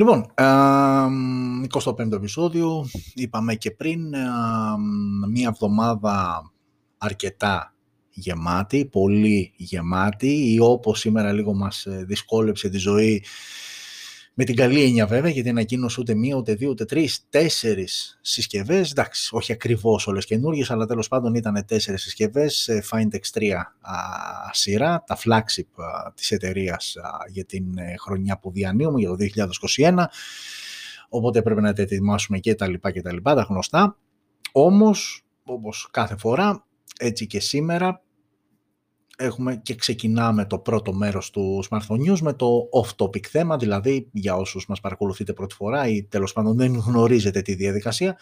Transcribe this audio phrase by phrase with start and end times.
[0.00, 0.26] Λοιπόν,
[1.68, 4.00] 25ο επεισόδιο, είπαμε και πριν,
[5.30, 6.50] μία εβδομάδα
[6.98, 7.74] αρκετά
[8.10, 13.24] γεμάτη, πολύ γεμάτη, ή όπως σήμερα λίγο μας ε, δυσκόλεψε τη ζωή
[14.34, 18.90] με την καλή έννοια βέβαια, γιατί ανακοίνωσε ούτε μία, ούτε δύο, ούτε τρεις, τέσσερις συσκευές.
[18.90, 22.70] Εντάξει, όχι ακριβώς όλες καινούργιες, αλλά τέλος πάντων ήταν τέσσερις συσκευές.
[22.90, 23.74] Findex 3
[24.52, 26.96] σειρά, τα flagship της εταιρείας
[27.28, 29.16] για την ε, χρονιά που διανύουμε, για το
[29.76, 30.04] 2021.
[31.08, 33.96] Οπότε πρέπει να τα ετοιμάσουμε και τα λοιπά και τα λοιπά, τα γνωστά.
[34.52, 36.66] Όμως, όπως κάθε φορά,
[36.98, 38.02] έτσι και σήμερα,
[39.20, 44.36] έχουμε και ξεκινάμε το πρώτο μέρος του Smartphone News με το off-topic θέμα, δηλαδή για
[44.36, 48.18] όσους μας παρακολουθείτε πρώτη φορά ή τέλος πάντων δεν γνωρίζετε τη διαδικασία,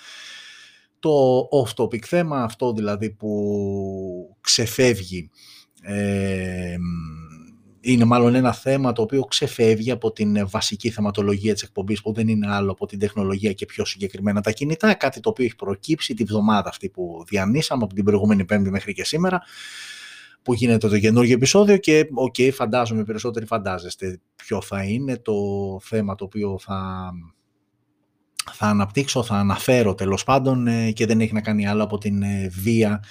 [0.99, 5.31] το off-topic θέμα, αυτό δηλαδή που ξεφεύγει,
[5.83, 6.77] ε,
[7.81, 12.29] είναι μάλλον ένα θέμα το οποίο ξεφεύγει από την βασική θεματολογία της εκπομπής που δεν
[12.29, 16.15] είναι άλλο από την τεχνολογία και πιο συγκεκριμένα τα κινητά, κάτι το οποίο έχει προκύψει
[16.15, 19.43] τη βδομάδα αυτή που διανύσαμε από την προηγούμενη πέμπτη μέχρι και σήμερα
[20.49, 25.35] που γίνεται το καινούργιο επεισόδιο και OK, okay, φαντάζομαι περισσότεροι φαντάζεστε ποιο θα είναι το
[25.83, 27.11] θέμα το οποίο θα,
[28.53, 32.23] θα αναπτύξω, θα αναφέρω τέλος πάντων ε, και δεν έχει να κάνει άλλο από την
[32.23, 33.03] ε, βία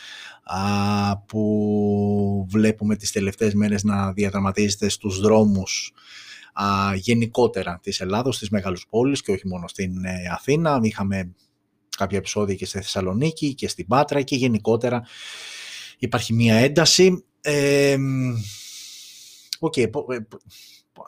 [1.25, 5.93] που βλέπουμε τις τελευταίες μέρες να διαδραματίζεται στους δρόμους
[6.53, 10.79] α, γενικότερα της Ελλάδος, στις μεγάλους πόλεις και όχι μόνο στην ε, Αθήνα.
[10.81, 11.35] Είχαμε
[11.97, 15.03] κάποια επεισόδια και στη Θεσσαλονίκη και στην Πάτρα και γενικότερα
[15.97, 17.23] υπάρχει μία ένταση.
[17.41, 17.97] Ε,
[19.59, 19.89] okay,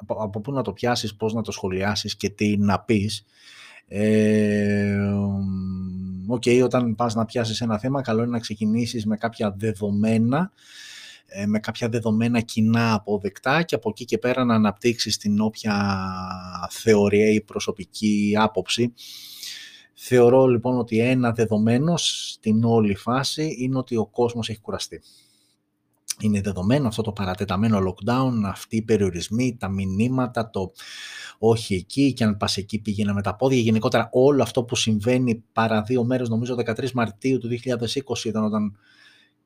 [0.07, 3.25] από πού να το πιάσεις, πώς να το σχολιάσεις και τι να πεις.
[3.87, 4.97] Ε,
[6.29, 10.51] okay, όταν πας να πιάσεις ένα θέμα, καλό είναι να ξεκινήσεις με κάποια δεδομένα,
[11.25, 15.97] ε, με κάποια δεδομένα κοινά αποδεκτά και από εκεί και πέρα να αναπτύξεις την όποια
[16.69, 18.93] θεωρία ή προσωπική άποψη
[20.01, 25.01] Θεωρώ λοιπόν ότι ένα δεδομένο στην όλη φάση είναι ότι ο κόσμος έχει κουραστεί.
[26.19, 30.71] Είναι δεδομένο αυτό το παρατεταμένο lockdown, αυτοί οι περιορισμοί, τα μηνύματα, το
[31.37, 33.59] όχι εκεί και αν πας εκεί πήγαινε με τα πόδια.
[33.59, 38.77] Γενικότερα όλο αυτό που συμβαίνει παρά δύο μέρες, νομίζω 13 Μαρτίου του 2020 ήταν όταν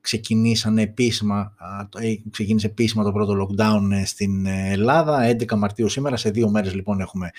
[0.04, 1.54] ξεκινήσανε επίσημα,
[1.98, 6.50] ε, ξεκίνησε επίσημα το πρώτο lockdown ε, στην ε, Ελλάδα, 11 Μαρτίου σήμερα, σε δύο
[6.50, 7.30] μέρες λοιπόν έχουμε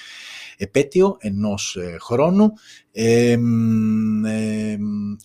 [0.58, 2.52] επέτειο ενός χρόνου.
[2.92, 3.38] Ε,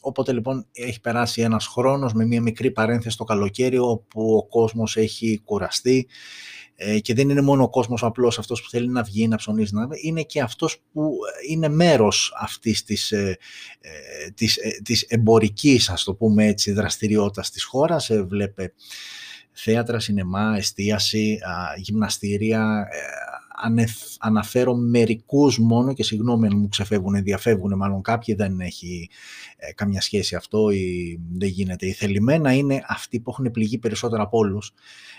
[0.00, 4.96] οπότε λοιπόν έχει περάσει ένας χρόνος με μια μικρή παρένθεση στο καλοκαίρι όπου ο κόσμος
[4.96, 6.06] έχει κουραστεί
[6.82, 9.74] ε, και δεν είναι μόνο ο κόσμος απλώς αυτός που θέλει να βγει, να ψωνίσει,
[9.74, 9.88] να...
[10.02, 11.12] είναι και αυτός που
[11.48, 13.38] είναι μέρος αυτής της, ε,
[13.80, 18.10] ε της, ε, της εμπορικής, ας το πούμε έτσι, δραστηριότητας της χώρας.
[18.26, 18.72] Βλέπε
[19.52, 21.38] θέατρα, σινεμά, εστίαση,
[21.76, 22.88] γυμναστήρια,
[24.18, 29.10] αναφέρω μερικούς μόνο και συγγνώμη αν μου ξεφεύγουν, διαφεύγουν μάλλον κάποιοι, δεν έχει
[29.56, 31.86] ε, καμιά σχέση αυτό ή δεν γίνεται.
[31.86, 34.72] Οι θελημένα είναι αυτοί που έχουν πληγεί περισσότερο από όλους,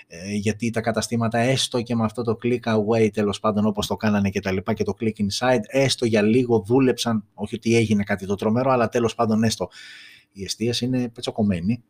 [0.08, 3.96] ε, γιατί τα καταστήματα έστω και με αυτό το click away τέλος πάντων όπως το
[3.96, 8.04] κάνανε και τα λοιπά και το click inside, έστω για λίγο δούλεψαν, όχι ότι έγινε
[8.04, 9.70] κάτι το τρομερό, αλλά τέλος πάντων έστω.
[10.32, 11.84] Η εστίαση είναι πετσοκομμένη,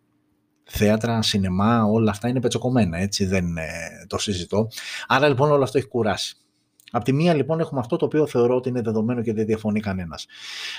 [0.63, 3.65] θέατρα, σινεμά, όλα αυτά είναι πετσοκομμένα, έτσι δεν ε,
[4.07, 4.67] το συζητώ.
[5.07, 6.35] Άρα λοιπόν όλο αυτό έχει κουράσει.
[6.91, 9.79] Απ' τη μία λοιπόν έχουμε αυτό το οποίο θεωρώ ότι είναι δεδομένο και δεν διαφωνεί
[9.79, 10.25] κανένας.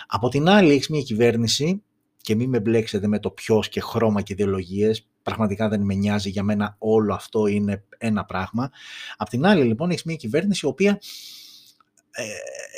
[0.07, 1.83] Από την άλλη έχεις μια κυβέρνηση
[2.21, 5.07] και μην με μπλέξετε με το ποιος και χρώμα και ιδεολογίες.
[5.23, 8.71] Πραγματικά δεν με νοιάζει για μένα όλο αυτό είναι ένα πράγμα.
[9.17, 10.99] Απ' την άλλη λοιπόν έχεις μια κυβέρνηση η οποία ε,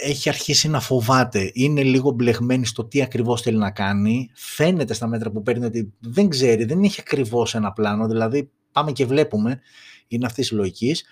[0.02, 5.06] έχει αρχίσει να φοβάται, είναι λίγο μπλεγμένη στο τι ακριβώς θέλει να κάνει, φαίνεται στα
[5.06, 9.60] μέτρα που παίρνει ότι δεν ξέρει, δεν έχει ακριβώς ένα πλάνο, δηλαδή πάμε και βλέπουμε,
[10.08, 11.04] είναι αυτής η λογικής.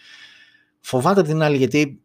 [0.81, 2.01] Φοβάται την άλλη γιατί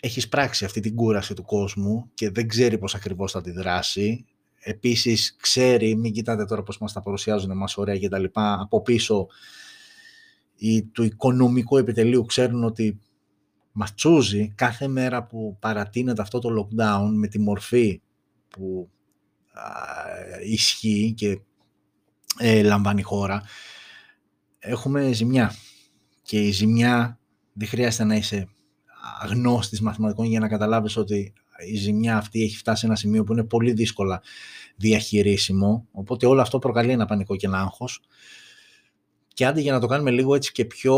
[0.00, 4.24] έχεις πράξει αυτή την κούραση του κόσμου και δεν ξέρει πώς ακριβώς θα αντιδράσει.
[4.60, 8.82] Επίσης ξέρει, μην κοιτάτε τώρα πώς μας τα παρουσιάζουν εμάς ωραία και τα λοιπά, από
[8.82, 9.26] πίσω
[10.56, 12.98] οι, του οικονομικού επιτελείου ξέρουν ότι
[13.72, 18.00] ματσούζει κάθε μέρα που παρατείνεται αυτό το lockdown με τη μορφή
[18.48, 18.90] που
[20.44, 21.40] ισχύει και
[22.38, 23.42] ε, λαμβάνει η χώρα,
[24.58, 25.54] έχουμε ζημιά.
[26.22, 27.18] Και η ζημιά
[27.52, 28.48] δεν χρειάζεται να είσαι
[29.28, 31.32] γνώστης μαθηματικών για να καταλάβεις ότι
[31.66, 34.22] η ζημιά αυτή έχει φτάσει σε ένα σημείο που είναι πολύ δύσκολα
[34.76, 38.00] διαχειρίσιμο, οπότε όλο αυτό προκαλεί ένα πανικό και ένα άγχος.
[39.34, 40.94] Και άντε για να το κάνουμε λίγο έτσι και πιο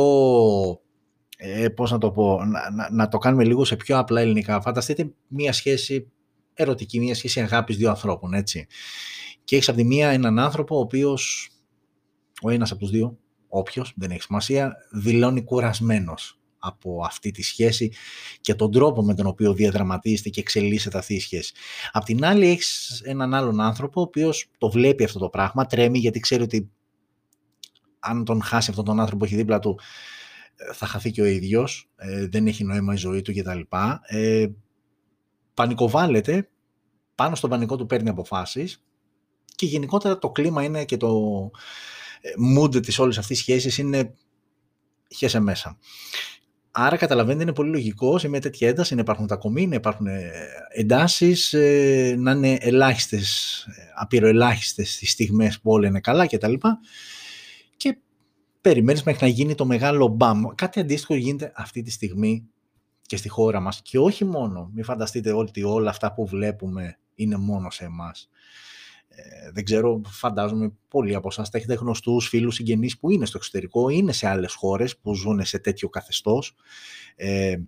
[1.45, 4.61] ε, πώς να το πω, να, να, το κάνουμε λίγο σε πιο απλά ελληνικά.
[4.61, 6.11] Φανταστείτε μία σχέση
[6.55, 8.67] ερωτική, μία σχέση αγάπης δύο ανθρώπων, έτσι.
[9.45, 11.51] Και έχεις από τη μία έναν άνθρωπο ο οποίος,
[12.43, 13.19] ο ένας από τους δύο,
[13.49, 17.93] όποιος, δεν έχει σημασία, δηλώνει κουρασμένος από αυτή τη σχέση
[18.41, 21.53] και τον τρόπο με τον οποίο διαδραματίζεται και εξελίσσεται αυτή η σχέση.
[21.93, 25.99] Απ' την άλλη έχεις έναν άλλον άνθρωπο ο οποίος το βλέπει αυτό το πράγμα, τρέμει
[25.99, 26.71] γιατί ξέρει ότι
[27.99, 29.83] αν τον χάσει αυτόν τον άνθρωπο που έχει δίπλα του ε,
[30.73, 33.61] θα χαθεί και ο ίδιος, ε, δεν έχει νόημα η ζωή του κτλ.
[34.07, 34.47] Ε,
[35.55, 36.49] πανικοβάλλεται,
[37.15, 38.85] πάνω στον πανικό του παίρνει αποφάσεις
[39.55, 41.51] και γενικότερα το κλίμα είναι και το
[42.21, 44.15] ε, mood της όλης αυτής της σχέσης είναι
[45.17, 45.79] χέσε μέσα.
[46.71, 50.07] Άρα καταλαβαίνετε είναι πολύ λογικό σε μια τέτοια ένταση να υπάρχουν τα κομμή, να υπάρχουν
[50.07, 50.31] ε,
[50.69, 56.55] εντάσεις, ε, να είναι ελάχιστες, απειροελάχιστες τις στιγμές που όλα είναι καλά κτλ.
[58.63, 60.43] Και περιμένεις μέχρι να γίνει το μεγάλο μπαμ.
[60.55, 62.49] Κάτι αντίστοιχο γίνεται αυτή τη στιγμή
[63.03, 63.83] και στη χώρα μας.
[63.83, 68.29] Και όχι μόνο, μην φανταστείτε ότι όλα αυτά που βλέπουμε είναι μόνο σε εμάς.
[69.09, 73.37] Ε, δεν ξέρω, φαντάζομαι πολλοί από εσάς θα έχετε γνωστούς φίλους συγγενείς που είναι στο
[73.39, 76.55] εξωτερικό, είναι σε άλλες χώρες που ζουν σε τέτοιο καθεστώς.
[77.17, 77.59] Ε, ε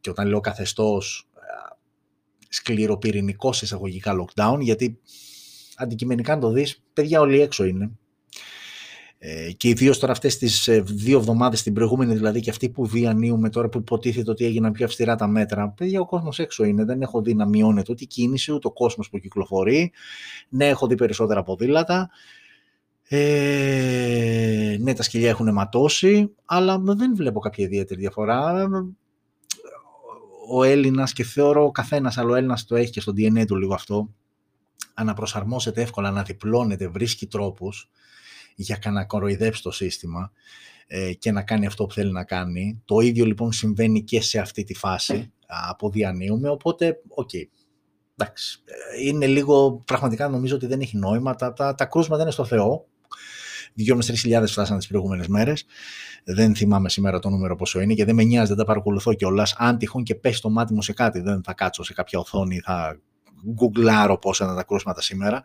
[0.00, 1.40] και όταν λέω καθεστώς, ε,
[2.48, 5.00] σκληροπυρηνικός εισαγωγικά lockdown, γιατί
[5.76, 7.90] αντικειμενικά να το δεις, παιδιά όλοι έξω είναι.
[9.22, 12.86] Ε, και ιδίω τώρα αυτές τις ε, δύο εβδομάδες, την προηγούμενη δηλαδή και αυτή που
[12.86, 15.68] διανύουμε τώρα που υποτίθεται ότι έγιναν πιο αυστηρά τα μέτρα.
[15.68, 16.84] Παιδιά, ο κόσμος έξω είναι.
[16.84, 19.92] Δεν έχω δει να μειώνεται ούτε η κίνηση, ούτε ο κόσμος που κυκλοφορεί.
[20.48, 22.10] Ναι, έχω δει περισσότερα ποδήλατα.
[23.08, 28.68] Ε, ναι, τα σκυλιά έχουν ματώσει, αλλά δεν βλέπω κάποια ιδιαίτερη διαφορά.
[30.48, 33.74] Ο Έλληνας, και θεωρώ ο καθένας άλλο Έλληνας το έχει και στο DNA του λίγο
[33.74, 34.14] αυτό,
[34.94, 37.90] αναπροσαρμόζεται εύκολα, αναδιπλώνεται, βρίσκει τρόπους
[38.54, 40.32] για να κοροϊδέψει το σύστημα
[40.86, 42.82] ε, και να κάνει αυτό που θέλει να κάνει.
[42.84, 47.28] Το ίδιο λοιπόν συμβαίνει και σε αυτή τη φάση που διανύουμε, οπότε OK.
[47.32, 47.44] Okay.
[48.16, 52.30] Εντάξει, ε, είναι λίγο, πραγματικά νομίζω ότι δεν έχει νόημα, τα, τα, τα κρούσματα είναι
[52.30, 52.86] στο Θεό,
[53.78, 55.64] 2.500-3.000 φτάσαν τις προηγούμενες μέρες.
[56.24, 59.54] Δεν θυμάμαι σήμερα το νούμερο πόσο είναι και δεν με νοιάζει, δεν τα παρακολουθώ κιόλας.
[59.58, 62.58] Αν τυχόν και πέσει το μάτι μου σε κάτι, δεν θα κάτσω σε κάποια οθόνη,
[62.58, 63.00] θα
[63.46, 65.42] γκουγκλάρω πόσα είναι τα κρούσματα σήμερα.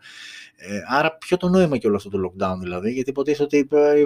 [0.55, 4.01] Ε, άρα ποιο το νόημα και όλο αυτό το lockdown δηλαδή, γιατί υποτίθεται ότι ε,
[4.01, 4.05] ε,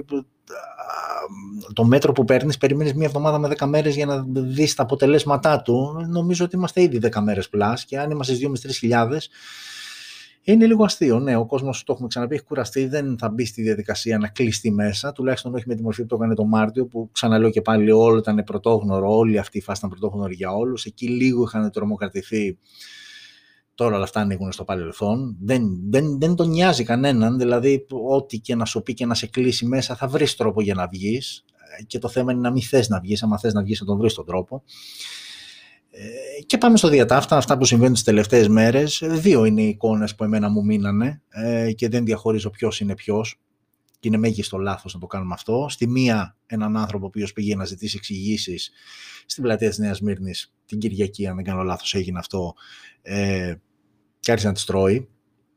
[1.73, 5.61] το μέτρο που παίρνεις περιμένεις μία εβδομάδα με 10 μέρες για να δεις τα αποτελέσματά
[5.61, 6.05] του.
[6.09, 9.29] Νομίζω ότι είμαστε ήδη 10 μέρες plus και αν είμαστε στις 2 χιλιάδες
[10.51, 11.19] είναι λίγο αστείο.
[11.19, 12.85] Ναι, ο κόσμος, το έχουμε ξαναπεί, έχει κουραστεί.
[12.85, 15.11] Δεν θα μπει στη διαδικασία να κλειστεί μέσα.
[15.11, 18.17] Τουλάχιστον όχι με τη μορφή που το έκανε το Μάρτιο, που ξαναλέω και πάλι όλο
[18.17, 19.17] ήταν πρωτόγνωρο.
[19.17, 20.85] Όλη αυτή η φάση ήταν πρωτόγνωρη για όλους.
[20.85, 22.57] Εκεί λίγο είχαν τρομοκρατηθεί
[23.79, 25.35] Τώρα όλα αυτά ανοίγουν στο παρελθόν.
[25.41, 27.37] Δεν, δεν, δεν τον νοιάζει κανέναν.
[27.37, 30.73] Δηλαδή, ό,τι και να σου πει και να σε κλείσει μέσα, θα βρεις τρόπο για
[30.73, 31.45] να βγεις.
[31.87, 33.23] Και το θέμα είναι να μην θες να βγεις.
[33.23, 34.63] Αν θες να βγεις, θα τον βρεις τον τρόπο.
[35.89, 39.01] Ε, και πάμε στο διατάφτα, αυτά που συμβαίνουν τις τελευταίες μέρες.
[39.05, 43.39] Δύο είναι οι εικόνες που εμένα μου μείνανε ε, και δεν διαχωρίζω ποιος είναι ποιος.
[43.99, 45.65] Και είναι μέγιστο λάθος να το κάνουμε αυτό.
[45.69, 48.71] Στη μία, έναν άνθρωπο ο οποίος πήγε να ζητήσει εξηγήσεις
[49.25, 52.53] στην πλατεία της Νέας Μύρνης την Κυριακή, αν δεν κάνω λάθος, έγινε αυτό.
[54.19, 55.09] Ε, και άρχισε να τις τρώει.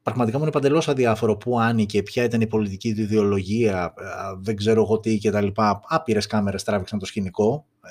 [0.02, 4.04] Πραγματικά μου είναι παντελώς αδιάφορο πού άνοιγε, ποια ήταν η πολιτική του ιδεολογία, ε,
[4.40, 5.46] δεν ξέρω εγώ τι κτλ.
[5.88, 7.66] Άπειρες κάμερες τράβηξαν το σκηνικό.
[7.84, 7.88] Ε,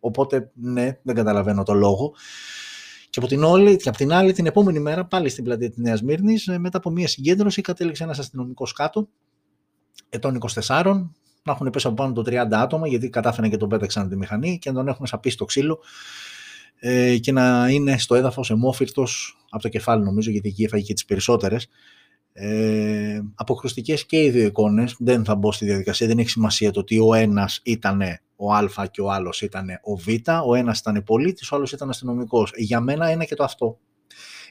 [0.00, 2.14] οπότε, ναι, δεν καταλαβαίνω το λόγο.
[3.10, 5.78] Και από την, όλη, και από την άλλη, την επόμενη μέρα, πάλι στην πλατεία της
[5.78, 9.08] Νέας Μύρνης, ε, μετά από μια συγκέντρωση, κατέληξε ένας αστυνομικός κάτω,
[10.08, 11.10] ετών 24,
[11.42, 14.58] να έχουν πέσει από πάνω το 30 άτομα, γιατί κατάφεραν και τον πέταξαν τη μηχανή
[14.58, 15.78] και να τον έχουν σαπίσει στο ξύλο
[16.78, 20.94] ε, και να είναι στο έδαφος εμόφυρτος από το κεφάλι νομίζω, γιατί εκεί έφαγε και
[20.94, 21.68] τις περισσότερες.
[22.32, 26.80] Ε, αποκρουστικές και οι δύο εικόνες, δεν θα μπω στη διαδικασία, δεν έχει σημασία το
[26.80, 28.02] ότι ο ένας ήταν
[28.36, 30.08] ο Α και ο άλλος ήταν ο Β,
[30.46, 32.52] ο ένας ήταν πολίτης, ο άλλος ήταν αστυνομικός.
[32.56, 33.78] Για μένα είναι και το αυτό.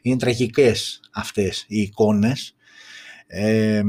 [0.01, 2.55] Είναι τραγικές αυτές οι εικόνες
[3.27, 3.81] ε,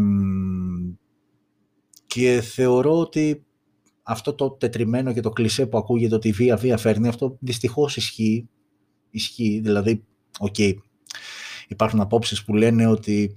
[2.06, 3.46] και θεωρώ ότι
[4.10, 7.96] αυτό το τετριμένο και το κλισέ που ακούγεται ότι η βία βία φέρνει, αυτό δυστυχώς
[7.96, 8.48] ισχύει.
[9.10, 10.04] Ισχύει, δηλαδή,
[10.38, 10.72] OK, okay,
[11.68, 13.34] υπάρχουν απόψεις που λένε ότι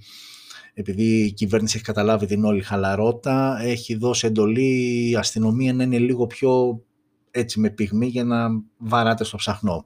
[0.74, 5.98] επειδή η κυβέρνηση έχει καταλάβει την όλη χαλαρότητα, έχει δώσει εντολή η αστυνομία να είναι
[5.98, 6.82] λίγο πιο
[7.30, 8.48] έτσι με πυγμή για να
[8.78, 9.84] βαράτε στο ψαχνό.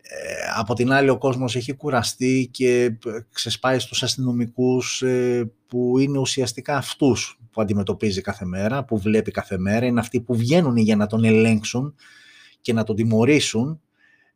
[0.00, 2.98] Ε, από την άλλη ο κόσμος έχει κουραστεί και
[3.32, 9.58] ξεσπάει στους αστυνομικούς ε, που είναι ουσιαστικά αυτούς που αντιμετωπίζει κάθε μέρα, που βλέπει κάθε
[9.58, 11.94] μέρα, είναι αυτοί που βγαίνουν για να τον ελέγξουν
[12.60, 13.80] και να τον τιμωρήσουν,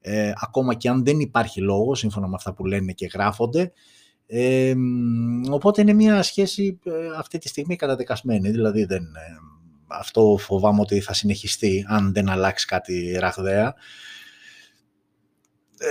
[0.01, 3.73] ε, ακόμα και αν δεν υπάρχει λόγος, σύμφωνα με αυτά που λένε και γράφονται.
[4.27, 4.75] Ε,
[5.51, 9.37] οπότε είναι μια σχέση ε, αυτή τη στιγμή καταδικασμένη, δηλαδή δεν, ε,
[9.87, 13.75] αυτό φοβάμαι ότι θα συνεχιστεί αν δεν αλλάξει κάτι ραγδαία.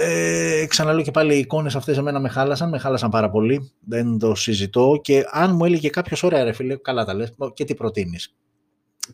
[0.01, 4.17] Ε, ξαναλέω και πάλι οι εικόνες αυτές εμένα με χάλασαν, με χάλασαν πάρα πολύ, δεν
[4.17, 7.75] το συζητώ και αν μου έλεγε κάποιος ωραία ρε φίλε, καλά τα λες και τι
[7.75, 8.35] προτείνεις.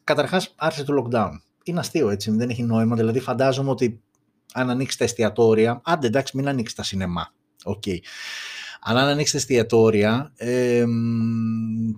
[0.03, 1.29] Καταρχάς άρση του lockdown.
[1.63, 2.95] είναι αστείο έτσι, δεν έχει νόημα.
[2.95, 4.01] Δηλαδή φαντάζομαι ότι
[4.53, 7.33] αν ανοίξει τα εστιατόρια, άντε εντάξει μην ανοίξεις τα σινεμά,
[7.63, 7.83] OK.
[7.85, 7.97] Okay.
[8.81, 10.85] Αλλά αν ανοίξεις τα εστιατόρια, ε,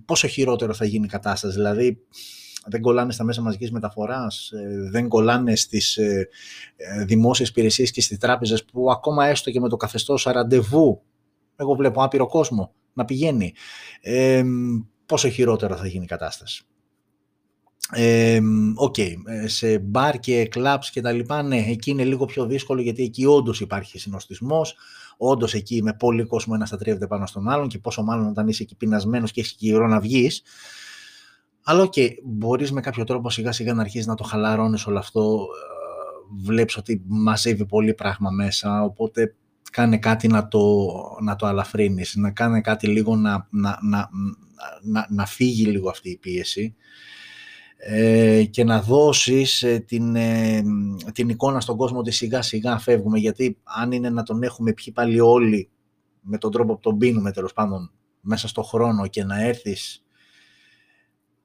[0.05, 1.55] πόσο χειρότερο θα γίνει η κατάσταση.
[1.55, 1.97] Δηλαδή,
[2.67, 6.29] δεν κολλάνε στα μέσα μαζικής μεταφοράς, ε, δεν κολλάνε στις ε,
[6.75, 11.01] ε, δημόσιες υπηρεσίες και στις τράπεζες που ακόμα έστω και με το καθεστώς ραντεβού,
[11.55, 13.53] εγώ βλέπω άπειρο κόσμο να πηγαίνει,
[14.01, 14.43] ε,
[15.05, 16.63] πόσο χειρότερο θα γίνει η κατάσταση.
[18.75, 19.13] OK, okay.
[19.45, 23.25] σε μπαρ και κλαμπς και τα λοιπά, ναι, εκεί είναι λίγο πιο δύσκολο γιατί εκεί
[23.25, 24.75] όντως υπάρχει συνοστισμός,
[25.17, 28.47] όντως εκεί με πολύ κόσμο ένας θα τρίβεται πάνω στον άλλον και πόσο μάλλον όταν
[28.47, 30.41] είσαι εκεί πεινασμένος και έχεις καιρό να βγεις,
[31.63, 34.97] αλλά OK, okay, μπορείς με κάποιο τρόπο σιγά σιγά να αρχίσεις να το χαλαρώνεις όλο
[34.97, 35.47] αυτό.
[36.41, 39.35] Ε, βλέπεις ότι μαζεύει πολύ πράγμα μέσα, οπότε
[39.71, 40.87] κάνε κάτι να το,
[41.21, 44.09] να το αλαφρύνεις, να κάνε κάτι λίγο να, να, να,
[44.81, 46.75] να, να φύγει λίγο αυτή η πίεση
[47.77, 50.63] ε, και να δώσεις ε, την, ε,
[51.13, 54.93] την εικόνα στον κόσμο ότι σιγά σιγά φεύγουμε, γιατί αν είναι να τον έχουμε πιει
[54.93, 55.69] πάλι όλοι
[56.21, 57.91] με τον τρόπο που τον πίνουμε τέλος πάντων
[58.21, 60.03] μέσα στο χρόνο και να έρθεις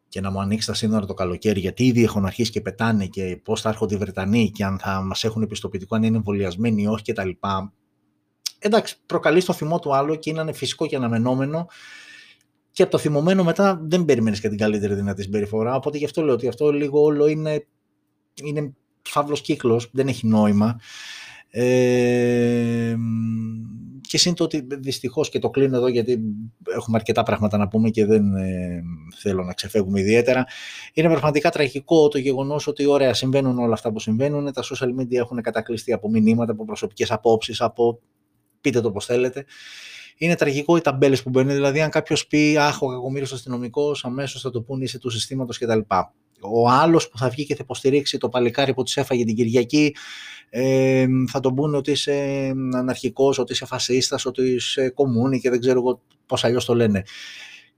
[0.09, 3.41] και να μου ανοίξει τα σύνορα το καλοκαίρι, γιατί ήδη έχουν αρχίσει και πετάνε και
[3.45, 6.87] πώς θα έρχονται οι Βρετανοί και αν θα μας έχουν επιστοποιητικό, αν είναι εμβολιασμένοι ή
[6.87, 7.31] όχι κτλ.
[8.59, 11.67] Εντάξει, προκαλείς το θυμό του άλλου και είναι φυσικό και αναμενόμενο.
[12.71, 15.75] Και από το θυμωμένο μετά δεν περιμένεις και την καλύτερη δυνατή συμπεριφορά.
[15.75, 17.67] Οπότε γι' αυτό λέω ότι αυτό λίγο όλο είναι,
[18.43, 20.81] είναι φαύλος κύκλος, δεν έχει νόημα.
[21.51, 22.97] Ε,
[24.07, 26.21] και σύντο ότι δυστυχώς και το κλείνω εδώ γιατί
[26.77, 28.83] έχουμε αρκετά πράγματα να πούμε και δεν ε,
[29.17, 30.47] θέλω να ξεφεύγουμε ιδιαίτερα.
[30.93, 34.53] Είναι πραγματικά τραγικό το γεγονός ότι ωραία συμβαίνουν όλα αυτά που συμβαίνουν.
[34.53, 38.01] Τα social media έχουν κατακλειστεί από μηνύματα, από προσωπικές απόψεις, από
[38.61, 39.45] πείτε το πώς θέλετε.
[40.19, 41.53] Είναι τραγικό οι ταμπέλες που μπαίνουν.
[41.55, 45.59] Δηλαδή, αν κάποιος πει Αχ, ο κακομοίρης αστυνομικός, αμέσως θα το πούνε είσαι του συστήματος
[45.59, 45.79] κτλ.
[46.40, 49.95] Ο άλλος που θα βγει και θα υποστηρίξει το παλικάρι που τη έφαγε την Κυριακή
[50.50, 55.61] ε, θα τον πούνε ότι είσαι αναρχικός, ότι είσαι φασίστας, ότι είσαι κομμούνι και δεν
[55.61, 57.02] ξέρω εγώ πώς αλλιώς το λένε.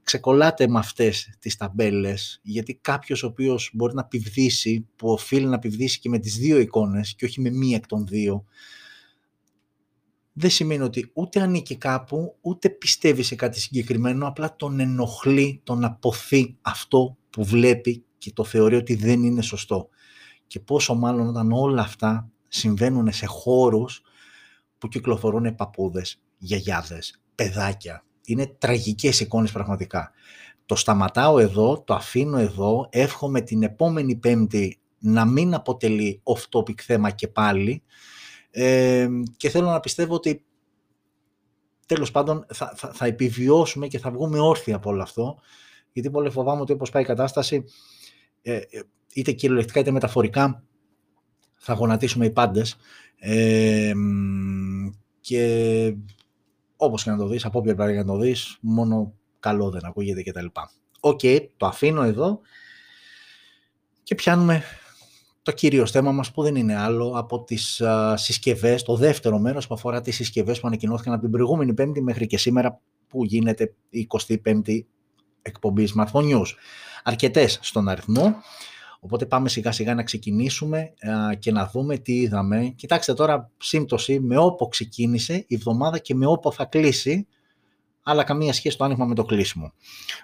[0.02, 5.58] Ξεκολλάτε με αυτές τις ταμπέλες, γιατί κάποιος ο οποίος μπορεί να πηδήσει, που οφείλει να
[5.58, 8.44] πηδήσει και με τις δύο εικόνες και όχι με μία εκ των δύο,
[10.32, 15.84] δεν σημαίνει ότι ούτε ανήκει κάπου, ούτε πιστεύει σε κάτι συγκεκριμένο, απλά τον ενοχλεί, τον
[15.84, 19.88] αποθεί αυτό που βλέπει και το θεωρεί ότι δεν είναι σωστό.
[20.46, 24.02] Και πόσο μάλλον όταν όλα αυτά συμβαίνουν σε χώρους
[24.78, 28.04] που κυκλοφορούν παππούδες, γιαγιάδες, παιδάκια.
[28.24, 30.12] Είναι τραγικές εικόνες πραγματικά.
[30.66, 37.10] Το σταματάω εδώ, το αφήνω εδώ, εύχομαι την επόμενη πέμπτη να μην αποτελεί off-topic θέμα
[37.10, 37.82] και πάλι
[38.50, 40.44] ε, και θέλω να πιστεύω ότι
[41.86, 45.38] τέλος πάντων θα, θα, θα επιβιώσουμε και θα βγούμε όρθιοι από όλο αυτό
[45.92, 47.64] γιατί πολύ φοβάμαι ότι όπως πάει η κατάσταση ε, ε
[49.12, 50.62] είτε κυριολεκτικά είτε μεταφορικά
[51.56, 52.76] θα γονατίσουμε οι πάντες
[53.18, 53.92] ε,
[55.20, 55.94] και
[56.76, 60.22] όπως και να το δεις, από όποια πλευρά να το δεις, μόνο καλό δεν ακούγεται
[60.22, 60.46] κτλ.
[61.00, 62.40] OK, okay, το αφήνω εδώ
[64.02, 64.62] και πιάνουμε
[65.42, 69.66] το κύριο θέμα μας που δεν είναι άλλο από τις α, συσκευές, το δεύτερο μέρος
[69.66, 73.74] που αφορά τις συσκευές που ανακοινώθηκαν από την προηγούμενη πέμπτη μέχρι και σήμερα που γίνεται
[73.88, 74.80] η 25η
[75.48, 76.46] εκπομπής Smartphone News.
[77.02, 78.34] Αρκετές στον αριθμό.
[79.00, 80.92] Οπότε πάμε σιγά σιγά να ξεκινήσουμε
[81.38, 82.72] και να δούμε τι είδαμε.
[82.76, 87.26] Κοιτάξτε τώρα σύμπτωση με OPPO ξεκίνησε η εβδομάδα και με OPPO θα κλείσει,
[88.02, 89.72] αλλά καμία σχέση το άνοιγμα με το κλείσιμο.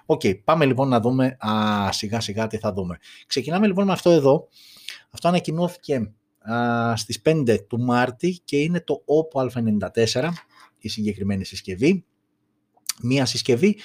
[0.05, 2.97] Οκ, πάμε λοιπόν να δούμε α, σιγά σιγά τι θα δούμε.
[3.27, 4.47] Ξεκινάμε λοιπόν με αυτό εδώ.
[5.09, 6.11] Αυτό ανακοινώθηκε
[6.51, 10.29] α, στις 5 του Μάρτη και είναι το OPPO A94,
[10.77, 12.05] η συγκεκριμένη συσκευή.
[13.01, 13.77] Μία συσκευή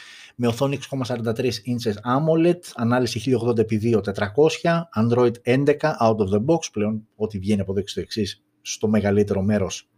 [0.42, 5.64] με οθόνη 6,43 inches AMOLED, ανάλυση 1080x2400, Android 11
[6.00, 9.88] out of the box, πλέον ό,τι βγαίνει από εδώ και στο εξής στο μεγαλύτερο μέρος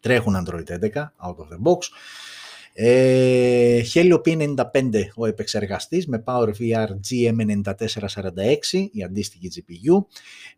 [0.00, 0.88] τρέχουν Android 11
[1.26, 1.78] out of the box.
[2.74, 4.56] Ε, Helio P95
[5.16, 10.04] ο επεξεργαστής με PowerVR GM9446 η αντίστοιχη GPU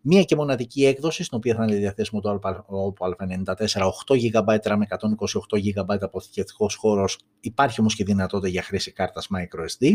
[0.00, 3.54] μία και μοναδική έκδοση στην οποία θα είναι διαθέσιμο το Oppo A94
[4.06, 4.78] 8 GB RAM
[5.52, 7.18] 128 GB αποθηκευτικός χώρος.
[7.40, 9.86] Υπάρχει όμως και δυνατότητα για χρήση κάρτας microSD.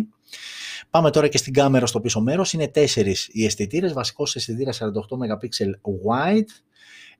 [0.89, 2.53] Πάμε τώρα και στην κάμερα στο πίσω μέρος.
[2.53, 6.49] Είναι τέσσερις οι αισθητήρες, βασικός αισθητήρας 48 MP wide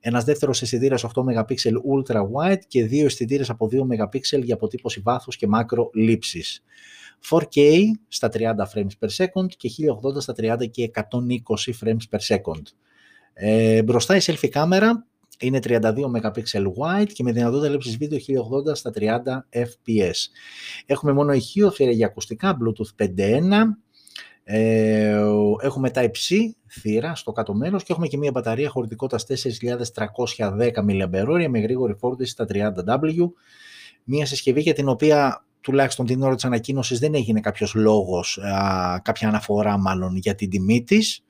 [0.00, 5.00] ένας δεύτερος αισθητήρας 8 MP ultra wide και δύο αισθητήρες από 2 MP για αποτύπωση
[5.00, 6.62] βάθους και μάκρο λήψης.
[7.30, 12.62] 4K στα 30 frames per second και 1080 στα 30 και 120 frames per second.
[13.32, 15.06] Ε, μπροστά η selfie κάμερα
[15.40, 15.80] είναι 32
[16.14, 16.42] MP
[16.78, 19.08] wide και με δυνατότητα λήψης βίντεο 1080 στα 30
[19.50, 20.16] fps.
[20.86, 23.40] Έχουμε μόνο ηχείο, για ακουστικά, Bluetooth 5.1,
[24.52, 25.22] Ε,
[25.60, 26.34] έχουμε τα C
[26.70, 32.30] θύρα στο κάτω μέρος και έχουμε και μια μπαταρία χωρητικότητας 4.310 mAh με γρήγορη φόρτιση
[32.30, 33.30] στα 30W.
[34.04, 39.00] Μια συσκευή για την οποία τουλάχιστον την ώρα της ανακοίνωσης δεν έγινε κάποιος λόγος, α,
[39.04, 41.24] κάποια αναφορά μάλλον για την τιμή της.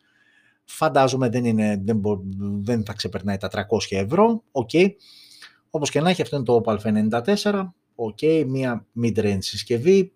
[0.65, 2.01] Φαντάζομαι δεν, είναι, δεν,
[2.63, 4.43] δεν θα ξεπερνάει τα 300 ευρώ.
[4.53, 4.87] Okay.
[5.71, 6.77] Όπως και να έχει αυτό είναι το Opal
[7.45, 7.73] 94.
[7.95, 8.45] Okay.
[8.47, 10.13] Μια mid-range συσκευή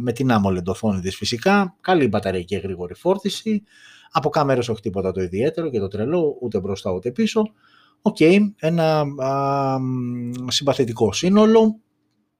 [0.00, 1.76] με την AMOLED οθόνη της φυσικά.
[1.80, 3.62] Καλή μπαταρία και γρήγορη φόρτιση.
[4.10, 7.42] Από κάμερες όχι τίποτα το ιδιαίτερο και το τρελό, ούτε μπροστά ούτε πίσω.
[8.02, 8.16] Οκ,
[8.56, 9.78] ένα α,
[10.48, 11.80] συμπαθητικό σύνολο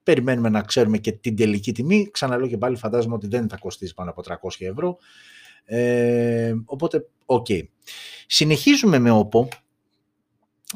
[0.03, 2.09] περιμένουμε να ξέρουμε και την τελική τιμή.
[2.11, 4.97] Ξαναλέω και πάλι φαντάζομαι ότι δεν θα κοστίσει πάνω από 300 ευρώ.
[5.65, 7.45] Ε, οπότε, OK.
[7.49, 7.61] Okay.
[8.27, 9.47] Συνεχίζουμε με OPPO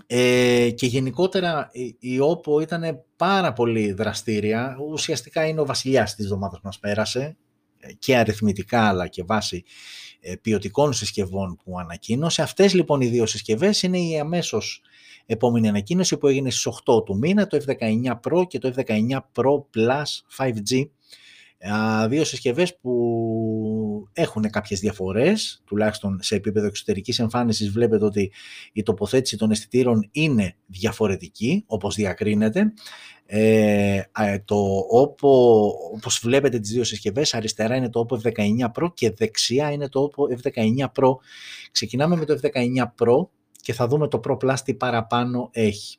[0.08, 4.78] ε, και γενικότερα η, η OPPO ήταν πάρα πολύ δραστήρια.
[4.92, 7.38] Ουσιαστικά είναι ο βασιλιάς της εβδομάδας που μας πέρασε
[7.80, 9.64] ε, και αριθμητικά αλλά και βάση
[10.20, 12.42] ε, ποιοτικών συσκευών που ανακοίνωσε.
[12.42, 14.82] Αυτές λοιπόν οι δύο συσκευές είναι οι αμέσως
[15.26, 19.64] επόμενη ανακοίνωση που έγινε στις 8 του μήνα, το F19 Pro και το F19 Pro
[19.76, 20.90] Plus 5G.
[22.08, 22.92] Δύο συσκευές που
[24.14, 28.32] έχουν κάποιες διαφορές, τουλάχιστον σε επίπεδο εξωτερικής εμφάνισης βλέπετε ότι
[28.74, 32.74] η τοποθέτηση των αισθητήρων είναι διαφορετική, όπως διακρίνεται.
[33.26, 34.02] Ε,
[34.46, 35.30] το OPPO,
[35.96, 40.10] όπως βλέπετε τις δύο συσκευές, αριστερά είναι το OPPO F19 Pro και δεξιά είναι το
[40.12, 41.16] OPPO F19 Pro.
[41.72, 43.28] Ξεκινάμε με το F19 Pro,
[43.62, 45.98] και θα δούμε το Pro Plus τι παραπάνω έχει.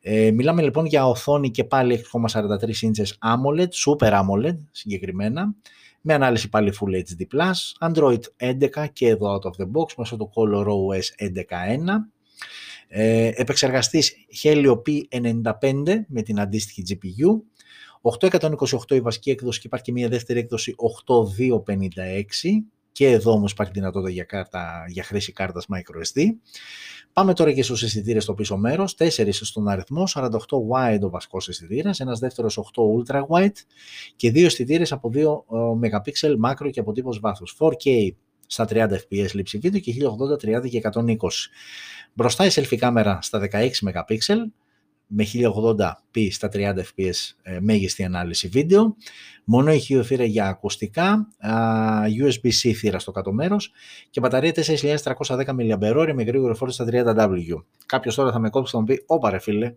[0.00, 5.54] Ε, μιλάμε λοιπόν για οθόνη και πάλι 6,43 inches AMOLED, Super AMOLED συγκεκριμένα,
[6.02, 7.52] με ανάλυση πάλι Full HD+,
[7.90, 11.36] Android 11 και εδώ out of the box μέσω του ColorOS 11.1,
[12.88, 17.40] ε, επεξεργαστής Helio P95 με την αντίστοιχη GPU,
[18.02, 23.72] 828 η βασική έκδοση και υπάρχει και μια δεύτερη έκδοση 8256 και εδώ όμως υπάρχει
[23.72, 26.22] δυνατότητα για, κάρτα, για χρήση κάρτας microSD.
[27.12, 30.30] Πάμε τώρα και στους αισθητήρες στο πίσω μέρος, 4 στον αριθμό, 48
[30.70, 33.56] wide ο βασικός αισθητήρας, ένας δεύτερος 8 ultra wide
[34.16, 35.44] και δύο αισθητήρες από 2
[35.80, 38.10] MP macro και αποτύπωση βάθους, 4K
[38.46, 41.50] στα 30 fps λήψη βίντεο και 1080, 30 και 120.
[42.12, 44.42] Μπροστά η selfie κάμερα στα 16 MP,
[45.14, 48.96] με 1080p στα 30 fps ε, μέγιστη ανάλυση βίντεο,
[49.44, 51.28] μόνο ηχείο θύρα για ακουστικά,
[52.22, 53.72] USB-C θύρα στο κάτω μέρος
[54.10, 57.62] και μπαταρία 4310 mAh με γρήγορη φόρτιση στα 30W.
[57.86, 59.74] Κάποιος τώρα θα με κόψει και θα μου πει, όπα ρε φίλε,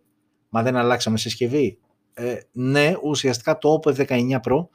[0.50, 1.78] μα δεν αλλάξαμε συσκευή.
[2.13, 4.67] Ε, ναι, ουσιαστικά το Oppo F19 Pro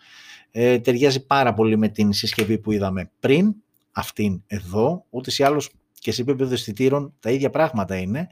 [0.50, 3.54] ε, ταιριάζει πάρα πολύ με την συσκευή που είδαμε πριν,
[3.92, 8.28] αυτήν εδώ, ούτε ή άλλως και σε επίπεδο αισθητήρων τα ίδια πράγματα είναι.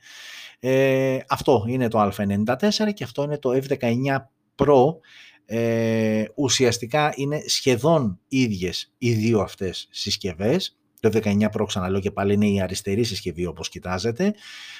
[0.61, 4.16] Ε, αυτό είναι το Α94 και αυτό είναι το F19
[4.57, 4.97] Pro.
[5.44, 10.79] Ε, ουσιαστικά είναι σχεδόν ίδιες οι δύο αυτές συσκευές.
[11.01, 14.35] Το 19 Pro ξαναλέω και πάλι είναι η αριστερή συσκευή όπως κοιτάζετε.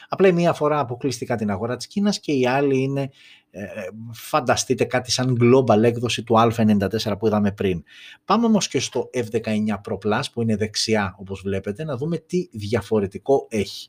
[0.09, 3.11] Απλά η μία φορά αποκλειστικά την αγορά της Κίνας και η άλλη είναι
[3.51, 3.67] ε,
[4.13, 7.83] φανταστείτε κάτι σαν global έκδοση του Α94 που είδαμε πριν.
[8.25, 9.41] Πάμε όμως και στο F19
[9.89, 13.89] Pro Plus που είναι δεξιά όπως βλέπετε να δούμε τι διαφορετικό έχει.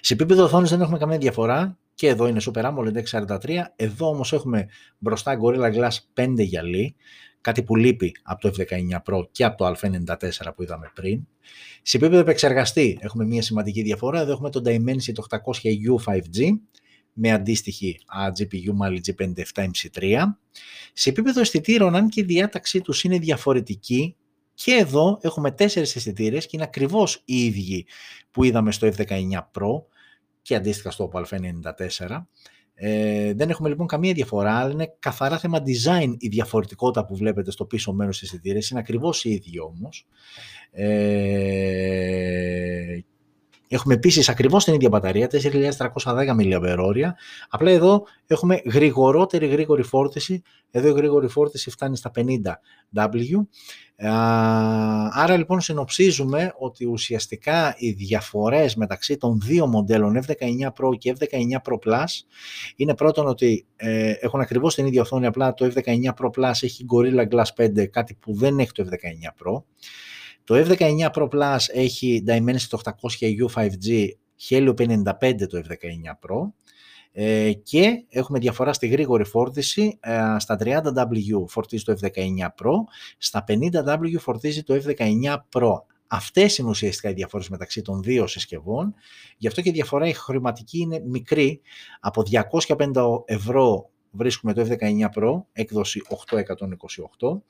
[0.00, 3.58] Σε επίπεδο οθόνης δεν έχουμε καμία διαφορά και εδώ είναι Super AMOLED 643.
[3.76, 6.94] Εδώ όμως έχουμε μπροστά Gorilla Glass 5 γυαλί,
[7.40, 11.26] κάτι που λείπει από το F19 Pro και από το Α94 που είδαμε πριν.
[11.82, 14.20] Σε επίπεδο επεξεργαστή έχουμε μια σημαντική διαφορά.
[14.20, 16.50] Εδώ έχουμε το Dimensity 800U 5G
[17.12, 17.98] με αντίστοιχη
[18.38, 20.22] GPU Mali G5 7MC3.
[20.92, 24.16] Σε επίπεδο αισθητήρων, αν και η διάταξή τους είναι διαφορετική,
[24.64, 27.86] και εδώ έχουμε τέσσερις αισθητήρες και είναι ακριβώς οι ίδιοι
[28.30, 29.82] που είδαμε στο F19 Pro
[30.42, 32.26] και αντίστοιχα στο Oppo A94.
[32.74, 37.50] Ε, δεν έχουμε λοιπόν καμία διαφορά, αλλά είναι καθαρά θέμα design η διαφορετικότητα που βλέπετε
[37.50, 38.58] στο πίσω μέρος της αισθητήρε.
[38.70, 40.06] Είναι ακριβώς οι ίδιοι όμως.
[40.70, 42.02] Ε,
[43.72, 47.10] Έχουμε επίσης ακριβώς την ίδια μπαταρία, 4.310 mAh.
[47.48, 50.42] Απλά εδώ έχουμε γρηγορότερη γρήγορη φόρτιση.
[50.70, 53.46] Εδώ η γρήγορη φόρτιση φτάνει στα 50W.
[54.04, 61.70] Άρα λοιπόν συνοψίζουμε ότι ουσιαστικά οι διαφορές μεταξύ των δύο μοντέλων F19 Pro και F19
[61.70, 62.04] Pro Plus
[62.76, 66.86] είναι πρώτον ότι ε, έχουν ακριβώς την ίδια οθόνη, απλά το F19 Pro Plus έχει
[66.92, 69.62] Gorilla Glass 5, κάτι που δεν έχει το F19 Pro.
[70.44, 74.08] Το F19 Pro Plus έχει Dimensity 800U 5G,
[74.48, 76.52] Helio 55 το F19 Pro
[77.12, 82.72] ε, και έχουμε διαφορά στη γρήγορη φόρτιση, ε, στα 30W φορτίζει το F19 Pro,
[83.18, 85.72] στα 50W φορτίζει το F19 Pro.
[86.06, 88.94] Αυτές είναι ουσιαστικά οι διαφορές μεταξύ των δύο συσκευών,
[89.36, 91.60] γι' αυτό και η διαφορά η χρηματική είναι μικρή,
[92.00, 96.02] από 250 ευρώ βρίσκουμε το F19 Pro, έκδοση
[97.18, 97.42] 8128,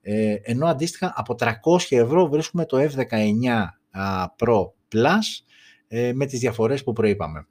[0.00, 1.52] ε, ενώ αντίστοιχα από 300
[1.88, 3.64] ευρώ βρίσκουμε το F19
[4.38, 5.44] Pro Plus
[5.88, 7.46] ε, με τις διαφορές που προείπαμε.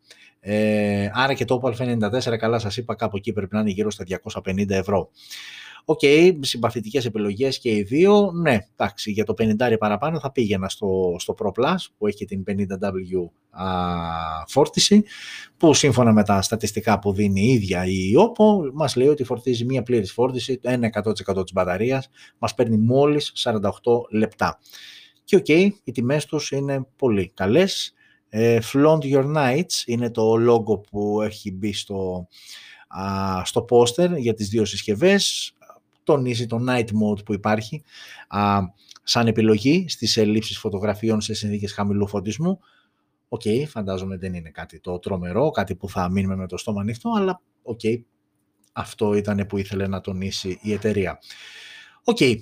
[0.45, 3.91] Ε, άρα και το Oppo A94, καλά σας είπα, κάπου εκεί πρέπει να είναι γύρω
[3.91, 4.03] στα
[4.43, 5.09] 250 ευρώ.
[5.85, 8.31] OK, okay, συμπαθητικές επιλογές και οι δύο.
[8.31, 12.43] Ναι, εντάξει, για το 50 παραπάνω θα πήγαινα στο, στο Pro Plus που έχει την
[12.47, 13.65] 50W α,
[14.47, 15.03] φόρτιση,
[15.57, 19.65] που σύμφωνα με τα στατιστικά που δίνει η ίδια η OPPO, μας λέει ότι φορτίζει
[19.65, 20.59] μία πλήρης φόρτιση,
[21.03, 23.61] 1% της μπαταρίας, μας παίρνει μόλις 48
[24.09, 24.59] λεπτά.
[25.23, 27.93] Και OK, okay, οι τιμές τους είναι πολύ καλές.
[28.35, 32.27] Ε, Flaunt Your Nights είναι το logo που έχει μπει στο,
[33.43, 35.53] στο poster για τις δύο συσκευές
[36.03, 37.83] τονίζει το night mode που υπάρχει
[38.27, 38.59] α,
[39.03, 42.59] σαν επιλογή στις λήψεις φωτογραφιών σε συνθήκες χαμηλού φωτισμού.
[43.27, 46.81] OK, okay, φαντάζομαι δεν είναι κάτι το τρομερό, κάτι που θα μείνουμε με το στόμα
[46.81, 48.01] ανοιχτό, αλλά OK, okay,
[48.73, 51.19] αυτό ήταν που ήθελε να τονίσει η εταιρεία.
[52.03, 52.35] OK, okay.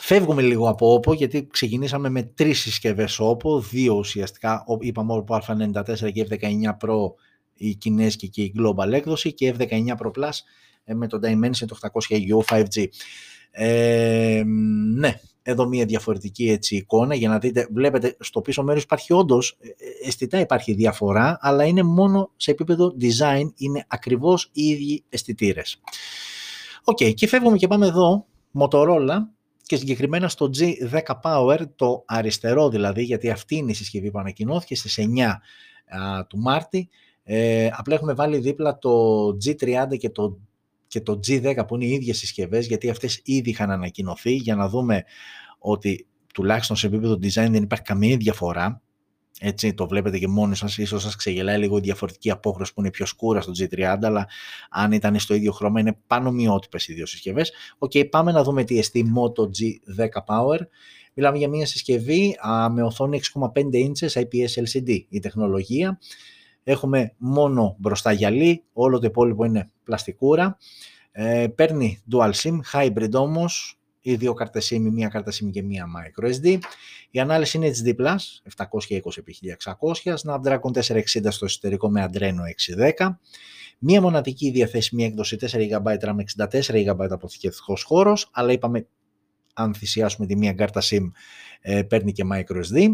[0.00, 6.12] Φεύγουμε λίγο από OPPO γιατί ξεκινήσαμε με τρεις συσκευές OPPO, δύο ουσιαστικά, είπαμε OPPO A94
[6.12, 7.12] και F19 Pro
[7.54, 10.30] η κινέζικη και η global έκδοση και F19 Pro Plus
[10.84, 12.86] ε, με το Dimensity το 800 5G.
[13.50, 14.42] Ε,
[14.94, 19.56] ναι, εδώ μια διαφορετική έτσι εικόνα για να δείτε, βλέπετε στο πίσω μέρος υπάρχει όντως,
[19.60, 19.68] ε,
[20.08, 25.80] αισθητά υπάρχει διαφορά, αλλά είναι μόνο σε επίπεδο design, είναι ακριβώς οι ίδιοι αισθητήρες.
[26.84, 28.26] OK, okay, και φεύγουμε και πάμε εδώ,
[28.58, 29.18] Motorola,
[29.68, 34.76] και συγκεκριμένα στο G10 Power, το αριστερό δηλαδή, γιατί αυτή είναι η συσκευή που ανακοινώθηκε
[34.76, 36.88] στις 9 α, του Μάρτη,
[37.24, 40.38] ε, απλά έχουμε βάλει δίπλα το G30 και το
[40.86, 44.68] και το G10 που είναι οι ίδιες συσκευές γιατί αυτές ήδη είχαν ανακοινωθεί για να
[44.68, 45.04] δούμε
[45.58, 48.82] ότι τουλάχιστον σε επίπεδο design δεν υπάρχει καμία διαφορά
[49.40, 52.90] έτσι το βλέπετε και μόνοι σας, ίσως σας ξεγελάει λίγο η διαφορετική απόχρωση που είναι
[52.90, 54.28] πιο σκούρα στο G30, αλλά
[54.70, 57.52] αν ήταν στο ίδιο χρώμα είναι πανομοιότυπες οι δύο συσκευές.
[57.78, 60.58] OK, okay, πάμε να δούμε τι εστί Moto G10 Power.
[61.14, 65.98] Μιλάμε για μια συσκευή α, με οθόνη 6,5 inches IPS LCD η τεχνολογία.
[66.64, 70.58] Έχουμε μόνο μπροστά γυαλί, όλο το υπόλοιπο είναι πλαστικούρα.
[71.12, 75.86] Ε, παίρνει dual SIM, hybrid όμως, οι δύο κάρτες SIM, μία κάρτα SIM και μία
[75.86, 76.58] microSD.
[77.10, 77.94] Η ανάλυση είναι HD+,
[78.56, 82.42] 720x1600, Snapdragon 460 στο εσωτερικό με Adreno
[82.98, 83.08] 610.
[83.78, 88.86] Μία μοναδική διαθέσιμη έκδοση 4GB RAM, 64GB αποθηκευτικός χώρος, αλλά είπαμε
[89.54, 91.10] αν θυσιάσουμε τη μία κάρτα SIM
[91.60, 92.88] ε, παίρνει και microSD.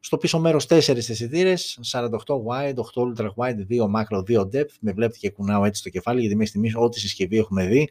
[0.00, 2.08] Στο πίσω μέρος 4 αισθητήρες, 48
[2.46, 4.74] wide, 8 ultra wide, 2 macro, 2 depth.
[4.80, 7.90] Με βλέπετε και κουνάω έτσι το κεφάλι γιατί μέχρι στιγμής ό,τι συσκευή έχουμε δει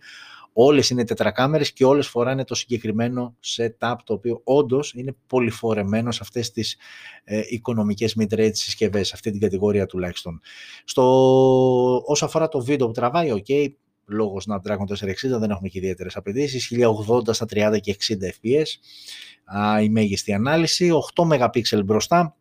[0.60, 6.20] Όλες είναι τετρακάμερες και όλες φοράνε το συγκεκριμένο setup το οποίο όντως είναι πολυφορεμένο σε
[6.22, 6.78] αυτές τις
[7.24, 10.42] ε, οικονομικές mid-range συσκευές, αυτή την κατηγορία τουλάχιστον.
[10.84, 11.04] Στο,
[12.06, 13.68] όσο αφορά το βίντεο που τραβάει, ok,
[14.06, 16.74] λόγω Snapdragon 460 δεν έχουμε και ιδιαίτερες απαιτήσεις,
[17.08, 18.68] 1080 στα 30 και 60 fps
[19.84, 22.36] η μέγιστη ανάλυση, 8 MP μπροστά.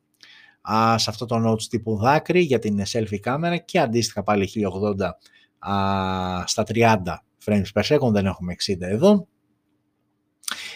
[0.72, 5.11] Α, σε αυτό το notch τύπου δάκρυ για την selfie κάμερα και αντίστοιχα πάλι 1080
[5.59, 6.96] α, στα 30
[7.46, 9.26] frames per second, δεν έχουμε 60 εδώ.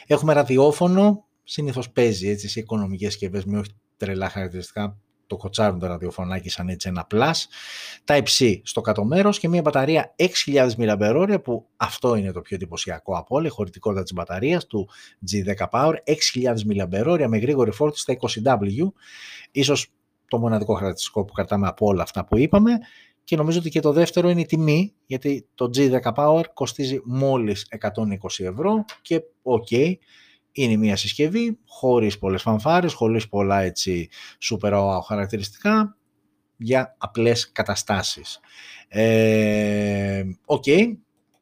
[0.06, 5.86] Έχουμε ραδιόφωνο, συνήθως παίζει έτσι σε οικονομικές συσκευές με όχι τρελά χαρακτηριστικά, το κοτσάρουν το
[5.86, 7.32] ραδιοφωνάκι σαν έτσι ένα plus,
[8.04, 10.14] Type-C στο κάτω μέρος και μια μπαταρία
[10.46, 14.88] 6.000 mAh που αυτό είναι το πιο εντυπωσιακό από όλα, η χωρητικότητα της μπαταρίας του
[15.30, 15.94] G10 Power,
[16.34, 18.88] 6.000 mAh με γρήγορη φόρτιση στα 20W,
[19.50, 19.92] ίσως
[20.28, 22.78] το μοναδικό χαρακτηριστικό που κρατάμε από όλα αυτά που είπαμε
[23.24, 27.66] και νομίζω ότι και το δεύτερο είναι η τιμή, γιατί το G10 Power κοστίζει μόλις
[27.80, 29.94] 120 ευρώ και ok,
[30.52, 34.08] είναι μια συσκευή χωρίς πολλές φανφάρες, χωρίς πολλά έτσι
[34.50, 35.96] super wow χαρακτηριστικά
[36.56, 38.40] για απλές καταστάσεις.
[38.88, 40.96] Ε, OK, okay,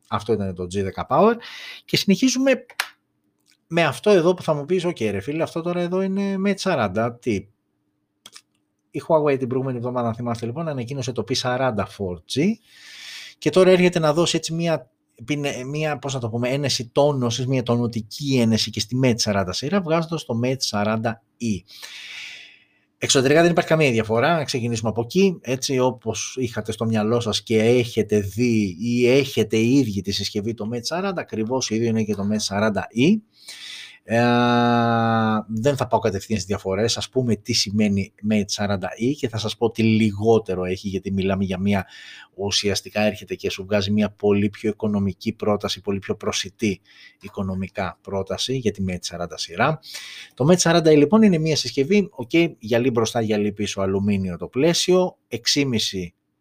[0.08, 1.34] αυτό ήταν το G10 Power
[1.84, 2.66] και συνεχίζουμε
[3.66, 6.36] με αυτό εδώ που θα μου πεις, OK okay, ρε φίλε, αυτό τώρα εδώ είναι
[6.36, 7.48] Mate 40, τι.
[8.98, 12.42] Η Huawei την προηγούμενη εβδομάδα, αν θυμάστε λοιπόν, ανακοίνωσε το P40 4G
[13.38, 14.90] και τώρα έρχεται να δώσει έτσι μια
[15.66, 19.80] μια, πώς να το πούμε, ένεση τόνωσης, μια τονωτική ένεση και στη Mate 40 σειρά,
[19.80, 21.10] βγάζοντας το Mate 40e.
[22.98, 27.42] Εξωτερικά δεν υπάρχει καμία διαφορά, να ξεκινήσουμε από εκεί, έτσι όπως είχατε στο μυαλό σας
[27.42, 32.14] και έχετε δει ή έχετε ήδη τη συσκευή το Mate 40, ακριβώς ίδιο είναι και
[32.14, 33.16] το Mate 40e.
[34.10, 34.20] Ε,
[35.48, 39.56] δεν θα πάω κατευθείαν στις διαφορές, ας πούμε τι σημαίνει Mate 40e και θα σας
[39.56, 41.86] πω τι λιγότερο έχει γιατί μιλάμε για μια
[42.34, 46.80] ουσιαστικά έρχεται και σου βγάζει μια πολύ πιο οικονομική πρόταση, πολύ πιο προσιτή
[47.20, 49.80] οικονομικά πρόταση για τη Mate 40 σειρά.
[50.34, 55.16] Το Mate 40 λοιπόν είναι μια συσκευή, ok, γυαλί μπροστά, γυαλί πίσω, αλουμίνιο το πλαίσιο,
[55.54, 55.66] 6,5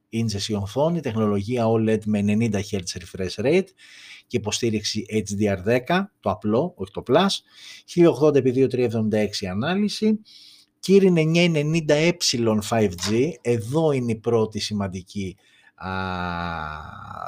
[0.10, 3.67] ίντσες η οθόνη, τεχνολογία OLED με 90 Hz refresh rate
[4.28, 7.28] και υποστήριξη HDR10, το απλό, όχι το Plus,
[7.96, 10.20] 1080x2376 ανάλυση,
[10.88, 12.12] Kirin 990E
[12.70, 15.38] 5G, εδώ είναι η πρώτη σημαντική
[15.76, 15.89] α,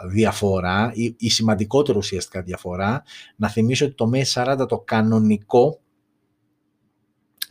[0.10, 3.04] διαφορά, η, η σημαντικότερη ουσιαστικά διαφορά.
[3.36, 5.80] Να θυμίσω ότι το MS40 το κανονικό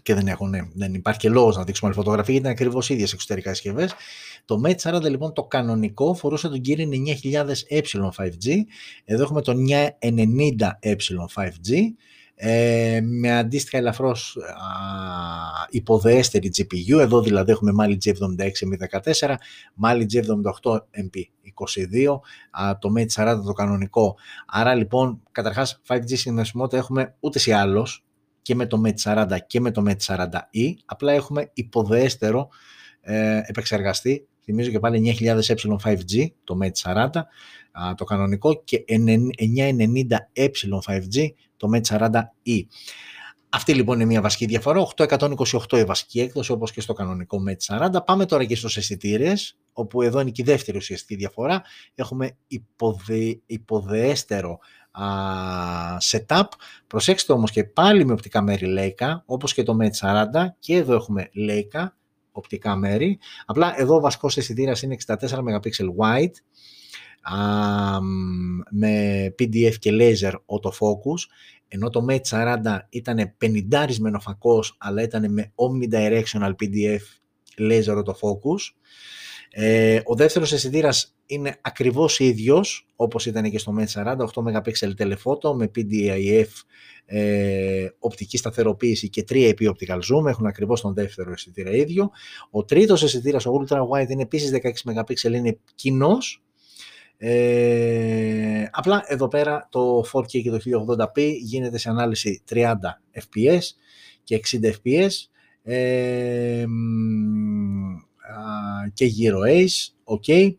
[0.09, 3.13] και δεν, έχουν, δεν υπάρχει και λόγος να δείξουμε άλλη φωτογραφία γιατί είναι ακριβώς ίδιες
[3.13, 3.95] εξωτερικά συσκευές.
[4.45, 6.89] Το Mate 40 λοιπόν το κανονικό φορούσε τον Kirin
[7.71, 7.81] 9000E
[8.17, 8.57] 5G,
[9.05, 10.95] εδώ έχουμε το 990E
[11.35, 11.81] 5G,
[12.35, 14.53] ε, με αντίστοιχα ελαφρώς α,
[15.71, 19.35] υποδεέστερη GPU, εδώ δηλαδή έχουμε Mali G76 M14,
[19.83, 22.19] Mali G78 MP22,
[22.79, 24.17] το Mate 40 το κανονικό.
[24.47, 28.03] Άρα λοιπόν καταρχάς 5G συνδεσιμότητα έχουμε ούτες ή άλλως
[28.49, 32.49] και με το Mate 40 και με το Mate 40e, απλά έχουμε υποδεέστερο
[33.01, 35.41] ε, επεξεργαστή, θυμίζω και πάλι 9000
[35.83, 37.11] E5G, το Mate 40,
[37.97, 38.97] το κανονικό και 990
[40.37, 42.61] E5G, το Mate 40e.
[43.49, 47.89] Αυτή λοιπόν είναι μια βασική διαφορά, 828 η βασική έκδοση όπως και στο κανονικό Mate
[47.95, 48.05] 40.
[48.05, 49.33] Πάμε τώρα και στους αισθητήρε,
[49.73, 51.63] όπου εδώ είναι και η δεύτερη ουσιαστική διαφορά.
[51.95, 54.59] Έχουμε υποδε, υποδεέστερο
[55.03, 56.45] α, setup.
[56.87, 60.25] Προσέξτε όμως και πάλι με οπτικά μέρη Leica, όπως και το Mate 40
[60.59, 61.87] και εδώ έχουμε Leica,
[62.33, 63.19] οπτικά μέρη.
[63.47, 66.33] Απλά εδώ ο βασικός αισθητήρας είναι 64 MP wide,
[68.71, 71.21] με PDF και laser autofocus,
[71.69, 73.87] ενώ το Mate 40 ήταν 50
[74.21, 77.01] φακός, αλλά ήταν με omnidirectional PDF
[77.59, 78.75] laser autofocus.
[79.61, 84.95] Ε, ο δεύτερος αισθητήρας είναι ακριβώς ίδιος, όπως ήταν και στο Mate 40, 8 MP
[84.99, 86.47] telephoto με PDIF
[87.07, 92.11] ε, οπτική σταθεροποίηση και 3 επί optical zoom, έχουν ακριβώς τον δεύτερο αισθητήρα ίδιο.
[92.51, 96.43] Ο τρίτος αισθητήρας, ο ultra wide, είναι επίσης 16 MP, είναι κοινός.
[97.17, 102.75] Ε, απλά εδώ πέρα το 4K και το 1080p γίνεται σε ανάλυση 30
[103.13, 103.63] fps
[104.23, 105.11] και 60 fps
[105.63, 106.65] ε,
[108.93, 110.53] και γύρω ace, ok.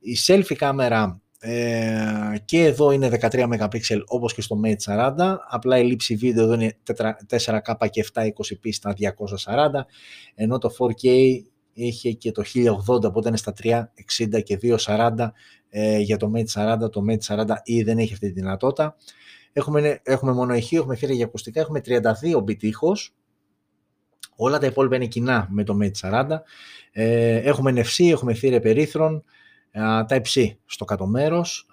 [0.00, 5.78] Η selfie κάμερα ε, και εδώ είναι 13 MP όπως και στο Mate 40, απλά
[5.78, 8.94] η λήψη βίντεο εδώ είναι 4K και 720p στα
[9.44, 9.68] 240,
[10.34, 11.32] ενώ το 4K
[11.72, 12.42] είχε και το
[13.04, 15.10] 1080 που ήταν στα 360 και 240
[15.68, 18.96] ε, για το Mate 40, το Mate 40 ή δεν έχει αυτή τη δυνατότητα.
[19.52, 23.14] Έχουμε, έχουμε μόνο ηχείο, έχουμε φύρια για ακουστικά, έχουμε 32 bit ήχος,
[24.40, 26.26] όλα τα υπόλοιπα είναι κοινά με το Mate 40.
[26.92, 29.24] Ε, έχουμε NFC, έχουμε θύρα περίθρων,
[30.06, 31.66] τα C στο κάτω μέρος.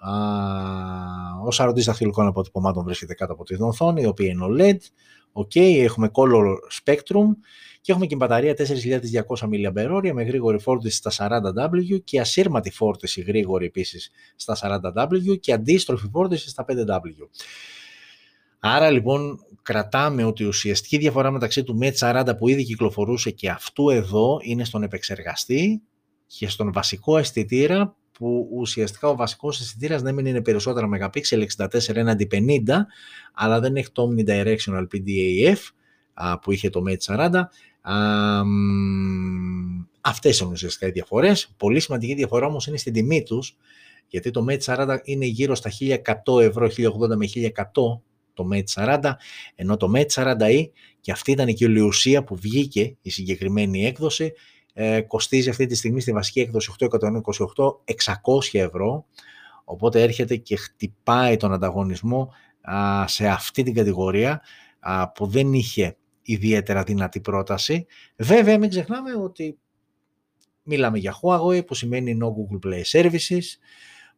[1.44, 4.78] Ο σαρωτή δαχτυλικών αποτυπωμάτων βρίσκεται κάτω από την οθόνη, η οποία είναι OLED.
[5.32, 7.26] OK, έχουμε color spectrum
[7.80, 13.66] και έχουμε και μπαταρία 4200 mAh με γρήγορη φόρτιση στα 40W και ασύρματη φόρτιση γρήγορη
[13.66, 17.28] επίσης στα 40W και αντίστροφη φόρτιση στα 5W.
[18.58, 23.50] Άρα λοιπόν κρατάμε ότι η ουσιαστική διαφορά μεταξύ του MET 40 που ήδη κυκλοφορούσε και
[23.50, 25.82] αυτού εδώ είναι στον επεξεργαστή
[26.26, 31.20] και στον βασικό αισθητήρα που ουσιαστικά ο βασικός αισθητήρας δεν είναι περισσότερα MP
[31.56, 32.60] 64 έναντι 50
[33.34, 35.58] αλλά δεν έχει το Omnidirectional PDAF
[36.42, 37.42] που είχε το Mate 40
[40.00, 41.54] αυτές είναι ουσιαστικά οι διαφορές.
[41.56, 43.56] Πολύ σημαντική διαφορά όμως είναι στην τιμή τους,
[44.08, 48.00] γιατί το Mate 40 είναι γύρω στα 1100 ευρώ, 1080 με 1100
[48.36, 49.12] το Mate 40,
[49.54, 50.70] ενώ το Mate 40e,
[51.00, 54.32] και αυτή ήταν και η ουσία που βγήκε η συγκεκριμένη έκδοση,
[54.72, 56.88] ε, κοστίζει αυτή τη στιγμή στη βασική έκδοση 828,
[58.52, 59.06] 600 ευρώ,
[59.64, 64.42] οπότε έρχεται και χτυπάει τον ανταγωνισμό α, σε αυτή την κατηγορία
[64.80, 67.86] α, που δεν είχε ιδιαίτερα δυνατή πρόταση.
[68.16, 69.58] Βέβαια μην ξεχνάμε ότι
[70.62, 73.44] μιλάμε για Huawei που σημαίνει no Google Play Services,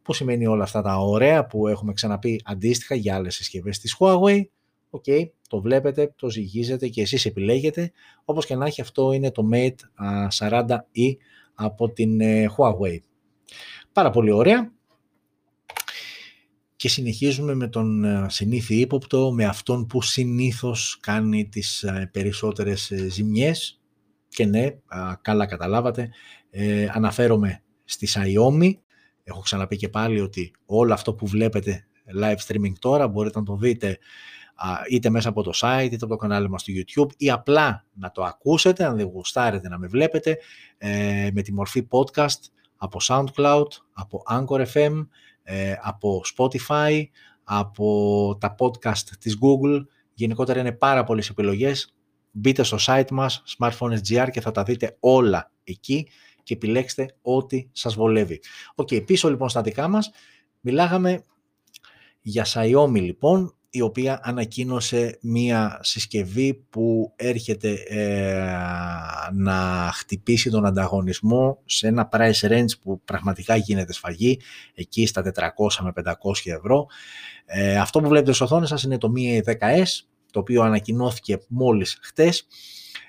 [0.09, 4.42] που σημαίνει όλα αυτά τα ωραία που έχουμε ξαναπεί αντίστοιχα για άλλες συσκευές της Huawei.
[4.90, 7.92] OK, okay, το βλέπετε, το ζυγίζετε και εσείς επιλέγετε.
[8.25, 9.75] Όπως και να έχει αυτό είναι το Mate
[10.38, 11.16] 40e
[11.55, 12.99] από την ε, Huawei.
[13.92, 14.73] Πάρα πολύ ωραία
[16.77, 22.90] και συνεχίζουμε με τον ε, συνήθι ύποπτο, με αυτόν που συνήθως κάνει τις ε, περισσότερες
[22.90, 23.81] ε, ζημιές
[24.29, 24.68] και ναι,
[25.23, 26.11] καλά καταλάβατε,
[26.92, 28.73] αναφέρομαι στη Xiaomi.
[29.29, 31.87] Έχω ξαναπεί και πάλι ότι όλο αυτό που βλέπετε
[32.23, 33.99] live streaming τώρα μπορείτε να το δείτε
[34.91, 38.11] είτε μέσα από το site είτε από το κανάλι μας στο YouTube ή απλά να
[38.11, 40.38] το ακούσετε αν δεν γουστάρετε να με βλέπετε
[41.33, 42.41] με τη μορφή podcast
[42.77, 45.07] από SoundCloud, από Anchor FM,
[45.43, 47.03] ε, από Spotify,
[47.45, 49.81] από τα podcast της Google.
[50.14, 51.95] Γενικότερα είναι πάρα πολλές επιλογές.
[52.31, 56.09] Μπείτε στο site μας, smartphone.gr και θα τα δείτε όλα εκεί
[56.49, 58.41] και επιλέξτε ό,τι σας βολεύει.
[58.75, 60.11] OK, okay, πίσω λοιπόν στα δικά μας
[60.61, 61.23] μιλάγαμε
[62.21, 68.47] για Xiaomi λοιπόν, η οποία ανακοίνωσε μία συσκευή που έρχεται ε,
[69.33, 74.41] να χτυπήσει τον ανταγωνισμό σε ένα price range που πραγματικά γίνεται σφαγή,
[74.75, 76.13] εκεί στα 400 με 500
[76.45, 76.87] ευρώ.
[77.45, 79.85] Ε, αυτό που βλέπετε στις οθόνες σας είναι το Mi 10S,
[80.33, 82.47] το οποίο ανακοινώθηκε μόλις χτες.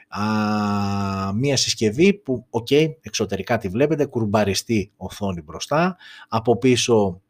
[0.09, 7.21] Α, μία συσκευή που, οκ, εξωτερικά τη βλέπετε, κουρμπαριστή οθόνη μπροστά, από πίσω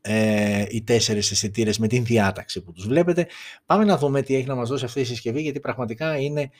[0.00, 3.26] ε, οι τέσσερις αισθητήρες με την διάταξη που τους βλέπετε.
[3.66, 6.50] Πάμε να δούμε τι έχει να μας δώσει αυτή η συσκευή, γιατί πραγματικά είναι,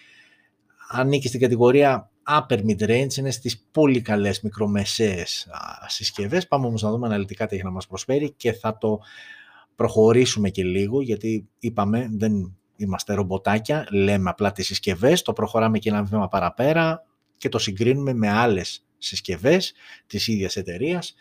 [0.89, 5.49] ανήκει στην κατηγορία upper mid-range, είναι στις πολύ καλές μικρομεσαίες
[5.87, 6.49] συσκευές.
[6.49, 8.99] Πάμε όμως να δούμε αναλυτικά τι έχει να μας προσφέρει και θα το
[9.77, 15.89] προχωρήσουμε και λίγο, γιατί είπαμε δεν είμαστε ρομποτάκια, λέμε απλά τις συσκευές, το προχωράμε και
[15.89, 17.05] ένα βήμα παραπέρα
[17.37, 19.73] και το συγκρίνουμε με άλλες συσκευές
[20.07, 21.15] της ίδιας εταιρείας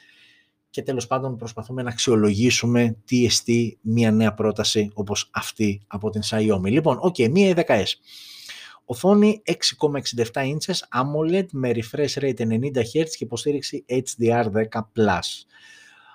[0.70, 6.22] και τέλος πάντων προσπαθούμε να αξιολογήσουμε τι εστί μια νέα πρόταση όπως αυτή από την
[6.30, 6.70] Xiaomi.
[6.70, 7.86] Λοιπόν, OK, okay, Mi 10S.
[8.86, 15.22] Οθόνη 6,67 inches AMOLED με refresh rate 90 Hz και υποστήριξη HDR10+.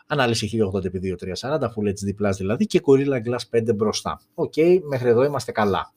[0.06, 4.20] Ανάλυση 1080x2340, Full HD Plus δηλαδή και Gorilla Glass 5 μπροστά.
[4.34, 5.92] OK, okay, μέχρι εδώ είμαστε καλά.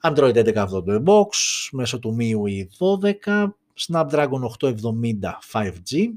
[0.00, 1.28] Android 11 αυτό το box,
[1.72, 2.66] μέσω του MIUI
[3.24, 3.48] 12,
[3.88, 4.80] Snapdragon 870
[5.52, 6.08] 5G,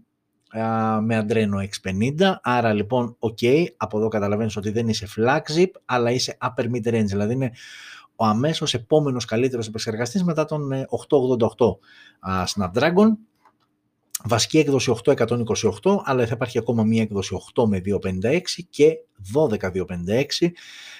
[1.01, 6.37] με Adreno X50, άρα λοιπόν ok, από εδώ καταλαβαίνεις ότι δεν είσαι flagship, αλλά είσαι
[6.41, 7.51] upper mid range, δηλαδή είναι
[8.15, 11.77] ο αμέσως επόμενος καλύτερος επεξεργαστής μετά τον 888
[12.27, 13.07] ε, Snapdragon,
[14.23, 15.17] βασική έκδοση 8128,
[16.03, 18.97] αλλά θα υπάρχει ακόμα μία έκδοση 8 με 256 και
[19.33, 20.51] 12256.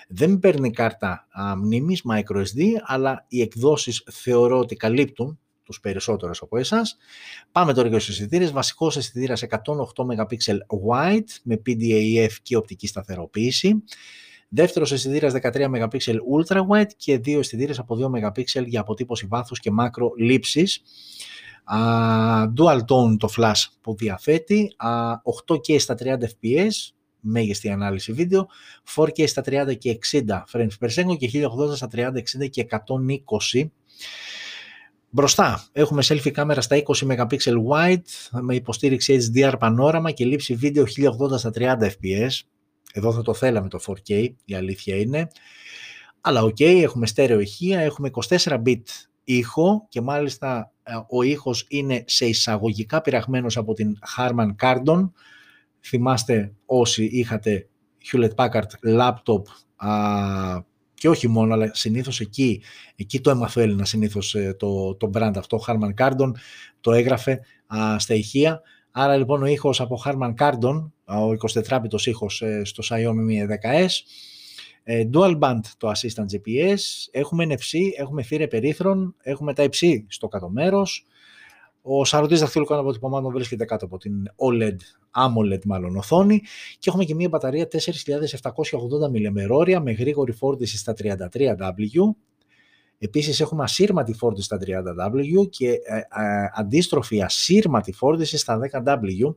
[0.08, 6.58] Δεν παίρνει κάρτα α, μνήμης microSD, αλλά οι εκδόσεις θεωρώ ότι καλύπτουν τους περισσότερους από
[6.58, 6.98] εσάς.
[7.52, 8.52] Πάμε τώρα για στους αισθητήρες.
[8.52, 10.58] Βασικός αισθητήρας 108 MP
[10.90, 13.84] wide με PDAF και οπτική σταθεροποίηση.
[14.50, 15.98] Δεύτερος αισθητήρας 13 MP
[16.38, 20.82] ultra wide και δύο αισθητήρες από 2 MP για αποτύπωση βάθους και μάκρο λήψης.
[21.72, 25.14] Uh, dual tone το flash που διαθέτει, uh,
[25.48, 26.72] 8K στα 30 fps,
[27.20, 28.48] μέγιστη ανάλυση βίντεο,
[28.96, 32.12] 4K στα 30 και 60 frames per second και 1080 στα 30,
[32.44, 33.70] 60 και 120
[35.10, 37.38] Μπροστά έχουμε selfie κάμερα στα 20 MP
[37.70, 40.86] wide με υποστήριξη HDR πανόραμα και λήψη βίντεο
[41.32, 42.30] 1080 στα 30 fps.
[42.94, 45.28] Εδώ θα το θέλαμε το 4K, η αλήθεια είναι.
[46.22, 48.84] Αλλά OK, okay, έχουμε στέρεο ηχεία, έχουμε 24 bit
[49.30, 55.10] ήχο και μάλιστα ε, ο ήχος είναι σε εισαγωγικά πειραγμένος από την Harman Kardon.
[55.86, 57.68] Θυμάστε όσοι είχατε
[58.12, 59.42] Hewlett Packard laptop
[60.94, 62.62] και όχι μόνο, αλλά συνήθως εκεί,
[62.96, 66.32] εκεί το έμαθε ο Έλληνας συνήθως ε, το, το brand αυτό, Harman Kardon,
[66.82, 68.62] το έγραφε α, στα ηχεία.
[68.92, 71.32] Άρα λοιπόν ο ήχος από Harman Kardon, ο
[71.70, 73.88] 24 μπιτος ήχος ε, στο Xiaomi Mi 10S, ε,
[75.14, 76.80] dual band το assistant GPS,
[77.12, 81.06] έχουμε NFC, έχουμε θύρα περίθρων, έχουμε τα υψί στο κάτω μέρος,
[81.90, 84.78] ο σαρωτής δαχτυλικών αποτυπωμάτων βρίσκεται κάτω από την OLED,
[85.12, 86.42] AMOLED μάλλον οθόνη
[86.80, 87.78] και έχουμε και μια μπαταρία 4780
[89.16, 92.16] mAh με γρήγορη φόρτιση στα 33W.
[92.98, 96.04] Επίσης έχουμε ασύρματη φόρτιση στα 30W και ε, ε,
[96.54, 99.36] αντίστροφη ασύρματη φόρτιση στα 10W.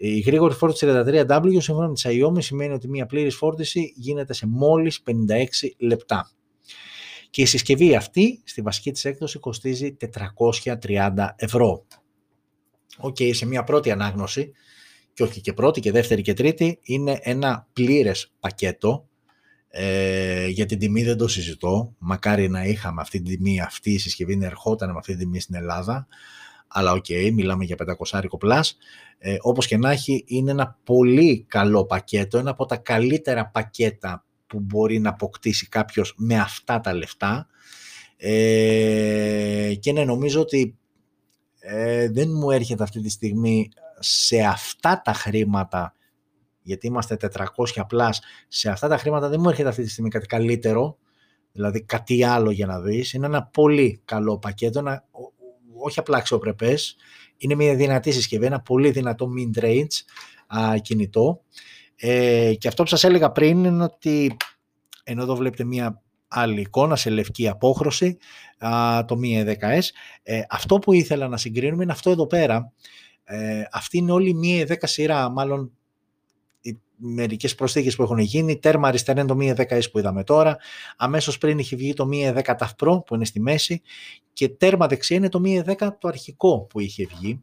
[0.00, 4.46] Η γρήγορη φόρτιση 33W σύμφωνα με τη Xiaomi σημαίνει ότι μια πλήρης φόρτιση γίνεται σε
[4.46, 5.12] μόλις 56
[5.78, 6.30] λεπτά.
[7.30, 9.96] Και η συσκευή αυτή στη βασική της έκδοση κοστίζει
[10.82, 11.86] 430 ευρώ.
[12.98, 14.52] OK, okay, σε μια πρώτη ανάγνωση,
[15.12, 19.08] και όχι και πρώτη και δεύτερη και τρίτη, είναι ένα πλήρες πακέτο.
[19.68, 21.94] Ε, για την τιμή δεν το συζητώ.
[21.98, 25.40] Μακάρι να είχαμε αυτή την τιμή, αυτή η συσκευή να ερχόταν με αυτή την τιμή
[25.40, 26.06] στην Ελλάδα.
[26.68, 27.76] Αλλά OK, okay, μιλάμε για
[28.10, 28.76] 500 plus.
[29.18, 34.24] Ε, όπως και να έχει, είναι ένα πολύ καλό πακέτο, ένα από τα καλύτερα πακέτα
[34.46, 37.48] που μπορεί να αποκτήσει κάποιος με αυτά τα λεφτά
[38.16, 40.78] ε, και ναι, νομίζω ότι
[41.58, 43.68] ε, δεν μου έρχεται αυτή τη στιγμή
[43.98, 45.94] σε αυτά τα χρήματα
[46.62, 50.26] γιατί είμαστε 400 πλάς, σε αυτά τα χρήματα δεν μου έρχεται αυτή τη στιγμή κάτι
[50.26, 50.98] καλύτερο,
[51.52, 53.12] δηλαδή κάτι άλλο για να δεις.
[53.12, 55.04] Είναι ένα πολύ καλό πακέτο, ένα,
[55.80, 56.96] όχι απλά αξιοπρεπές,
[57.36, 59.86] είναι μια δυνατή συσκευή, ένα πολύ δυνατό mid-range
[60.82, 61.40] κινητό.
[61.96, 64.36] Ε, και αυτό που σας έλεγα πριν είναι ότι
[65.04, 68.16] ενώ εδώ βλέπετε μια άλλη εικόνα σε λευκή απόχρωση,
[68.58, 69.82] α, το Mi 10S.
[70.22, 72.72] Ε, αυτό που ήθελα να συγκρίνουμε είναι αυτό εδώ πέρα.
[73.24, 75.77] Ε, αυτή είναι όλη Mi 10 σειρά, μάλλον
[76.98, 78.58] μερικές προσθήκες που έχουν γίνει.
[78.58, 80.56] Τέρμα αριστερά είναι το Mi 10S που είδαμε τώρα.
[80.96, 83.82] Αμέσως πριν είχε βγει το Mi 10 TAF Pro που είναι στη μέση.
[84.32, 87.42] Και τέρμα δεξιά είναι το Mi 10 το αρχικό που είχε βγει.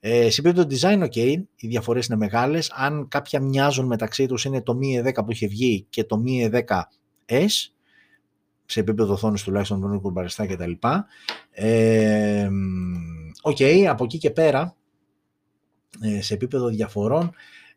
[0.00, 1.16] Ε, σε επίπεδο design, ok,
[1.56, 2.70] οι διαφορές είναι μεγάλες.
[2.74, 6.50] Αν κάποια μοιάζουν μεταξύ τους είναι το Mi 10 που είχε βγει και το Mi
[6.50, 7.46] 10S
[8.66, 10.72] σε επίπεδο οθόνης τουλάχιστον τον κουρμπαριστά κτλ.
[11.50, 12.48] Ε,
[13.42, 14.76] OK, okay, από εκεί και πέρα,
[16.00, 17.34] ε, σε επίπεδο διαφορών,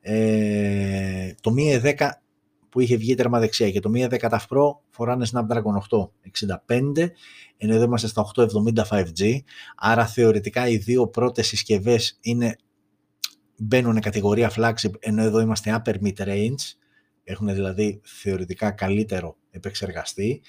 [0.09, 2.09] ε, το Mi 10
[2.69, 5.97] που είχε βγει τέρμα δεξιά και το Mi 10 Ταυ Pro φοράνε Snapdragon
[6.67, 7.09] 865,
[7.57, 8.45] ενώ εδώ είμαστε στα 870
[8.89, 9.37] 5G,
[9.75, 12.55] άρα θεωρητικά οι δύο πρώτες συσκευές είναι,
[13.57, 16.75] μπαίνουν κατηγορία flagship, ενώ εδώ είμαστε upper mid range,
[17.23, 20.41] έχουν δηλαδή θεωρητικά καλύτερο επεξεργαστή.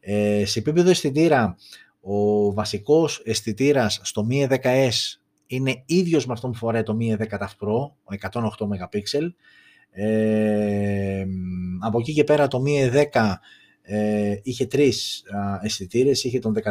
[0.00, 1.56] Ε, σε επίπεδο αισθητήρα,
[2.00, 4.90] ο βασικός αισθητήρας στο Mi 10S
[5.46, 7.92] είναι ίδιος με αυτόν που φοράει το Mi 10 TAF Pro,
[8.30, 9.28] 108 MP.
[9.90, 11.24] Ε,
[11.80, 13.34] από εκεί και πέρα το Mi 10
[13.82, 15.24] ε, είχε τρεις
[15.62, 16.70] αισθητήρες, είχε τον 13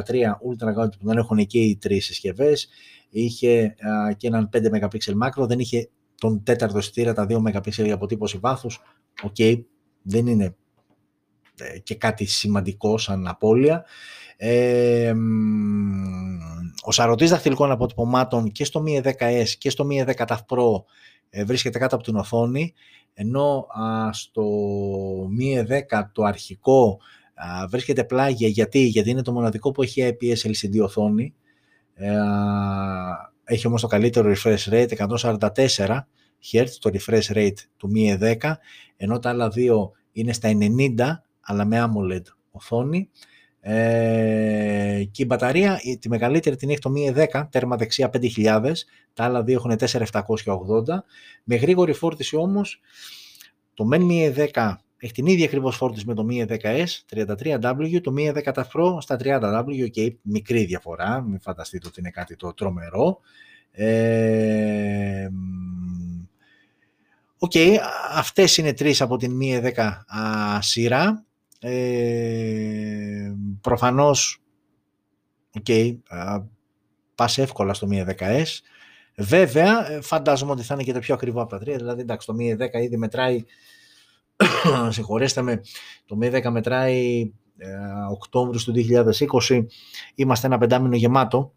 [0.50, 2.68] Ultra Wide που δεν έχουν και οι τρεις συσκευές,
[3.10, 3.76] είχε
[4.18, 8.38] και έναν 5 MP μάκρο, δεν είχε τον τέταρτο αισθητήρα, τα 2 MP για αποτύπωση
[8.38, 8.82] βάθους.
[9.24, 9.36] Οκ,
[10.02, 10.56] δεν είναι
[11.58, 13.86] ε, και κάτι σημαντικό σαν απώλεια.
[14.38, 15.14] Ε,
[16.84, 20.84] ο σαρωτής δαχτυλικών αποτυπωμάτων και στο Mi 10S και στο Mi 10 Ταυ Pro
[21.30, 22.74] ε, βρίσκεται κάτω από την οθόνη,
[23.14, 23.68] ενώ
[24.12, 24.44] στο
[25.40, 27.00] Mi 10 το αρχικό
[27.70, 28.48] βρίσκεται πλάγια.
[28.48, 31.34] Γιατί; Γιατί είναι το μοναδικό που έχει IPS LCD οθόνη.
[31.94, 32.12] Ε,
[33.44, 36.00] έχει όμως το καλύτερο refresh rate, 144
[36.52, 38.54] Hz, το refresh rate του Mi 10,
[38.98, 40.50] ενώ τα άλλα δύο είναι στα
[40.98, 43.10] 90, αλλά με AMOLED οθόνη.
[43.66, 48.72] Ε, και η μπαταρία, τη μεγαλύτερη την έχει το Mi 10, τέρμα δεξιά 5000,
[49.14, 51.04] τα άλλα δύο έχουν 4780.
[51.44, 52.82] Με γρήγορη φόρτιση όμως,
[53.74, 56.86] το Men Mi 10 έχει την ίδια ακριβώς φόρτιση με το Mi 10S
[57.16, 62.36] 33W, το Mi 10 Pro στα 30W και μικρή διαφορά, μην φανταστείτε ότι είναι κάτι
[62.36, 63.20] το τρομερό.
[63.72, 65.28] Ε,
[67.38, 67.78] OK, okay,
[68.14, 69.80] αυτές είναι τρεις από την Mi 10
[70.18, 71.26] α, σειρά.
[71.66, 74.42] Ε, προφανώς,
[75.56, 75.98] OK, okay,
[77.16, 78.46] πας εύκολα στο Mi 10S.
[79.18, 81.76] Βέβαια, ε, φαντάζομαι ότι θα είναι και το πιο ακριβό από τα τρία.
[81.76, 83.44] Δηλαδή, εντάξει, το Mi 10 ήδη μετράει,
[84.90, 85.62] συγχωρέστε με,
[86.06, 87.70] το Mi 10 μετράει ε,
[88.12, 88.74] Οκτώβριο του
[89.48, 89.66] 2020.
[90.16, 91.54] Είμαστε ένα πεντάμινο γεμάτο.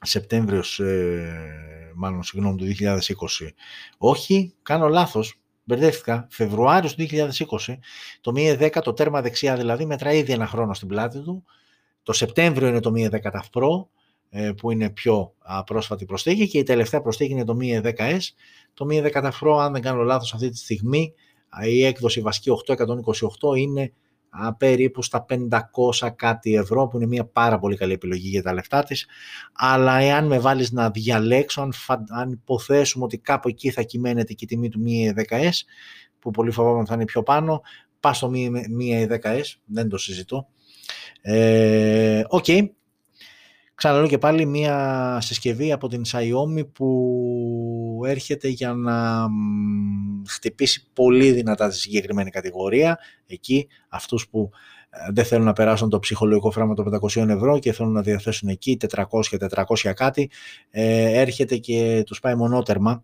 [0.00, 3.48] Σεπτέμβριος, ε, μάλλον συγγνώμη, του 2020.
[3.98, 5.43] Όχι, κάνω λάθος.
[5.64, 6.26] Μπερδεύτηκα.
[6.30, 7.78] Φεβρουάριος του 2020,
[8.20, 11.44] το Mi 10, το τέρμα δεξιά δηλαδή, μετράει ήδη ένα χρόνο στην πλάτη του.
[12.02, 13.86] Το Σεπτέμβριο είναι το Mi 10 TAF Pro,
[14.30, 15.34] ε, που είναι πιο
[15.66, 18.20] πρόσφατη προσθήκη και η τελευταία προσθήκη είναι το Mi 10S.
[18.74, 21.14] Το Mi 10 TAF Pro, αν δεν κάνω λάθος αυτή τη στιγμή,
[21.62, 23.92] η έκδοση βασική 828 είναι
[24.58, 28.82] περίπου στα 500 κάτι ευρώ που είναι μια πάρα πολύ καλή επιλογή για τα λεφτά
[28.82, 29.06] της
[29.52, 31.72] αλλά εάν με βάλεις να διαλέξω αν,
[32.08, 35.50] αν υποθέσουμε ότι κάπου εκεί θα κυμαίνεται και η τιμή του Mi 10S
[36.18, 37.62] που πολύ φοβάμαι θα είναι πιο πάνω
[38.00, 38.30] πας στο
[38.80, 40.48] Mi 10S δεν το συζητώ
[41.20, 42.68] ε, Οκ ε, okay.
[43.74, 49.26] Ξαναλέω και πάλι μία συσκευή από την Xiaomi που έρχεται για να
[50.28, 52.98] χτυπήσει πολύ δυνατά τη συγκεκριμένη κατηγορία.
[53.26, 54.50] Εκεί αυτούς που
[54.90, 58.48] ε, δεν θέλουν να περάσουν το ψυχολογικό φράγμα των 500 ευρώ και θέλουν να διαθέσουν
[58.48, 60.30] εκεί 400-400 κάτι,
[60.70, 63.02] ε, έρχεται και τους πάει μονότερμα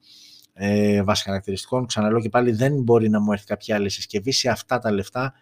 [0.52, 1.86] ε, βάσει χαρακτηριστικών.
[1.86, 5.32] Ξαναλέω και πάλι δεν μπορεί να μου έρθει κάποια άλλη συσκευή σε αυτά τα λεφτά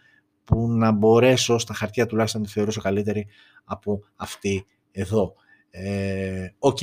[0.45, 3.27] που να μπορέσω στα χαρτιά τουλάχιστον να τη θεωρήσω καλύτερη
[3.65, 4.67] από αυτή
[5.01, 5.35] εδώ.
[5.71, 6.79] Ε, οκ.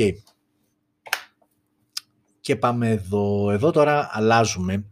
[2.39, 3.51] Και πάμε εδώ.
[3.51, 4.85] Εδώ τώρα αλλάζουμε.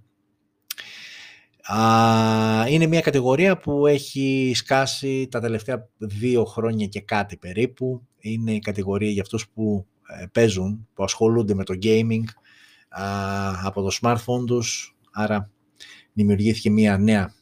[2.70, 8.08] είναι μια κατηγορία που έχει σκάσει τα τελευταία δύο χρόνια και κάτι περίπου.
[8.20, 12.24] Είναι η κατηγορία για αυτούς που ε, παίζουν, που ασχολούνται με το gaming
[13.64, 14.98] από το smartphone τους.
[15.12, 15.52] Άρα
[16.14, 17.34] δημιουργήθηκε μια νέα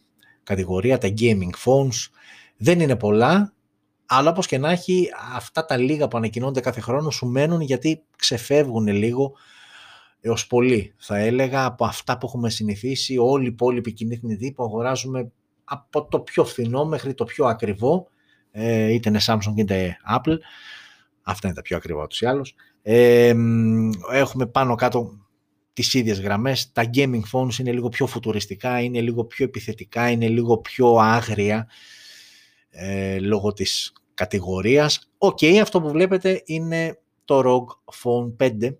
[0.44, 2.10] κατηγορία, τα gaming phones.
[2.58, 3.54] Δεν είναι πολλά,
[4.14, 8.04] αλλά όπως και να έχει, αυτά τα λίγα που ανακοινώνται κάθε χρόνο σου μένουν γιατί
[8.18, 9.34] ξεφεύγουν λίγο
[10.22, 10.94] έως πολύ.
[10.98, 15.32] Θα έλεγα από αυτά που έχουμε συνηθίσει όλοι οι υπόλοιποι κοινοί θνητοί που αγοράζουμε
[15.64, 18.08] από το πιο φθηνό μέχρι το πιο ακριβό,
[18.52, 20.38] ε, είτε είναι Samsung είτε Apple.
[21.22, 22.54] Αυτά είναι τα πιο ακριβά τους ή άλλους.
[22.82, 23.34] Ε,
[24.12, 25.12] έχουμε πάνω κάτω
[25.74, 26.72] τις ίδιες γραμμές.
[26.72, 31.68] Τα gaming phones είναι λίγο πιο φουτουριστικά, είναι λίγο πιο επιθετικά, είναι λίγο πιο άγρια
[32.70, 35.10] ε, λόγω της κατηγορίας.
[35.18, 38.78] Οκ, αυτό που βλέπετε είναι το ROG Phone 5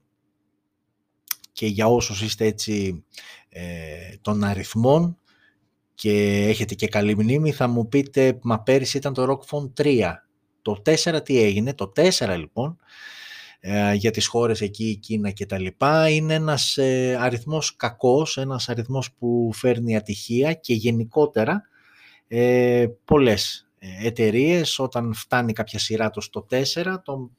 [1.52, 3.04] και για όσους είστε έτσι
[4.22, 5.18] των αριθμών
[6.02, 10.14] και έχετε και καλή μνήμη, θα μου πείτε, μα πέρυσι ήταν το ROG Phone 3.
[10.62, 12.78] Το 4 τι έγινε, το 4 λοιπόν,
[13.60, 18.38] ε, για τις χώρες εκεί, η Κίνα και τα λοιπά, είναι ένας ε, αριθμός κακός,
[18.38, 21.62] ένας αριθμός που φέρνει ατυχία και γενικότερα
[22.28, 23.71] ε, πολλές ε,
[24.04, 26.64] εταιρείες όταν φτάνει κάποια σειρά το στο 4,
[27.04, 27.32] το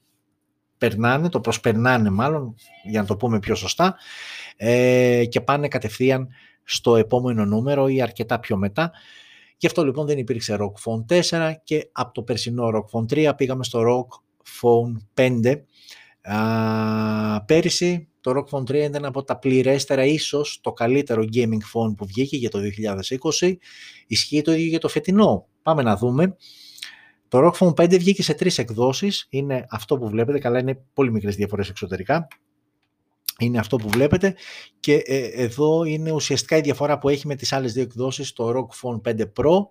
[0.79, 3.97] περνάνε, το προσπερνάνε μάλλον, για να το πούμε πιο σωστά,
[4.57, 6.29] ε, και πάνε κατευθείαν
[6.65, 8.93] στο επόμενο νούμερο ή αρκετά πιο μετά.
[9.57, 13.33] Γι' αυτό λοιπόν δεν υπήρξε Rock Phone 4 και από το περσινό Rock Phone 3
[13.37, 14.21] πήγαμε στο Rock
[14.61, 15.63] Phone 5.
[16.23, 21.95] Α, πέρυσι το Rock Phone 3 ήταν από τα πληρέστερα, ίσως το καλύτερο gaming phone
[21.97, 22.59] που βγήκε για το
[23.41, 23.57] 2020.
[24.07, 25.47] Ισχύει το ίδιο για το φετινό.
[25.63, 26.37] Πάμε να δούμε.
[27.29, 29.27] Το ROG Phone 5 βγήκε σε τρεις εκδόσεις.
[29.31, 32.29] Είναι αυτό που βλέπετε, καλά είναι πολύ μικρές διαφορές εξωτερικά
[33.39, 34.35] είναι αυτό που βλέπετε
[34.81, 38.51] και ε, εδώ είναι ουσιαστικά η διαφορά που έχει με τις άλλες δύο εκδόσεις το
[38.51, 39.67] ROG Phone 5 Pro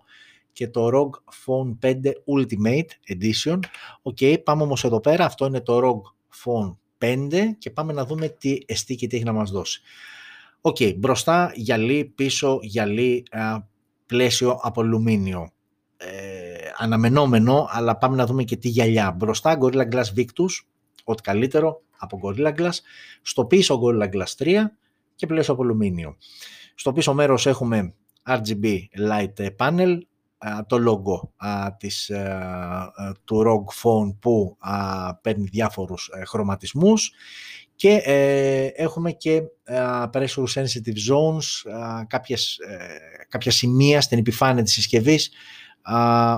[0.52, 1.10] και το ROG
[1.46, 1.94] Phone 5
[2.36, 3.58] Ultimate Edition.
[4.02, 6.00] OK, okay, πάμε όμως εδώ πέρα, αυτό είναι το ROG
[6.44, 7.28] Phone 5
[7.58, 9.80] και πάμε να δούμε τι εστί και τι έχει να μας δώσει.
[10.60, 13.22] OK, okay, μπροστά γυαλί, πίσω γυαλί,
[14.06, 15.52] πλαίσιο από αλουμίνιο.
[16.06, 19.12] Ε, αναμενόμενο, αλλά πάμε να δούμε και τι γυαλιά.
[19.12, 20.64] Μπροστά Gorilla Glass Victus,
[21.04, 22.76] ό,τι καλύτερο, από Gorilla Glass,
[23.22, 24.58] στο πίσω Gorilla Glass 3
[25.14, 26.16] και πλαίσιο από αλουμίνιο.
[26.74, 27.94] Στο πίσω μέρος έχουμε
[28.26, 28.78] RGB
[29.08, 29.98] Light Panel,
[30.66, 31.46] το logo
[31.76, 32.10] της,
[33.24, 34.56] του ROG Phone που
[35.20, 37.12] παίρνει διάφορους ε, χρωματισμούς
[37.74, 39.42] και ε, έχουμε και
[40.12, 41.72] pressure sensitive zones,
[42.06, 45.30] κάποιες, ε, κάποια σημεία στην επιφάνεια της συσκευής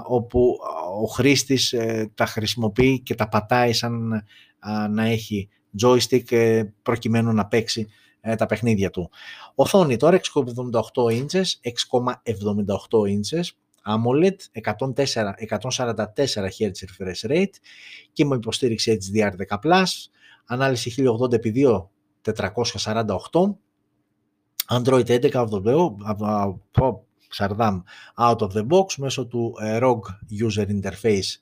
[0.07, 0.59] όπου
[1.03, 1.75] ο χρήστης
[2.15, 4.25] τα χρησιμοποιεί και τα πατάει σαν
[4.91, 5.49] να έχει
[5.83, 7.89] joystick ε, προκειμένου να παίξει
[8.21, 9.11] ε, τα παιχνίδια του.
[9.55, 11.45] Οθόνη τώρα 6,78 inches,
[11.93, 12.13] 6,78
[13.09, 13.45] inches,
[13.87, 17.55] AMOLED, 144 Hz refresh rate
[18.13, 19.85] και με υποστήριξη HDR10+,
[20.47, 21.87] ανάλυση 1080x2
[22.23, 23.55] 448,
[24.69, 25.47] Android 11
[27.39, 27.85] από
[28.17, 30.01] out of the box μέσω του ε, ROG
[30.47, 31.39] User Interface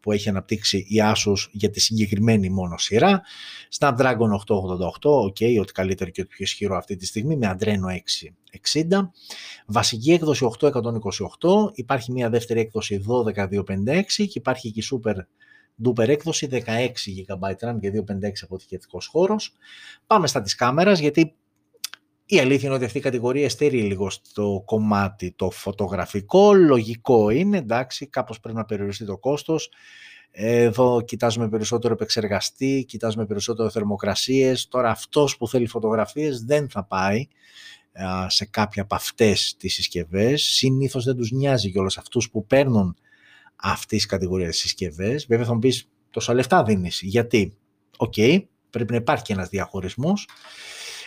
[0.00, 3.22] που έχει αναπτύξει η Asus για τη συγκεκριμένη μόνο σειρά.
[3.78, 7.88] Snapdragon 888, ok, ό,τι καλύτερο και ό,τι πιο ισχυρό αυτή τη στιγμή, με Adreno
[8.72, 9.08] 660.
[9.66, 10.70] Βασική έκδοση 828,
[11.72, 15.14] υπάρχει μια δεύτερη έκδοση 12256 και υπάρχει και super
[15.84, 16.56] duper έκδοση 16
[17.28, 19.52] GB RAM και 256 αποθηκευτικός χώρος.
[20.06, 21.34] Πάμε στα της κάμερας γιατί
[22.34, 26.54] η αλήθεια είναι ότι αυτή η κατηγορία στερεί λίγο στο κομμάτι το φωτογραφικό.
[26.54, 29.70] Λογικό είναι, εντάξει, κάπως πρέπει να περιοριστεί το κόστος.
[30.30, 34.68] Εδώ κοιτάζουμε περισσότερο επεξεργαστή, κοιτάζουμε περισσότερο θερμοκρασίες.
[34.68, 37.28] Τώρα αυτός που θέλει φωτογραφίες δεν θα πάει
[38.26, 40.42] σε κάποια από αυτές τις συσκευές.
[40.42, 42.96] Συνήθως δεν τους νοιάζει και όλους αυτούς που παίρνουν
[43.56, 45.26] αυτή τη κατηγορία συσκευές.
[45.28, 47.00] Βέβαια θα μου πεις τόσα λεφτά δίνεις.
[47.02, 47.56] Γιατί,
[47.96, 48.14] οκ,
[48.70, 50.28] πρέπει να υπάρχει και ένας διαχωρισμός.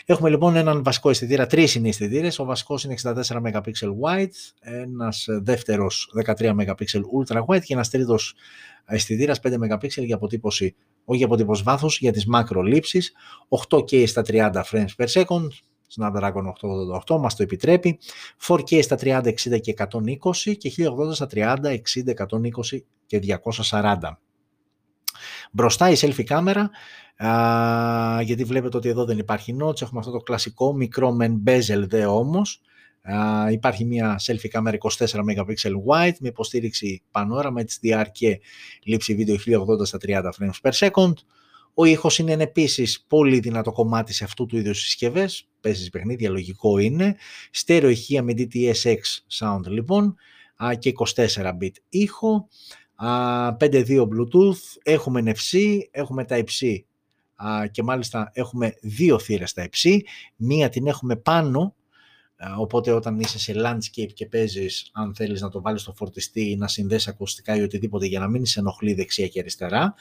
[0.07, 2.39] Έχουμε λοιπόν έναν βασικό αισθητήρα, τρεις είναι αισθητήρες.
[2.39, 4.29] Ο βασικός είναι 64 MP wide,
[4.59, 6.65] ένας δεύτερος 13 MP
[7.19, 8.35] ultra wide και ένας τρίτος
[8.85, 10.75] αισθητήρας 5 MP για αποτύπωση,
[11.05, 13.13] όχι για αποτύπωση βάθους, για τις μακρολήψεις.
[13.49, 15.47] 8K στα 30 frames per second,
[15.97, 17.99] Snapdragon 888 μας το επιτρέπει,
[18.47, 24.19] 4K στα 30, 60 και 120 και 1080 στα 30, 60, 120 και 240.
[25.51, 26.69] Μπροστά η selfie κάμερα
[27.17, 31.83] α, γιατί βλέπετε ότι εδώ δεν υπάρχει notch, έχουμε αυτό το κλασικό μικρό μεν bezel
[31.87, 32.61] δε όμως,
[33.01, 35.53] α, υπάρχει μια selfie κάμερα 24 MP
[35.87, 38.39] wide με υποστήριξη πανόραμα HDR και
[38.83, 41.13] λήψη βίντεο 1080 στα 30 frames per second.
[41.77, 46.77] Ο ήχος είναι επίσης πολύ δυνατό κομμάτι σε αυτού του είδους συσκευές, παίζεις παιχνίδια, λογικό
[46.77, 47.15] είναι.
[47.51, 48.97] Στέρεο ηχεία με DTSX
[49.39, 50.15] sound λοιπόν
[50.79, 51.25] και 24
[51.61, 52.47] bit ήχο.
[53.01, 56.79] 5.2 Bluetooth, έχουμε NFC, έχουμε τα C.
[57.71, 60.03] Και μάλιστα έχουμε δύο θύρες στα υψί,
[60.35, 61.75] μία την έχουμε πάνω,
[62.57, 66.55] οπότε όταν είσαι σε landscape και παίζεις, αν θέλεις να το βάλεις στο φορτιστή ή
[66.55, 69.93] να συνδέσεις ακουστικά ή οτιδήποτε για να μην σε ενοχλεί δεξιά και αριστερά.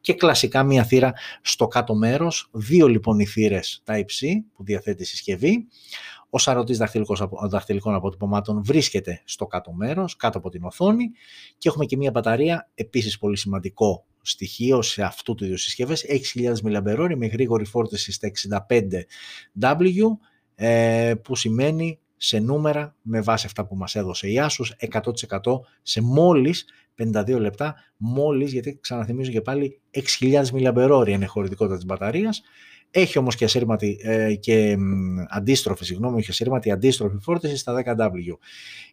[0.00, 5.02] Και κλασικά μία θύρα στο κάτω μέρος, δύο λοιπόν οι θύρες τα υψί που διαθέτει
[5.02, 5.66] η συσκευή,
[6.34, 6.78] ο σαρωτής
[7.48, 11.10] δαχτυλικών αποτυπωμάτων βρίσκεται στο κάτω μέρος, κάτω από την οθόνη
[11.58, 16.04] και έχουμε και μία μπαταρία, επίσης πολύ σημαντικό στοιχείο σε αυτού του είδους συσκευές,
[16.34, 18.30] 6.000 mAh με γρήγορη φόρτιση στα
[19.60, 20.04] 65W,
[20.54, 26.00] ε, που σημαίνει σε νούμερα, με βάση αυτά που μας έδωσε η Asus, 100% σε
[26.00, 26.64] μόλις
[26.94, 32.42] 52 λεπτά, μόλις, γιατί ξαναθυμίζω και πάλι 6.000 mAh είναι η χωρητικότητα της μπαταρίας,
[32.94, 34.76] Έχει όμως και, ασύρματη, ε, και
[35.28, 38.36] αντίστροφη, συγγνώμη, έχει ασύρματη αντίστροφη φόρτιση στα 10W.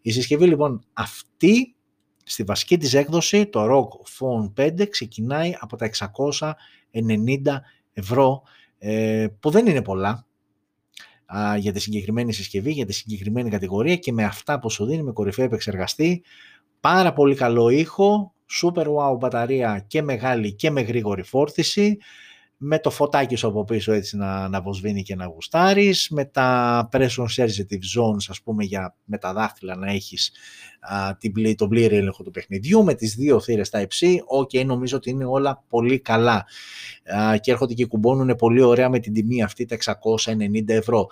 [0.02, 1.76] Η συσκευή λοιπόν αυτή
[2.24, 3.88] στη βασική της έκδοση, το ROG
[4.20, 6.54] Phone 5 ξεκινάει από τα 690
[7.94, 8.42] ευρώ,
[8.78, 10.26] ε, που δεν είναι πολλά
[11.58, 15.12] για τη συγκεκριμένη συσκευή, για τη συγκεκριμένη κατηγορία και με αυτά που σου δίνει με
[15.12, 16.24] κορυφαίο επεξεργαστή,
[16.80, 21.98] πάρα πολύ καλό ήχο, super wow μπαταρία και μεγάλη και με γρήγορη φόρτιση,
[22.62, 26.90] με το φωτάκι σου από πίσω έτσι να, να βοσβήνει και να γουστάρεις, με τα
[26.92, 30.32] pressure sensitive zones ας πούμε για με τα δάχτυλα να έχεις
[30.80, 34.98] α, την, τον πλήρη έλεγχο του παιχνιδιού, με τις δύο θύρες τα υψί, ok νομίζω
[34.98, 36.46] ότι είναι όλα πολύ καλά
[37.16, 39.78] α, και έρχονται και κουμπώνουν πολύ ωραία με την τιμή αυτή τα
[40.26, 41.08] 690 ευρώ.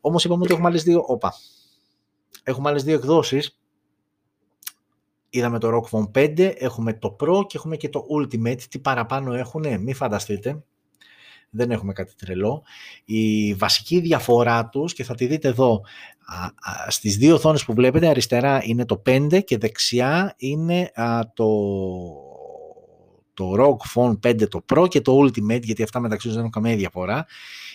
[0.00, 1.34] Όμως είπαμε ότι έχουμε άλλες δύο, όπα,
[2.42, 3.58] έχουμε άλλες δύο εκδόσεις,
[5.30, 8.62] Είδαμε το Rock Phone 5, έχουμε το Pro και έχουμε και το Ultimate.
[8.62, 10.62] Τι παραπάνω έχουν, μην φανταστείτε
[11.50, 12.62] δεν έχουμε κάτι τρελό.
[13.04, 15.80] Η βασική διαφορά τους, και θα τη δείτε εδώ,
[16.88, 20.90] στις δύο οθόνες που βλέπετε, αριστερά είναι το 5 και δεξιά είναι
[21.34, 21.48] το,
[23.34, 26.62] το ROG Phone 5 το Pro και το Ultimate, γιατί αυτά μεταξύ τους δεν έχουν
[26.62, 27.26] καμία διαφορά.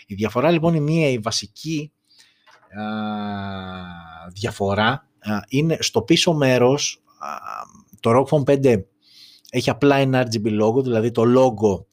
[0.08, 1.92] Η διαφορά λοιπόν είναι μία, η βασική
[4.34, 5.08] διαφορά
[5.48, 7.04] είναι στο πίσω μέρος,
[8.00, 8.82] το ROG Phone 5
[9.50, 11.86] έχει απλά ένα RGB logo, δηλαδή το logo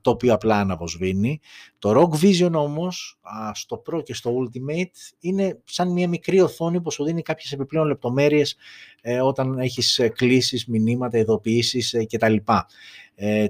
[0.00, 1.40] το οποίο απλά αναβοσβήνει.
[1.78, 3.18] Το Rock Vision όμως,
[3.52, 7.86] στο Pro και στο Ultimate, είναι σαν μια μικρή οθόνη που σου δίνει κάποιες επιπλέον
[7.86, 8.56] λεπτομέρειες
[9.00, 12.36] ε, όταν έχεις ε, κλήσεις, μηνύματα, ειδοποιήσεις ε, κτλ.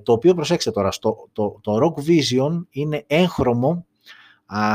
[0.02, 3.86] το οποίο προσέξτε τώρα, στο, το, το Rock Vision είναι έγχρωμο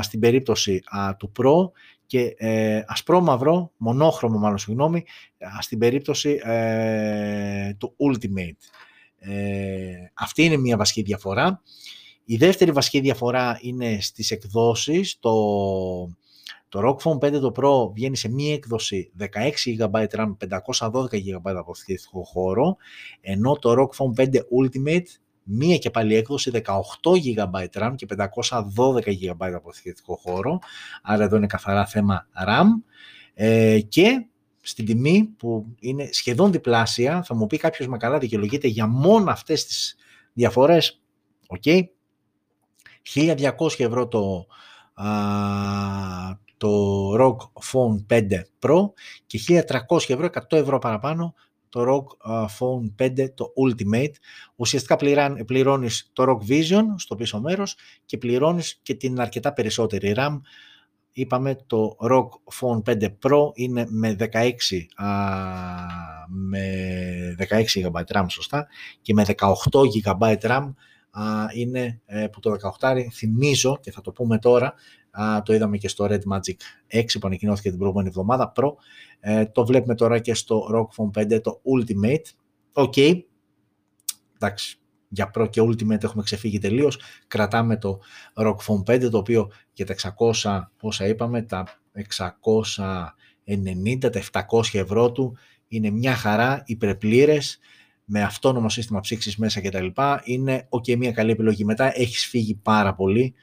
[0.01, 0.81] στην περίπτωση
[1.17, 1.71] του Pro
[2.05, 5.03] και ε, ασπρόμαυρο, μονόχρωμο μάλλον συγγνώμη,
[5.59, 6.39] στην περίπτωση
[7.77, 8.83] του Ultimate.
[9.25, 11.61] Ε, αυτή είναι μια βασική διαφορά.
[12.25, 15.17] Η δεύτερη βασική διαφορά είναι στις εκδόσεις.
[15.19, 15.33] Το,
[16.69, 19.25] το ROG Phone 5 το Pro βγαίνει σε μία έκδοση 16
[19.79, 20.35] GB RAM,
[20.89, 22.77] 512 GB αποθηκευτικό χώρο,
[23.21, 25.05] ενώ το ROG Phone 5 Ultimate
[25.43, 26.61] μία και πάλι έκδοση 18
[27.03, 28.51] GB RAM και 512
[29.05, 30.59] GB αποθηκευτικό χώρο,
[31.01, 32.67] άρα εδώ είναι καθαρά θέμα RAM.
[33.33, 34.25] Ε, και
[34.65, 39.31] στην τιμή που είναι σχεδόν διπλάσια, θα μου πει κάποιος μα καλά δικαιολογείται για μόνο
[39.31, 39.95] αυτές τις
[40.33, 41.01] διαφορές,
[41.47, 41.81] OK, okay.
[43.15, 44.45] 1200 ευρώ το,
[44.93, 45.07] α,
[46.57, 46.69] το
[47.19, 47.37] ROG
[47.71, 48.27] Phone 5
[48.59, 48.91] Pro
[49.25, 49.63] και 1300
[50.07, 51.33] ευρώ, 100 ευρώ παραπάνω,
[51.69, 52.03] το ROG
[52.59, 54.13] Phone 5 το Ultimate.
[54.55, 54.95] Ουσιαστικά
[55.45, 60.39] πληρώνεις το ROG Vision στο πίσω μέρος και πληρώνεις και την αρκετά περισσότερη RAM
[61.13, 62.27] είπαμε το ROG
[62.59, 64.25] Phone 5 Pro είναι με 16,
[64.95, 65.07] α,
[66.27, 66.65] με
[67.49, 68.67] 16 GB RAM σωστά
[69.01, 69.35] και με 18
[70.03, 70.73] GB RAM
[71.11, 74.73] α, είναι ε, που το 18 θυμίζω και θα το πούμε τώρα
[75.11, 76.55] α, το είδαμε και στο Red Magic
[76.93, 78.71] 6 που ανακοινώθηκε την προηγούμενη εβδομάδα Pro
[79.19, 82.25] ε, το βλέπουμε τώρα και στο ROG Phone 5 το Ultimate
[82.73, 83.19] OK, okay.
[84.35, 84.77] εντάξει
[85.13, 86.99] για Pro και Ultimate έχουμε ξεφύγει τελείως.
[87.27, 87.99] Κρατάμε το
[88.33, 89.95] ROG Phone 5 το οποίο για τα
[90.41, 91.63] 600, όσα είπαμε, τα
[93.43, 95.37] 690, τα 700 ευρώ του
[95.67, 97.59] είναι μια χαρά, υπερπλήρες,
[98.05, 99.87] με αυτόνομο σύστημα ψήξης μέσα κτλ.
[100.23, 101.65] Είναι ok, μια καλή επιλογή.
[101.65, 103.33] Μετά έχεις φύγει πάρα πολύ,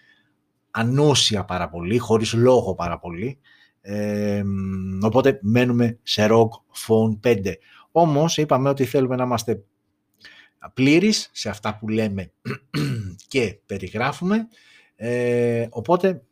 [0.70, 3.38] ανούσια πάρα πολύ, χωρίς λόγο πάρα πολύ.
[3.80, 4.42] Ε,
[5.02, 6.48] οπότε μένουμε σε ROG
[6.86, 7.52] Phone 5.
[7.92, 9.62] Όμως είπαμε ότι θέλουμε να είμαστε
[10.74, 12.32] πλήρης σε αυτά που λέμε
[13.28, 14.48] και περιγράφουμε.
[14.96, 16.22] Ε, οπότε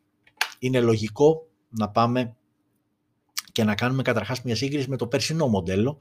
[0.58, 2.36] είναι λογικό να πάμε
[3.52, 5.98] και να κάνουμε καταρχάς μια σύγκριση με το περσινό μοντέλο.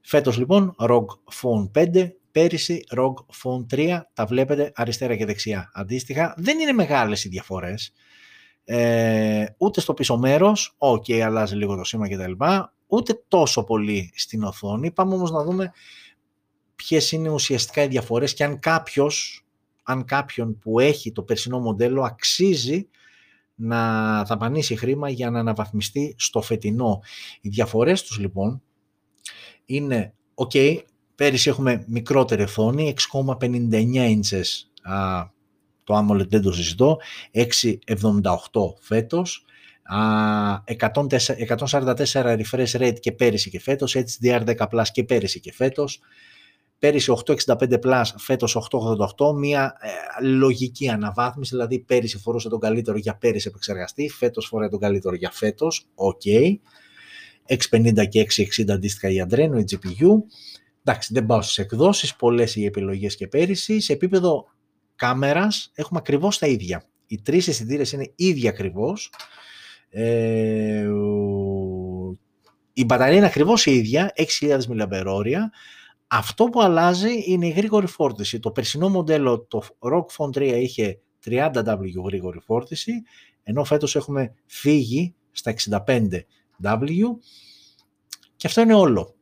[0.00, 1.04] Φέτος λοιπόν ROG
[1.40, 5.70] Phone 5, πέρυσι ROG Phone 3, τα βλέπετε αριστερά και δεξιά.
[5.74, 7.92] Αντίστοιχα δεν είναι μεγάλες οι διαφορές.
[8.64, 12.32] Ε, ούτε στο πίσω μέρος, ok αλλάζει λίγο το σήμα κτλ.
[12.86, 14.90] Ούτε τόσο πολύ στην οθόνη.
[14.90, 15.72] Πάμε όμως να δούμε
[16.84, 19.44] ποιες είναι ουσιαστικά οι διαφορές και αν κάποιος,
[19.82, 22.88] αν κάποιον που έχει το περσινό μοντέλο αξίζει
[23.54, 27.02] να δαπανίσει χρήμα για να αναβαθμιστεί στο φετινό.
[27.40, 28.62] Οι διαφορές τους λοιπόν
[29.64, 30.78] είναι, OK,
[31.14, 34.46] πέρυσι έχουμε μικρότερη οθόνη, 6,59 inches
[34.82, 35.24] α,
[35.84, 36.98] το AMOLED δεν το συζητώ,
[37.32, 38.22] 6,78
[38.80, 39.44] φέτος,
[39.90, 46.00] 144 refresh rate και πέρυσι και φέτος, HDR10 Plus και πέρυσι και φέτος,
[46.80, 48.68] Πέρυσι 865 Plus, φέτος
[49.16, 54.68] 888, μια ε, λογική αναβάθμιση, δηλαδή πέρυσι φορούσε τον καλύτερο για πέρυσι επεξεργαστή, φέτος φοράει
[54.68, 56.20] τον καλύτερο για φέτος, OK.
[56.24, 56.58] Okay.
[57.70, 60.08] 650 και 660 αντίστοιχα η Adreno, η GPU.
[60.84, 63.80] Εντάξει, δεν πάω στις εκδόσεις, πολλές οι επιλογές και πέρυσι.
[63.80, 64.46] Σε επίπεδο
[64.96, 66.84] κάμερας έχουμε ακριβώς τα ίδια.
[67.06, 69.12] Οι τρεις αισθητήρες είναι ίδια ακριβώς.
[69.90, 70.88] Ε,
[72.72, 75.36] η μπαταρία είναι ακριβώς η ίδια, 6.000 mAh.
[76.12, 78.40] Αυτό που αλλάζει είναι η γρήγορη φόρτιση.
[78.40, 82.92] Το περσινό μοντέλο, το ROG Phone 3 είχε 30W γρήγορη φόρτιση,
[83.42, 87.02] ενώ φέτος έχουμε φύγει στα 65W
[88.36, 89.14] και αυτό είναι όλο.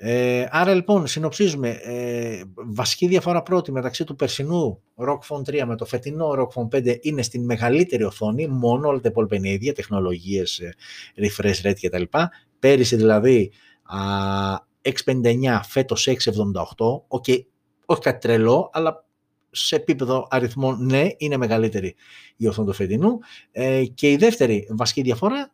[0.00, 5.76] Ε, άρα λοιπόν συνοψίζουμε ε, βασική διαφορά πρώτη μεταξύ του περσινού ROG Phone 3 με
[5.76, 9.72] το φετινό ROG Phone 5 είναι στην μεγαλύτερη οθόνη, μόνο όλα τα υπόλοιπα είναι ίδια,
[9.72, 10.74] τεχνολογίες, ε,
[11.16, 12.02] refresh rate κτλ.
[12.58, 13.98] Πέρυσι δηλαδή α,
[15.04, 16.14] 659, φέτος 678,
[17.08, 17.44] okay,
[17.86, 19.04] όχι κάτι τρελό, αλλά
[19.50, 21.94] σε επίπεδο αριθμών ναι, είναι μεγαλύτερη
[22.36, 23.18] η οθόνη του φετινού.
[23.52, 25.52] Ε, και η δεύτερη βασική διαφορά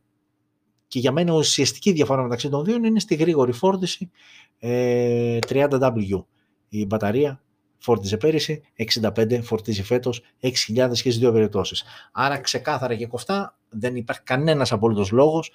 [0.86, 4.10] και για μένα ουσιαστική διαφορά μεταξύ των δύο είναι στη γρήγορη φόρτιση
[4.58, 6.24] ε, 30W.
[6.68, 7.42] Η μπαταρία
[7.78, 8.62] φόρτιζε πέρυσι,
[8.94, 10.50] 65 φορτίζει φέτος, 6.000
[10.88, 11.84] και στις δύο περιπτώσεις.
[12.12, 15.50] Άρα ξεκάθαρα και κοφτά δεν υπάρχει κανένας απολύτως λόγος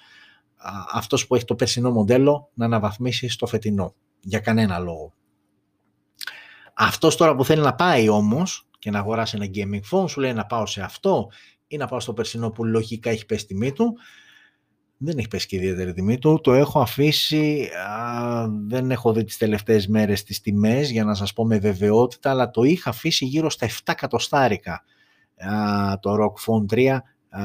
[0.92, 3.94] αυτός που έχει το περσινό μοντέλο να αναβαθμίσει στο φετινό.
[4.20, 5.12] Για κανένα λόγο.
[6.74, 10.32] Αυτός τώρα που θέλει να πάει όμως και να αγοράσει ένα gaming phone σου λέει
[10.32, 11.30] να πάω σε αυτό
[11.66, 13.96] ή να πάω στο περσινό που λογικά έχει πέσει τιμή του
[15.02, 16.40] δεν έχει πέσει και ιδιαίτερη τιμή του.
[16.42, 17.68] Το έχω αφήσει,
[18.66, 22.50] δεν έχω δει τις τελευταίες μέρες τις τιμές για να σας πω με βεβαιότητα, αλλά
[22.50, 24.84] το είχα αφήσει γύρω στα 7 κατοστάρικα
[26.00, 26.98] το ROG Phone 3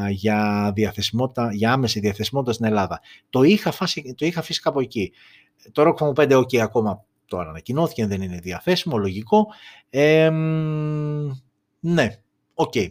[0.10, 3.02] για, διαθεσιμότητα, για άμεση διαθεσιμότητα στην Ελλάδα.
[3.30, 5.12] Το είχα, αφήσει, το είχα αφήσει κάπου εκεί.
[5.72, 9.48] Το ROG Phone 5, OK, ακόμα τώρα ανακοινώθηκε, δεν είναι διαθέσιμο, λογικό.
[11.80, 12.10] ναι,
[12.54, 12.74] OK.
[12.76, 12.88] Okay.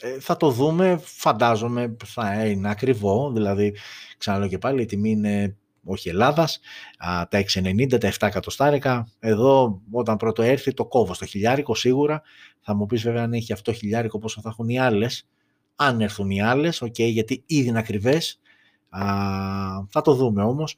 [0.00, 3.76] Ε, θα το δούμε, φαντάζομαι θα είναι ακριβό, δηλαδή
[4.18, 6.60] ξαναλέω και πάλι η τιμή είναι όχι Ελλάδας,
[7.28, 9.08] τα 6,90, τα 7 εκατοστάρικα.
[9.18, 12.22] Εδώ όταν πρωτοέρθει το κόβω στο χιλιάρικο σίγουρα.
[12.60, 15.28] Θα μου πεις βέβαια αν έχει αυτό χιλιάρικο πόσο θα έχουν οι άλλες.
[15.84, 18.40] Αν έρθουν οι άλλες, okay, γιατί ήδη είναι ακριβές.
[18.88, 19.02] Α,
[19.88, 20.76] θα το δούμε όμως.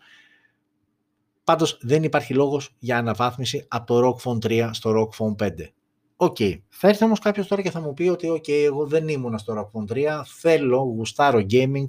[1.44, 5.72] Πάντως δεν υπάρχει λόγος για αναβάθμιση από το ROG Phone 3 στο ROG Phone 5.
[6.16, 6.36] OK.
[6.38, 6.58] Okay.
[6.68, 9.38] Θα έρθει όμως κάποιος τώρα και θα μου πει ότι OK, okay, εγώ δεν ήμουν
[9.38, 11.86] στο ROG 3, θέλω, γουστάρω gaming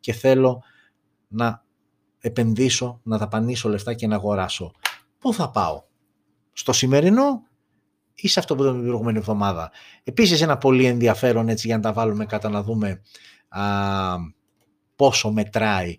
[0.00, 0.62] και θέλω
[1.28, 1.64] να
[2.18, 4.72] επενδύσω, να δαπανήσω λεφτά και να αγοράσω.
[5.18, 5.82] Πού θα πάω;
[6.52, 7.45] Στο σημερινό
[8.16, 9.70] ή σε αυτό που ήταν την προηγούμενη εβδομάδα.
[10.04, 13.02] Επίσης ένα πολύ ενδιαφέρον έτσι για να τα βάλουμε κατά να δούμε
[13.48, 13.62] α,
[14.96, 15.98] πόσο μετράει,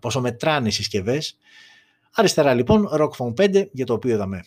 [0.00, 1.38] πόσο μετράνε οι συσκευές.
[2.14, 4.44] Αριστερά λοιπόν, ROG Phone 5, για το οποίο είδαμε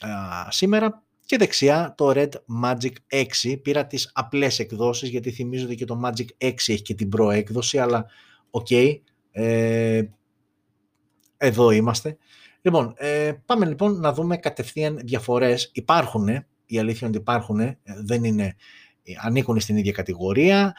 [0.00, 2.30] α, σήμερα, και δεξιά το Red
[2.64, 2.92] Magic
[3.42, 3.60] 6.
[3.62, 7.32] Πήρα τις απλές εκδόσεις γιατί θυμίζω ότι και το Magic 6 έχει και την Pro
[7.32, 8.06] έκδοση, αλλά
[8.50, 8.70] οκ,
[9.30, 10.02] ε,
[11.36, 12.16] εδώ είμαστε.
[12.66, 15.70] Λοιπόν, ε, πάμε λοιπόν να δούμε κατευθείαν διαφορές.
[15.74, 16.28] Υπάρχουν,
[16.66, 18.56] η αλήθεια είναι ότι υπάρχουν, ε, δεν είναι,
[19.02, 20.74] ε, ανήκουν στην ίδια κατηγορία.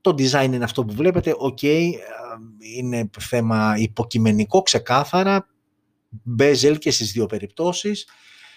[0.00, 1.62] Το design είναι αυτό που βλέπετε, οκ,
[2.58, 5.48] είναι θέμα υποκειμενικό, ξεκάθαρα,
[6.38, 8.08] bezel και στις δύο περιπτώσεις.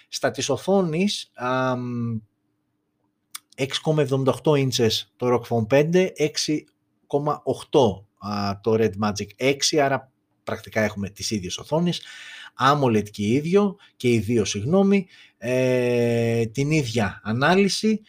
[0.08, 1.32] Στα της οθόνης
[3.56, 8.04] 6,78 inches το ROG Phone 5, 6,8
[8.60, 10.12] το Red Magic 6, άρα
[10.44, 12.02] πρακτικά έχουμε τις ίδιες οθόνες.
[12.58, 15.06] AMOLED και ίδιο, και οι δύο συγγνώμη,
[15.38, 18.00] ε, την ίδια ανάλυση.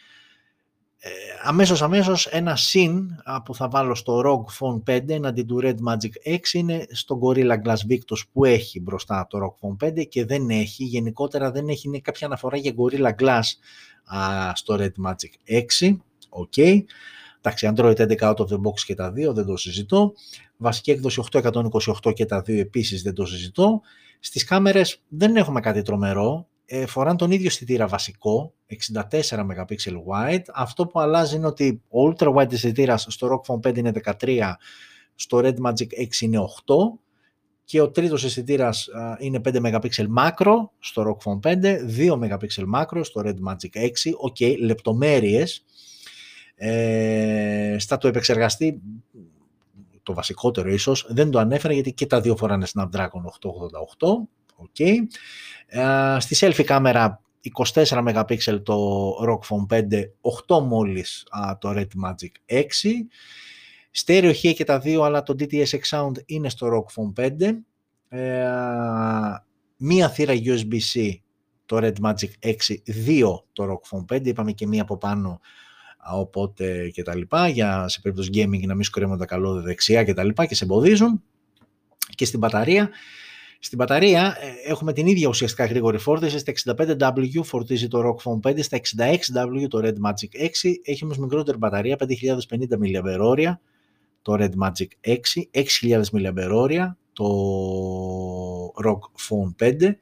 [0.98, 1.10] Ε,
[1.42, 3.10] αμέσως αμέσως ένα συν
[3.44, 7.56] που θα βάλω στο ROG Phone 5 εναντί του Red Magic 6 είναι στο Gorilla
[7.64, 11.88] Glass Victus που έχει μπροστά το ROG Phone 5 και δεν έχει, γενικότερα δεν έχει
[11.88, 13.42] είναι κάποια αναφορά για Gorilla Glass
[14.16, 15.96] α, στο Red Magic 6.
[16.28, 16.52] OK.
[16.56, 16.80] Okay.
[17.46, 20.12] Εντάξει, Android 11 out of the box και τα δύο, δεν το συζητώ.
[20.56, 23.80] Βασική έκδοση 8/128 και τα δύο επίσης δεν το συζητώ.
[24.20, 28.54] Στις κάμερες δεν έχουμε κάτι τρομερό ε, φοράνε τον ίδιο αισθητήρα βασικό,
[28.92, 29.74] 64 MP
[30.06, 30.42] wide.
[30.54, 34.52] Αυτό που αλλάζει είναι ότι ο ultra wide αισθητήρας στο ROG Phone 5 είναι 13,
[35.14, 36.74] στο Red Magic 6 είναι 8
[37.64, 38.88] και ο τρίτος αισθητήρας
[39.18, 39.88] είναι 5 MP
[40.18, 45.64] macro στο ROG Phone 5, 2 MP macro στο Red Magic 6, OK, okay, λεπτομέρειες.
[46.56, 48.80] Ε, στα του επεξεργαστή,
[50.02, 53.22] το βασικότερο ίσως, δεν το ανέφερα γιατί και τα δύο φοράνε Snapdragon
[53.98, 54.96] 888, Okay.
[55.74, 57.22] Α, στη selfie κάμερα
[57.54, 59.82] 24 MP το ROG Phone 5,
[60.46, 61.26] 8 μόλις
[61.58, 62.62] το Red Magic 6.
[63.90, 67.64] Στέρεο H και τα δύο, αλλά το DTS:X Sound είναι στο ROG Phone 5.
[68.08, 68.46] Ε,
[69.76, 71.10] μία θύρα USB-C
[71.66, 72.54] το Red Magic 6,
[72.84, 75.40] δύο το ROG Phone 5, είπαμε και μία από πάνω
[76.12, 80.14] οπότε και τα λοιπά, για σε περίπτωση gaming να μην σκορεύουν τα καλώδια δεξιά και
[80.14, 81.22] τα λοιπά και σε εμποδίζουν.
[82.14, 82.90] Και στην μπαταρία
[83.58, 86.38] Στην μπαταρία ε, έχουμε την ίδια ουσιαστικά γρήγορη φόρτιση.
[86.38, 86.52] Στα
[86.98, 90.72] 65W φορτίζει το ROG Phone 5, στα 66W το Red Magic 6.
[90.82, 92.06] Έχει όμως μικρότερη μπαταρία, 5050
[92.82, 93.52] mAh
[94.22, 95.16] το Red Magic 6,
[95.82, 97.26] 6000 mAh το
[98.84, 98.98] ROG
[99.28, 99.94] Phone 5.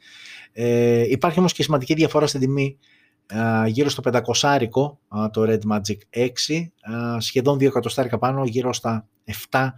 [0.52, 2.78] Ε, υπάρχει όμως και σημαντική διαφορά στην τιμή
[3.66, 4.68] γύρω στο 500
[5.30, 6.28] το Red Magic 6,
[7.18, 9.08] σχεδόν 2 εκατοστάρικα πάνω, γύρω στα
[9.50, 9.68] 7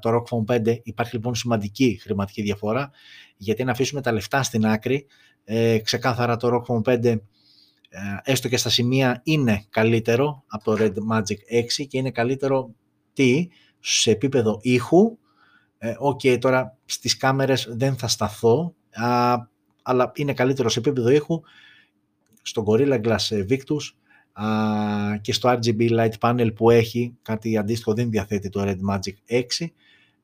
[0.00, 0.76] το ROG Phone 5.
[0.82, 2.90] Υπάρχει λοιπόν σημαντική χρηματική διαφορά,
[3.36, 5.06] γιατί να αφήσουμε τα λεφτά στην άκρη,
[5.44, 7.18] ε, ξεκάθαρα το ROG Phone 5 ε,
[8.22, 12.74] έστω και στα σημεία είναι καλύτερο από το Red Magic 6 και είναι καλύτερο
[13.12, 13.48] τι,
[13.80, 15.18] σε επίπεδο ήχου,
[15.78, 19.34] ε, OK, okay, τώρα στις κάμερες δεν θα σταθώ, α,
[19.82, 21.40] αλλά είναι καλύτερο σε επίπεδο ήχου
[22.46, 23.92] στο Gorilla Glass Victus
[24.32, 24.46] α,
[25.20, 29.66] και στο RGB Light Panel που έχει, κάτι αντίστοιχο δεν διαθέτει το Red Magic 6,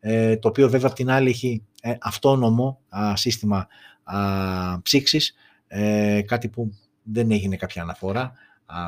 [0.00, 3.66] ε, το οποίο βέβαια από την άλλη έχει ε, αυτόνομο α, σύστημα
[4.02, 5.34] α, ψύξης,
[5.66, 8.32] ε, κάτι που δεν έγινε κάποια αναφορά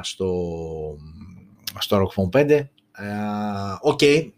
[0.03, 0.31] στο,
[1.79, 2.65] στο ROG Phone 5.
[3.81, 4.29] OK, okay,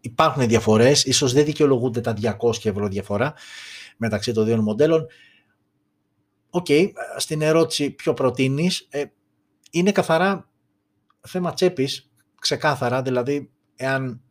[0.00, 3.34] υπάρχουν διαφορές, ίσως δεν δικαιολογούνται τα 200 ευρώ διαφορά
[3.96, 5.06] μεταξύ των δύο μοντέλων.
[6.56, 9.04] OK, okay, στην ερώτηση ποιο προτείνεις, ε,
[9.70, 10.48] είναι καθαρά
[11.20, 14.22] θέμα τσέπης, ξεκάθαρα, δηλαδή εάν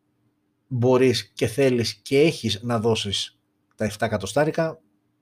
[0.67, 3.39] μπορείς και θέλεις και έχεις να δώσεις
[3.75, 4.79] τα 7 εκατοστάρικα,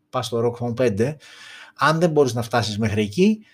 [0.09, 1.15] πας στο ROG Phone 5.
[1.75, 3.45] Αν δεν μπορείς να φτάσεις μέχρι εκεί,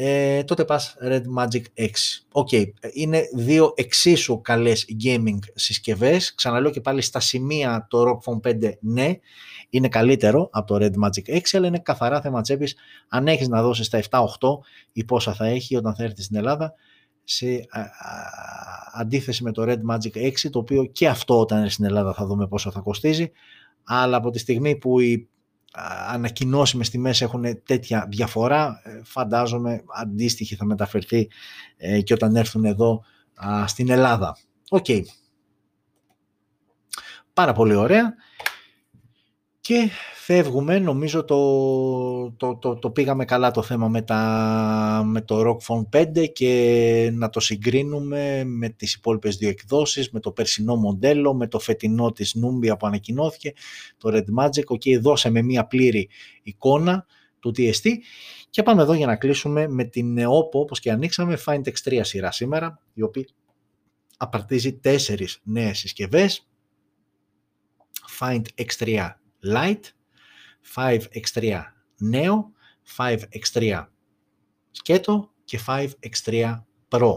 [0.00, 1.88] ε, τότε πας Red Magic 6.
[2.32, 2.64] OK, okay.
[2.92, 6.34] είναι δύο εξίσου καλές gaming συσκευές.
[6.34, 9.18] Ξαναλέω και πάλι στα σημεία το ROG Phone 5 ναι,
[9.70, 12.76] είναι καλύτερο από το Red Magic 6, αλλά είναι καθαρά θέμα τσέπης.
[13.08, 14.24] Αν έχεις να δώσεις τα 7-8
[14.92, 16.74] ή πόσα θα έχει όταν θα έρθει στην Ελλάδα,
[17.24, 17.66] σε
[18.92, 22.26] αντίθεση με το Red Magic 6, το οποίο και αυτό όταν είναι στην Ελλάδα θα
[22.26, 23.30] δούμε πόσο θα κοστίζει,
[23.84, 25.28] αλλά από τη στιγμή που οι
[26.08, 31.28] ανακοινώσιμες τιμές έχουν τέτοια διαφορά, ε, φαντάζομαι αντίστοιχη θα μεταφερθεί
[31.76, 33.04] ε, και όταν έρθουν εδώ
[33.66, 34.36] στην Ελλάδα.
[34.68, 34.86] Οκ.
[37.32, 38.14] Πάρα πολύ ωραία.
[39.68, 45.40] Και φεύγουμε, νομίζω το, το, το, το, πήγαμε καλά το θέμα με, τα, με το
[45.40, 50.76] ROG Phone 5 και να το συγκρίνουμε με τις υπόλοιπες δύο εκδόσεις, με το περσινό
[50.76, 53.52] μοντέλο, με το φετινό της Nubia που ανακοινώθηκε,
[53.98, 56.08] το Red Magic, ok, δώσαμε μία πλήρη
[56.42, 57.06] εικόνα
[57.40, 57.90] του TST
[58.50, 62.32] και πάμε εδώ για να κλείσουμε με την Oppo, όπως και ανοίξαμε, Find X3 σειρά
[62.32, 63.26] σήμερα, η οποία
[64.16, 66.48] απαρτίζει τέσσερις νέες συσκευές,
[68.20, 69.08] Find X3
[69.44, 69.84] Lite,
[70.74, 71.62] 5X3
[72.12, 72.36] Neo,
[72.96, 73.84] 5X3
[74.70, 76.54] σκέτο και 5X3
[76.88, 77.16] Pro.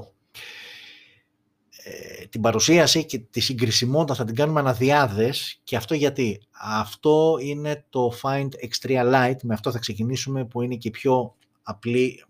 [1.83, 6.41] Ε, την παρουσίαση και τη συγκρισιμότητα θα την κάνουμε αναδιάδες και αυτό γιατί.
[6.61, 12.23] Αυτό είναι το Find X3 Lite, με αυτό θα ξεκινήσουμε που είναι και πιο απλή,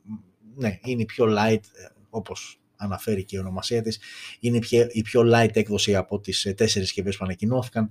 [0.55, 3.99] ναι, είναι η πιο light ε, όπως αναφέρει και η ονομασία της,
[4.39, 4.59] είναι
[4.91, 7.89] η πιο light έκδοση από τις ε, τέσσερις συσκευές που ανακοινώθηκαν.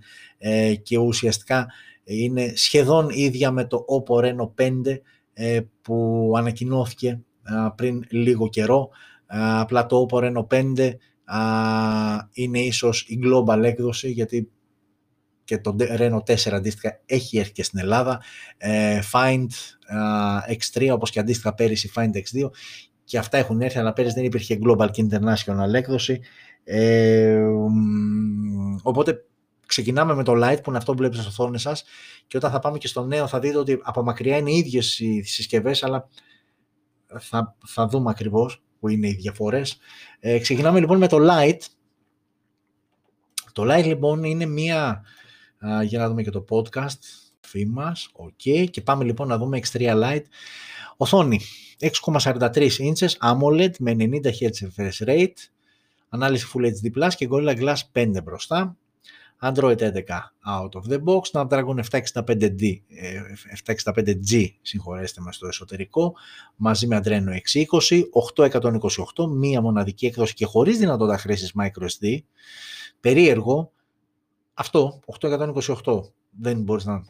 [0.83, 1.67] Και ουσιαστικά
[2.05, 4.71] είναι σχεδόν ίδια με το Oppo Reno 5
[5.33, 7.21] ε, που ανακοινώθηκε
[7.75, 8.89] πριν λίγο καιρό.
[9.27, 10.47] Απλά το Oppo Reno
[10.77, 10.95] 5
[12.33, 14.51] είναι ίσως η global έκδοση γιατί
[15.45, 18.23] και το Reno 4 αντίστοιχα έχει έρθει και στην Ελλάδα.
[18.57, 19.47] Ε, Find
[20.49, 22.51] X3 όπως και αντίστοιχα πέρυσι Find X2
[23.05, 26.21] και αυτά έχουν έρθει αλλά πέρυσι δεν υπήρχε global και international έκδοση.
[26.65, 27.43] Ε,
[28.83, 29.25] οπότε
[29.71, 31.85] ξεκινάμε με το light που είναι αυτό που βλέπετε στις οθόνες σας
[32.27, 34.99] και όταν θα πάμε και στο νέο θα δείτε ότι από μακριά είναι οι ίδιες
[34.99, 36.09] οι συσκευές αλλά
[37.19, 39.79] θα, θα δούμε ακριβώς που είναι οι διαφορές.
[40.21, 41.59] Ε, ξεκινάμε λοιπόν με το light.
[43.53, 45.05] Το light λοιπόν είναι μία,
[45.85, 46.99] για να δούμε και το podcast,
[47.67, 50.25] μας, ok, και πάμε λοιπόν να δούμε X3 Lite.
[50.97, 51.41] Οθόνη
[51.81, 55.35] 6,43 inches AMOLED με 90 Hz refresh rate,
[56.09, 58.77] ανάλυση Full HD Plus και Gorilla Glass 5 μπροστά.
[59.43, 62.81] Android 11 out of the box, Snapdragon 765D,
[63.67, 66.15] 765G ε, συγχωρέστε με στο εσωτερικό,
[66.57, 67.37] μαζί με Adreno
[67.79, 68.03] 620,
[69.17, 72.19] 828, μία μοναδική έκδοση και χωρίς δυνατότητα χρήσης microSD.
[73.01, 73.73] Περίεργο,
[74.55, 77.05] αυτό, 828, δεν μπορείς να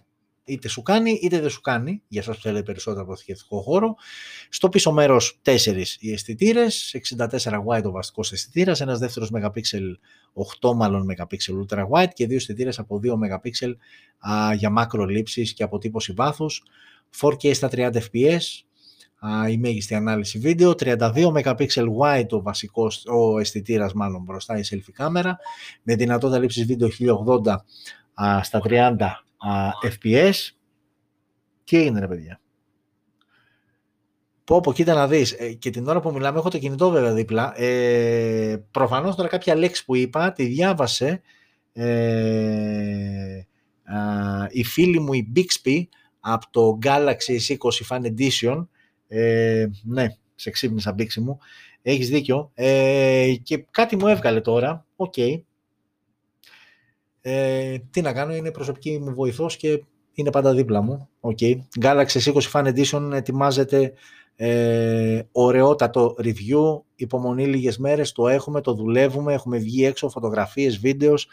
[0.51, 3.95] είτε σου κάνει είτε δεν σου κάνει, για σας που θέλετε περισσότερο αποθηκευτικό χώρο.
[4.49, 9.61] Στο πίσω μέρος 4 οι αισθητήρες, 64 wide ο βασικός αισθητήρας, ένας δεύτερος MP,
[10.61, 11.37] 8 μάλλον MP
[11.69, 13.75] ultra wide και δύο αισθητήρες από 2 MP
[14.57, 16.63] για μάκρο λήψης και αποτύπωση βάθους,
[17.21, 18.41] 4K στα 30 fps,
[19.51, 21.67] η μέγιστη ανάλυση βίντεο, 32 MP
[22.01, 25.39] wide ο βασικός, ο αισθητήρας μάλλον μπροστά η selfie κάμερα,
[25.83, 27.65] με δυνατότητα λήψης βίντεο 1080
[28.43, 28.97] στα 30
[29.83, 30.35] FPS
[31.65, 32.41] Τι έγινε ρε παιδιά;
[34.51, 35.33] Πω, πω, κοίτα να δεις.
[35.33, 37.61] Ε, και την ώρα που μιλάμε, έχω το κινητό βέβαια δίπλα.
[37.61, 41.21] Ε, προφανώς τώρα κάποια λέξη που είπα, τη διάβασε
[41.73, 43.41] ε,
[44.49, 45.83] η φίλη μου η Bixby
[46.21, 48.67] από το Galaxy S20 Fan Edition.
[49.09, 51.39] Ε, ναι, σε ξύπνησα Bixby μου.
[51.83, 52.51] Έχεις δίκιο.
[52.55, 54.87] Ε, και κάτι μου έβγαλε τώρα.
[54.97, 55.15] OK.
[55.17, 55.41] Okay.
[57.21, 59.83] Ε, τι να κάνω, είναι προσωπική μου βοηθός και
[60.15, 61.09] είναι πάντα δίπλα μου.
[61.21, 61.59] Okay.
[61.81, 63.93] Galaxy S20 Fan Edition ετοιμάζεται
[64.37, 71.29] ε, ωραιότατο review, υπομονή λίγες μέρες, το έχουμε, το δουλεύουμε, έχουμε βγει έξω φωτογραφίες, βίντεος.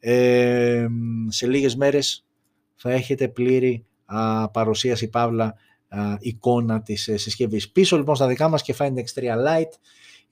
[0.00, 0.86] Ε,
[1.28, 2.24] σε λίγες μέρες
[2.74, 5.54] θα έχετε πλήρη α, παρουσίαση παύλα
[5.88, 7.70] α, εικόνα της ε, συσκευής.
[7.70, 9.74] Πίσω λοιπόν στα δικά μας και Find X3 Lite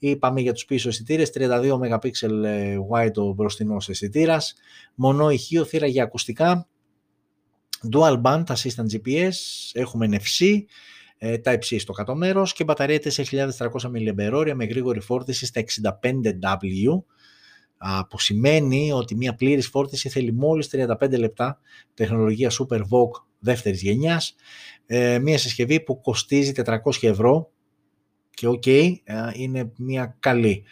[0.09, 2.11] είπαμε για τους πίσω αισθητήρες, 32 MP
[2.44, 4.55] ε, wide ο μπροστινός αισθητήρας,
[4.94, 6.68] μονό ηχείο, θύρα για ακουστικά,
[7.92, 9.32] dual band assistant GPS,
[9.72, 10.62] έχουμε NFC,
[11.18, 17.03] ε, Type-C στο κάτω μέρος και μπαταρία 4.300 mAh με γρήγορη φόρτιση στα 65W
[18.09, 21.61] που σημαίνει ότι μια πλήρης φόρτιση θέλει μόλις 35 λεπτά.
[21.94, 24.34] Τεχνολογία Super Vogue δεύτερης γενιάς
[24.86, 27.51] ε, μια συσκευή που κοστίζει 400 ευρώ
[28.34, 30.64] και ok, ε, είναι μια καλή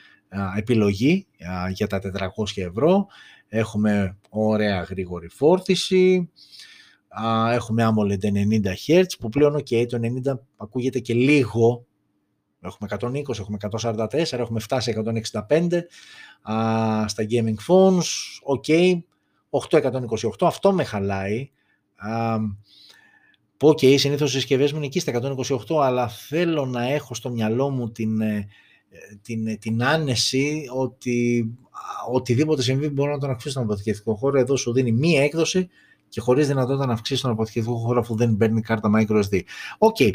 [0.56, 1.26] επιλογή
[1.72, 2.08] για τα 400
[2.54, 3.06] ευρώ.
[3.48, 6.30] Έχουμε ωραία γρήγορη φόρτιση.
[7.50, 9.98] Έχουμε AMOLED 90 Hz που πλέον ok, το
[10.32, 11.86] 90 ακούγεται και λίγο.
[12.60, 15.02] Έχουμε 120, έχουμε 144, έχουμε φτάσει
[15.48, 15.80] 165
[16.42, 18.06] α, στα gaming phones,
[18.56, 18.98] ok
[19.50, 21.50] 828, αυτό με χαλάει
[23.58, 25.34] α, που ok, συνήθως οι συσκευές μου είναι εκεί στα
[25.68, 28.46] 128 αλλά θέλω να έχω στο μυαλό μου την, ε,
[29.22, 31.46] την, την άνεση ότι
[32.12, 35.68] οτιδήποτε συμβεί μπορώ να τον αφήσω στον αποθηκευτικό χώρο εδώ σου δίνει μία έκδοση
[36.08, 39.40] και χωρίς δυνατότητα να αυξήσει τον αποθηκευτικό χώρο αφού δεν παίρνει κάρτα microSD.
[39.78, 39.96] OK.
[39.98, 40.10] Okay.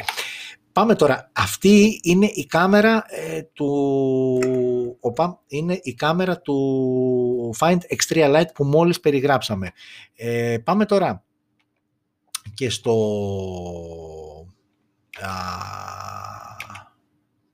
[0.72, 1.30] Πάμε τώρα.
[1.32, 3.68] Αυτή είναι η κάμερα ε, του...
[5.00, 9.72] Οπα, είναι η κάμερα του Find X3 Lite που μόλις περιγράψαμε.
[10.14, 11.24] Ε, πάμε τώρα
[12.54, 12.94] και στο...
[15.20, 15.30] Α,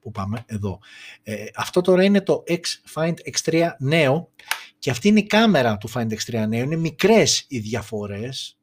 [0.01, 0.79] πού πάμε, εδώ.
[1.23, 2.61] Ε, αυτό τώρα είναι το X
[2.95, 4.31] Find X3 Neo
[4.79, 6.62] και αυτή είναι η κάμερα του Find X3 Neo.
[6.63, 8.59] Είναι μικρές οι διαφορές.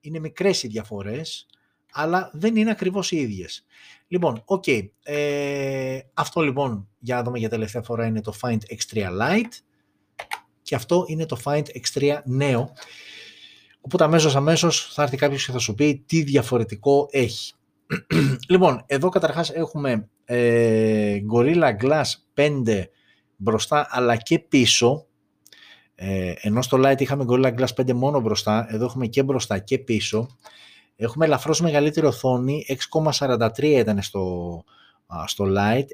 [0.00, 1.46] Είναι μικρές οι διαφορές,
[1.92, 3.64] αλλά δεν είναι ακριβώς οι ίδιες.
[4.08, 4.64] Λοιπόν, OK.
[4.66, 4.88] Okay.
[5.02, 9.52] Ε, αυτό λοιπόν, για να δούμε για τελευταία φορά, είναι το Find X3 Lite.
[10.62, 12.72] Και αυτό είναι το Find X3 Neo.
[13.84, 17.52] Οπότε αμέσως αμέσως θα έρθει κάποιος και θα σου πει τι διαφορετικό έχει.
[18.48, 22.04] λοιπόν, εδώ καταρχάς έχουμε ε, Gorilla Glass
[22.34, 22.84] 5
[23.36, 25.06] μπροστά αλλά και πίσω
[26.04, 29.78] ε, ενώ στο Lite είχαμε Gorilla Glass 5 μόνο μπροστά, εδώ έχουμε και μπροστά και
[29.78, 30.26] πίσω.
[30.96, 32.66] Έχουμε ελαφρώς μεγαλύτερη οθόνη,
[33.12, 34.64] 6,43 ήταν στο,
[35.26, 35.86] στο Lite,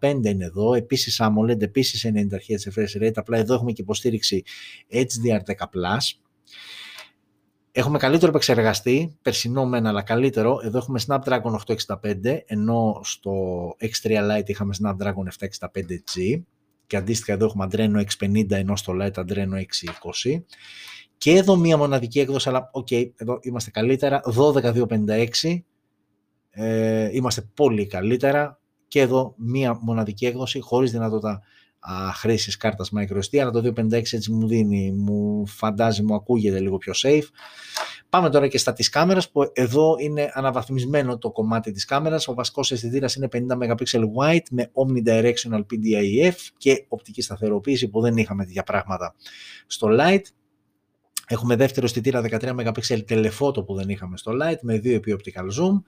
[0.00, 4.42] 6,55 είναι εδώ, επίσης AMOLED, επίσης 90 Hz refresh rate, απλά εδώ έχουμε και υποστήριξη
[4.92, 5.98] HDR10+.
[7.72, 10.60] Έχουμε καλύτερο επεξεργαστή, περσινό μεν αλλά καλύτερο.
[10.62, 13.32] Εδώ έχουμε Snapdragon 865, ενώ στο
[13.80, 16.42] X3 Lite είχαμε Snapdragon 765G
[16.86, 19.62] και αντίστοιχα εδώ έχουμε Adreno 650 ενώ στο Lite Adreno
[20.24, 20.42] 620
[21.20, 24.20] και εδώ μία μοναδική έκδοση αλλά OK, okay, εδώ είμαστε καλύτερα.
[24.36, 25.26] 12256
[26.50, 28.60] ε, είμαστε πολύ καλύτερα.
[28.88, 31.42] Και εδώ μία μοναδική έκδοση χωρίς δυνατότητα
[31.80, 36.78] α, χρήσης κάρτας microSD αλλά το 256 έτσι μου δίνει, μου φαντάζει, μου ακούγεται λίγο
[36.78, 37.28] πιο safe
[38.10, 42.28] Πάμε τώρα και στα της κάμερας που εδώ είναι αναβαθμισμένο το κομμάτι της κάμερας.
[42.28, 43.84] Ο βασικός αισθητήρας είναι 50 MP
[44.16, 49.14] wide με omnidirectional PDAF και οπτική σταθεροποίηση που δεν είχαμε τέτοια πράγματα
[49.66, 50.24] στο Lite.
[51.26, 55.44] Έχουμε δεύτερο αισθητήρα 13 MP telephoto που δεν είχαμε στο Lite με 2 επί optical
[55.44, 55.82] zoom.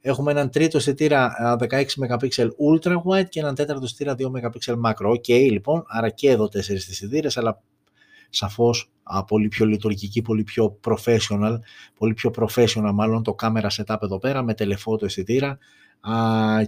[0.00, 1.32] Έχουμε έναν τρίτο αισθητήρα
[1.70, 5.10] 16 MP ultra wide και έναν τέταρτο αισθητήρα 2 MP macro.
[5.10, 7.62] OK, okay, λοιπόν, άρα και εδώ τέσσερις αισθητήρες, αλλά
[8.30, 8.90] σαφώς
[9.26, 11.58] πολύ πιο λειτουργική, πολύ πιο professional,
[11.98, 15.58] πολύ πιο professional μάλλον το camera setup εδώ πέρα με telephoto αισθητήρα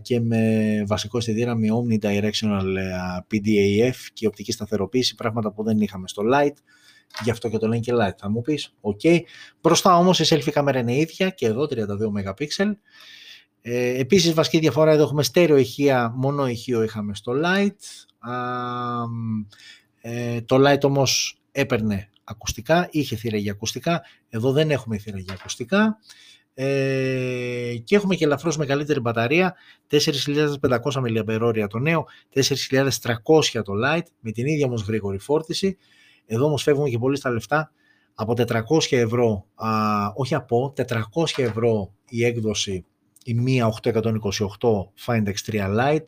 [0.02, 2.64] και με βασικό αισθητήρα με omnidirectional
[3.30, 6.56] PDAF και οπτική σταθεροποίηση, πράγματα που δεν είχαμε στο Lite,
[7.24, 9.18] γι' αυτό και το λένε και Lite θα μου πεις, ok.
[9.60, 11.76] Μπροστά όμως η selfie κάμερα είναι ίδια και εδώ 32
[12.10, 12.74] MP.
[13.62, 18.06] Ε, επίσης βασική διαφορά εδώ έχουμε στέρεο ηχεία, μόνο ηχείο είχαμε στο Lite.
[20.00, 25.34] ε, το Lite όμως έπαιρνε ακουστικά, είχε θύρα για ακουστικά, εδώ δεν έχουμε θύρα για
[25.38, 25.98] ακουστικά
[26.54, 29.54] ε, και έχουμε και ελαφρώς μεγαλύτερη μπαταρία,
[29.90, 35.76] 4.500 mAh το νέο, 4.300 το light, με την ίδια όμως γρήγορη φόρτιση.
[36.26, 37.72] Εδώ όμως φεύγουμε και πολύ στα λεφτά,
[38.14, 39.68] Από 400 ευρώ, α,
[40.14, 40.98] όχι από, 400
[41.36, 42.84] ευρώ η έκδοση
[43.24, 43.92] η μία 828
[45.06, 46.04] Find X3 Lite,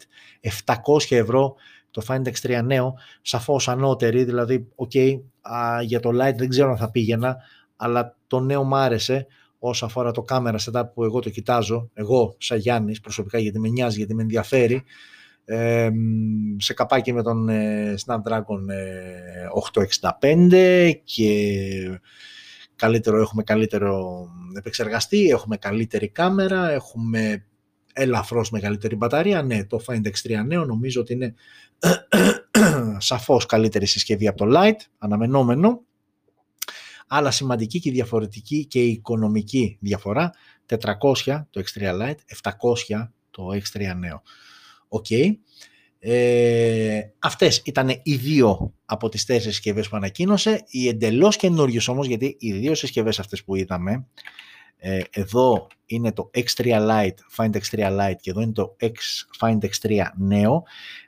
[0.64, 1.54] 700 ευρώ
[1.90, 5.20] το Find X3 νέο, σαφώς ανώτερη, δηλαδή, ok,
[5.84, 7.36] για το Lite δεν ξέρω αν θα πήγαινα,
[7.76, 9.26] αλλά το νέο μου άρεσε,
[9.58, 13.68] όσο αφορά το κάμερα setup που εγώ το κοιτάζω, εγώ σαν Γιάννης προσωπικά γιατί με
[13.68, 14.82] νοιάζει, γιατί με ενδιαφέρει,
[15.44, 15.90] ε,
[16.56, 18.60] σε καπάκι με τον ε, Snapdragon
[20.20, 22.00] 865 ε, και
[22.82, 24.26] καλύτερο, έχουμε καλύτερο
[24.56, 27.44] επεξεργαστή, έχουμε καλύτερη κάμερα, έχουμε
[27.92, 29.42] ελαφρώς μεγαλύτερη μπαταρία.
[29.42, 31.34] Ναι, το Find X3 νέο νομίζω ότι είναι
[32.98, 35.82] σαφώς καλύτερη συσκευή από το Lite, αναμενόμενο
[37.06, 40.32] αλλά σημαντική και διαφορετική και οικονομική διαφορά.
[40.66, 42.50] 400 το X3 Lite,
[42.90, 44.22] 700 το X3 Neo.
[44.88, 45.06] OK.
[45.08, 45.30] Okay.
[46.04, 50.64] Ε, αυτές ήταν οι δύο από τις τέσσερις συσκευές που ανακοίνωσε.
[50.66, 54.06] Οι εντελώς καινούργιες όμως, γιατί οι δύο συσκευές αυτές που είδαμε,
[54.76, 58.92] ε, εδώ είναι το X3 Lite, Find X3 Lite και εδώ είναι το X
[59.40, 60.62] Find X3 νέο.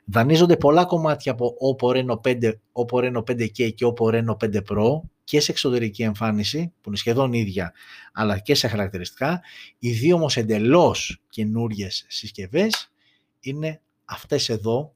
[0.05, 5.01] Δανείζονται πολλά κομμάτια από Oppo Reno 5, Oppo Reno 5K και Oppo Reno 5 Pro
[5.23, 7.73] και σε εξωτερική εμφάνιση, που είναι σχεδόν ίδια,
[8.13, 9.41] αλλά και σε χαρακτηριστικά.
[9.79, 12.91] Οι δύο όμως εντελώς καινούριε συσκευές
[13.39, 14.95] είναι αυτές εδώ,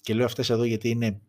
[0.00, 1.20] και λέω αυτές εδώ γιατί είναι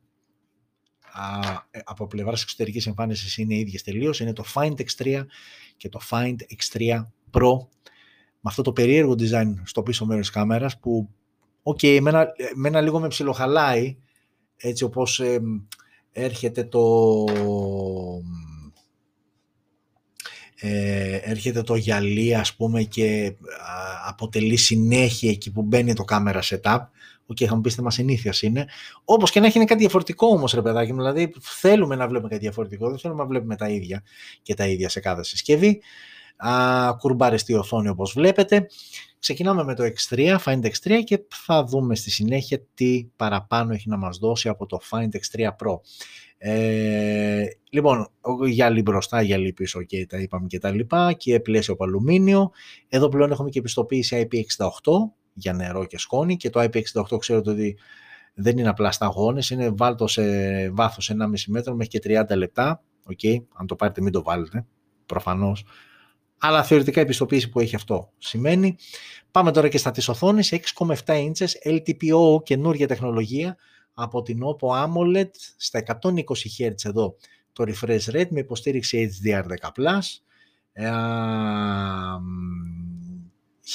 [1.11, 1.39] α,
[1.71, 5.25] ε, από πλευράς εξωτερικής εμφάνισης είναι ίδιες τελείως, είναι το Find X3
[5.77, 7.57] και το Find X3 Pro,
[8.43, 11.09] με αυτό το περίεργο design στο πίσω μέρος της κάμερας, που,
[11.63, 11.97] OK, okay,
[12.55, 13.97] εμένα, λίγο με ψιλοχαλάει,
[14.57, 15.41] έτσι όπως ε,
[16.11, 17.25] έρχεται το
[20.63, 23.35] ε, έρχεται το γυαλί ας πούμε και
[24.07, 26.79] αποτελεί συνέχεια εκεί που μπαίνει το camera setup
[27.31, 28.65] OK, okay, θα μου πείτε, θέμα συνήθειας είναι.
[29.05, 30.97] Όπως και να έχει είναι κάτι διαφορετικό όμως, ρε παιδάκι μου.
[30.97, 32.89] Δηλαδή, θέλουμε να βλέπουμε κάτι διαφορετικό.
[32.89, 34.03] Δεν θέλουμε να βλέπουμε τα ίδια
[34.41, 35.81] και τα ίδια σε κάθε συσκευή.
[36.37, 38.67] Α, κουρμπαριστή οθόνη όπως βλέπετε.
[39.19, 43.97] Ξεκινάμε με το X3, Find X3 και θα δούμε στη συνέχεια τι παραπάνω έχει να
[43.97, 45.79] μας δώσει από το Find X3 Pro.
[46.37, 48.07] Ε, λοιπόν,
[48.47, 52.51] γυαλί μπροστά, γυαλί πίσω και τα είπαμε και τα λοιπά και πλαίσιο από αλουμίνιο.
[52.89, 54.93] Εδώ πλέον έχουμε και επιστοποίηση IP68
[55.33, 57.77] για νερό και σκόνη και το IP68 ξέρετε ότι
[58.33, 60.23] δεν είναι απλά σταγόνες, είναι βάλτο σε
[60.69, 62.83] βάθος 1,5 μέτρο μέχρι και 30 λεπτά.
[63.07, 63.43] Okay.
[63.53, 64.65] Αν το πάρετε μην το βάλετε,
[65.05, 65.65] προφανώς.
[66.37, 68.75] Αλλά θεωρητικά η επιστοποίηση που έχει αυτό σημαίνει.
[69.31, 73.57] Πάμε τώρα και στα της οθόνης, 6,7 inches LTPO, καινούργια τεχνολογία
[73.93, 76.21] από την Oppo AMOLED στα 120
[76.57, 77.15] Hz εδώ
[77.53, 79.99] το refresh rate με υποστήριξη HDR10+,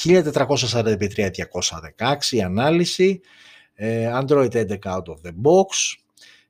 [0.03, 3.21] 1440x3216 ανάλυση,
[3.73, 5.95] ε, Android 11 out of the box,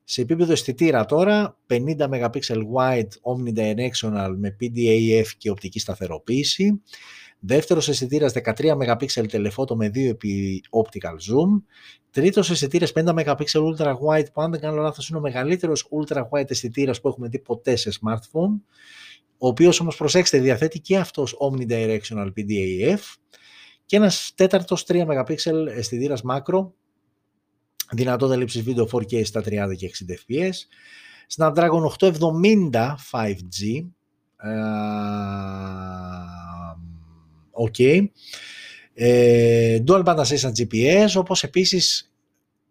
[0.04, 2.40] σε επίπεδο αισθητήρα τώρα, 50 MP
[2.76, 6.80] wide omnidirectional με PDAF και οπτική σταθεροποίηση,
[7.40, 11.62] Δεύτερος αισθητήρας 13 MP telephoto με 2 επί optical zoom.
[12.10, 16.22] Τρίτος αισθητήρας 5 MP ultra wide που αν δεν κάνω λάθος είναι ο μεγαλύτερος ultra
[16.30, 18.60] wide αισθητήρας που έχουμε δει ποτέ σε smartphone.
[19.38, 22.98] Ο οποίος όμως προσέξτε διαθέτει και αυτός omnidirectional PDAF
[23.84, 25.34] και ένας τέταρτος 3 MP
[25.76, 26.70] αισθητήρας macro
[27.90, 30.54] δυνατότητα λήψης βίντεο 4K στα 30 και 60 fps.
[31.36, 33.86] Snapdragon 870 5G,
[37.52, 38.06] ok.
[38.94, 42.12] Ε, dual band assistant GPS, όπως επίσης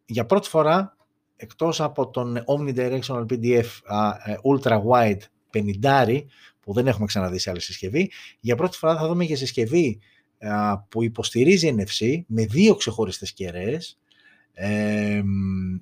[0.05, 0.97] για πρώτη φορά,
[1.35, 5.21] εκτός από τον omnidirectional PDF uh, ultra wide
[5.53, 6.21] 50
[6.67, 9.99] που δεν έχουμε ξαναδεί σε άλλη συσκευή, για πρώτη φορά θα δούμε και συσκευή
[10.39, 13.99] uh, που υποστηρίζει NFC με δύο ξεχωριστές κεραίες,
[14.53, 15.21] ε,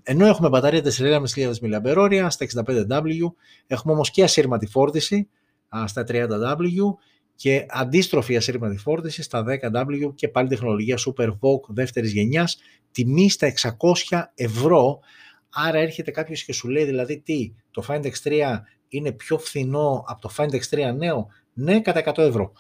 [0.04, 1.22] ενώ έχουμε μπαταρία 4.500
[1.62, 3.32] mAh στα 65W,
[3.68, 5.30] έχουμε όμως και ασύρματη φόρτιση
[5.86, 6.94] στα 30W
[7.36, 12.58] και αντίστροφη ασύρματη φόρτιση στα 10W και πάλι τεχνολογία Super Vogue δεύτερης γενιάς,
[12.92, 13.54] τιμή στα
[14.10, 15.00] 600 ευρώ.
[15.50, 20.22] Άρα έρχεται κάποιος και σου λέει δηλαδή τι, το Find X3 είναι πιο φθηνό από
[20.22, 22.52] το Find X3 νέο; Ναι, κατά 100 ευρώ.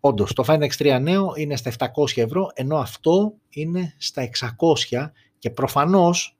[0.00, 5.50] Όντως, το Find X3 νέο είναι στα 700 ευρώ, ενώ αυτό είναι στα 600 και
[5.50, 6.36] προφανώς,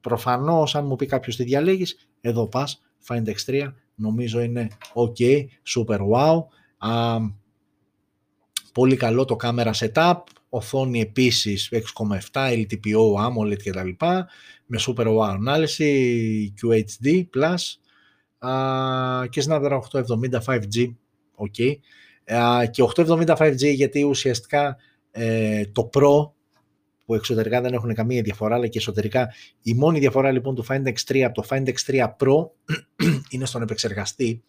[0.00, 5.44] προφανώς αν μου πει κάποιος τι διαλέγεις, εδώ πας, Find X3, νομίζω είναι ok,
[5.76, 6.44] super wow,
[8.72, 10.14] πολύ καλό το κάμερα setup,
[10.48, 11.86] οθόνη επίσης 6,7,
[12.32, 13.88] LTPO, AMOLED κτλ.
[14.66, 17.24] Με super wow ανάλυση, QHD+,
[19.28, 20.94] και Snapdragon 870 5G,
[21.36, 21.76] ok.
[22.70, 24.76] και 870 5G γιατί ουσιαστικά
[25.10, 26.30] ε, το Pro
[27.04, 29.32] που εξωτερικά δεν έχουν καμία διαφορά, αλλά και εσωτερικά.
[29.62, 32.48] Η μόνη διαφορά λοιπόν του Find X3 από το Find X3 Pro
[33.30, 34.42] είναι στον επεξεργαστή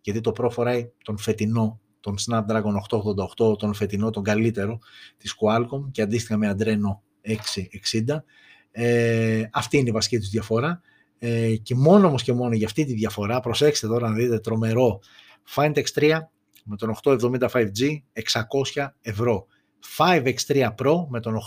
[0.00, 2.98] γιατί το Pro φοράει τον φετινό, τον Snapdragon
[3.48, 4.78] 888, τον φετινό, τον καλύτερο
[5.16, 6.98] της Qualcomm και αντίστοιχα με Adreno
[8.06, 8.16] 660.
[8.70, 10.80] Ε, αυτή είναι η βασική τους διαφορά
[11.18, 15.00] ε, και μόνο όμως και μόνο για αυτή τη διαφορά, προσέξτε τώρα να δείτε τρομερό,
[15.54, 16.18] Find X3
[16.64, 18.02] με τον 870 5G
[18.74, 19.46] 600 ευρώ.
[19.98, 21.40] 5X3 Pro με τον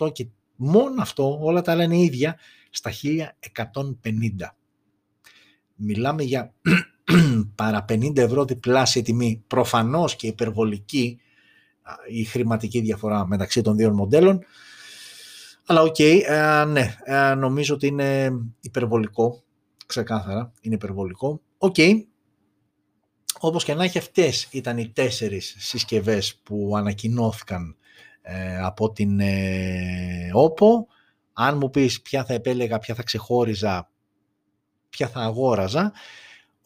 [0.00, 0.26] 888 και
[0.56, 2.38] μόνο αυτό, όλα τα άλλα είναι ίδια,
[2.70, 4.56] στα 1150.
[5.74, 6.52] Μιλάμε για
[7.54, 11.18] παρά 50 ευρώ διπλάσια τιμή, προφανώς και υπερβολική
[12.08, 14.44] η χρηματική διαφορά μεταξύ των δύο μοντέλων,
[15.66, 19.42] αλλά OK, okay, ε, ναι, ε, νομίζω ότι είναι υπερβολικό,
[19.86, 21.40] ξεκάθαρα, είναι υπερβολικό.
[21.58, 21.92] OK, okay.
[23.40, 27.76] όπως και να έχει αυτές ήταν οι τέσσερις συσκευές που ανακοινώθηκαν
[28.22, 30.68] ε, από την ε, OPPO.
[31.32, 33.90] Αν μου πεις ποια θα επέλεγα, ποια θα ξεχώριζα,
[34.88, 35.92] ποια θα αγόραζα,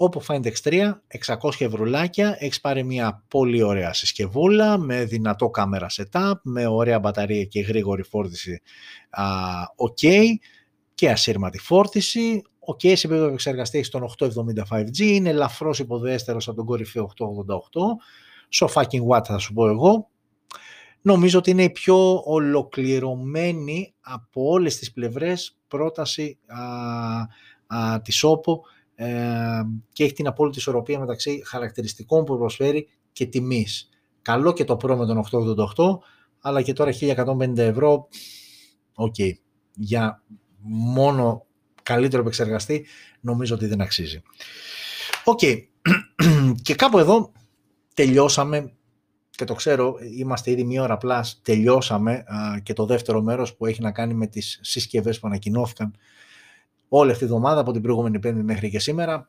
[0.01, 0.93] OPPO Find X3,
[1.27, 7.45] 600 ευρουλάκια, έχεις πάρει μια πολύ ωραία συσκευούλα με δυνατό κάμερα setup, με ωραία μπαταρία
[7.45, 8.63] και γρήγορη φόρτιση
[9.77, 10.09] ok
[10.95, 12.43] και ασύρματη φόρτιση.
[12.71, 17.25] Ok, σε επίπεδο επεξεργαστής έχει τον 875G, είναι ελαφρώς υποδέστερος από τον κορυφαίο 888.
[18.59, 20.09] So fucking what θα σου πω εγώ.
[21.03, 26.63] Νομίζω ότι είναι η πιο ολοκληρωμένη από όλες τις πλευρές πρόταση α,
[27.77, 28.78] α, της OPPO ε,
[29.93, 33.89] και έχει την απόλυτη ισορροπία μεταξύ χαρακτηριστικών που προσφέρει και τιμής.
[34.23, 35.25] Καλό και το Pro με τον
[35.77, 35.99] 888,
[36.41, 38.09] αλλά και τώρα 1150 ευρώ,
[38.95, 39.33] OK, okay.
[39.75, 40.23] για
[40.63, 41.47] μόνο
[41.83, 42.87] καλύτερο επεξεργαστή
[43.21, 44.23] νομίζω ότι δεν αξίζει.
[45.25, 45.63] OK, okay.
[46.63, 47.33] και κάπου εδώ
[47.95, 48.73] τελειώσαμε
[49.31, 52.25] και το ξέρω, είμαστε ήδη μία ώρα απλά, τελειώσαμε
[52.63, 55.95] και το δεύτερο μέρος που έχει να κάνει με τις συσκευές που ανακοινώθηκαν
[56.89, 59.29] όλη αυτή τη εβδομάδα από την προηγούμενη πέμπτη μέχρι και σήμερα.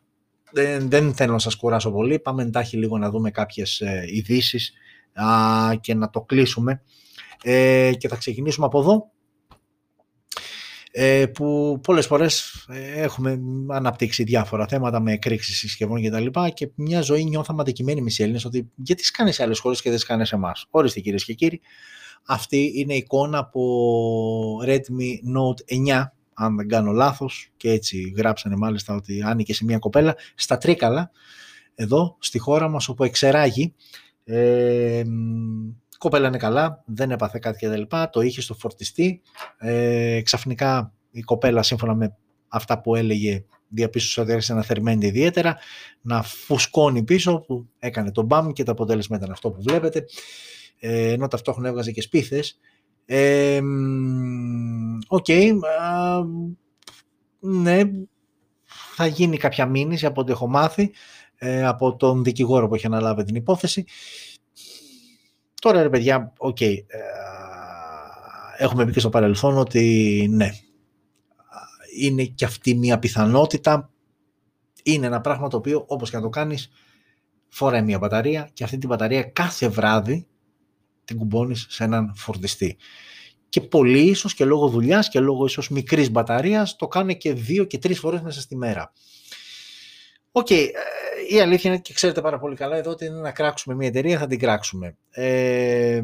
[0.51, 4.73] Δεν, δεν θέλω να σας κουράσω πολύ, πάμε εντάχει λίγο να δούμε κάποιες ε, ειδήσεις
[5.81, 6.81] και να το κλείσουμε.
[7.43, 9.11] Ε, και θα ξεκινήσουμε από εδώ,
[10.91, 16.49] ε, που πολλές φορές ε, έχουμε αναπτύξει διάφορα θέματα με εκρήξεις συσκευών και τα λοιπά
[16.49, 19.89] και μια ζωή νιώθαμε αδικημένοι εμείς οι Έλληνες ότι γιατί σκάνε σε άλλες χώρες και
[19.89, 20.65] δεν σκάνε σε εμάς.
[20.69, 21.61] Ορίστε κυρίες και κύριοι,
[22.25, 26.03] αυτή είναι η εικόνα από Redmi Note 9
[26.41, 31.11] αν δεν κάνω λάθος, και έτσι γράψανε μάλιστα ότι άνοιγε σε μια κοπέλα, στα Τρίκαλα,
[31.75, 33.73] εδώ στη χώρα μας όπου εξεράγει.
[34.23, 37.81] Ε, η κοπέλα είναι καλά, δεν έπαθε κάτι κτλ.
[38.11, 39.21] Το είχε στο φορτιστή.
[39.57, 42.15] Ε, ξαφνικά η κοπέλα σύμφωνα με
[42.47, 45.57] αυτά που έλεγε διαπίστωσε ότι άρχισε να θερμαίνεται ιδιαίτερα,
[46.01, 50.05] να φουσκώνει πίσω που έκανε τον μπαμ και το αποτέλεσμα ήταν αυτό που βλέπετε.
[50.79, 52.59] Ε, ενώ ταυτόχρονα έβγαζε και σπίθες
[55.11, 55.25] Οκ,
[57.39, 57.81] ναι,
[58.95, 60.91] θα γίνει κάποια μήνυση από ό,τι έχω μάθει
[61.35, 63.85] ε, από τον δικηγόρο που έχει αναλάβει την υπόθεση.
[65.61, 66.85] Τώρα ρε παιδιά, οκ, ε,
[68.57, 70.49] έχουμε πει και στο παρελθόν ότι ναι,
[71.97, 73.89] είναι και αυτή μια πιθανότητα.
[74.83, 76.69] Είναι ένα πράγμα το οποίο όπως και να το κάνεις
[77.47, 80.27] φοράει μια μπαταρία και αυτή την μπαταρία κάθε βράδυ
[81.05, 82.77] την κουμπώνεις σε έναν φορτιστή.
[83.49, 87.63] Και πολλοί ίσως και λόγω δουλειάς και λόγω ίσως μικρής μπαταρίας το κάνουν και δύο
[87.63, 88.93] και τρεις φορές μέσα στη μέρα.
[90.31, 90.67] OK, okay,
[91.29, 93.87] ε, η αλήθεια είναι και ξέρετε πάρα πολύ καλά εδώ ότι είναι να κράξουμε μια
[93.87, 94.97] εταιρεία θα την κράξουμε.
[95.09, 96.01] Ε,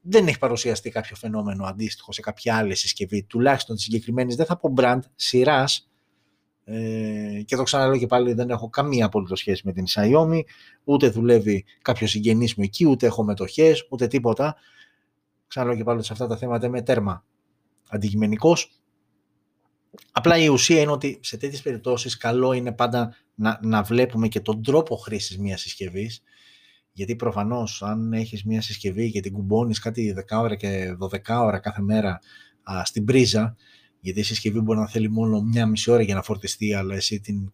[0.00, 4.56] δεν έχει παρουσιαστεί κάποιο φαινόμενο αντίστοιχο σε κάποια άλλη συσκευή, τουλάχιστον της συγκεκριμένης, δεν θα
[4.56, 5.88] πω brand, σειράς.
[6.64, 10.40] Ε, και το ξαναλέω και πάλι, δεν έχω καμία απολύτω σχέση με την Xiaomi,
[10.84, 14.56] ούτε δουλεύει κάποιος συγγενής μου εκεί, ούτε έχω μετοχές, ούτε τίποτα.
[15.54, 17.24] Ξαναλέω και πάλι σε αυτά τα θέματα είμαι τέρμα
[17.88, 18.70] αντικειμενικός.
[20.12, 24.40] Απλά η ουσία είναι ότι σε τέτοιες περιπτώσεις καλό είναι πάντα να, να βλέπουμε και
[24.40, 26.22] τον τρόπο χρήσης μιας συσκευής.
[26.92, 31.58] Γιατί προφανώς, αν έχεις μια συσκευή και την κουμπώνεις κάτι 10 ώρα και 12 ώρα
[31.58, 32.20] κάθε μέρα
[32.62, 33.56] α, στην πρίζα,
[34.00, 37.20] γιατί η συσκευή μπορεί να θέλει μόνο μια μισή ώρα για να φορτιστεί, αλλά εσύ
[37.20, 37.50] την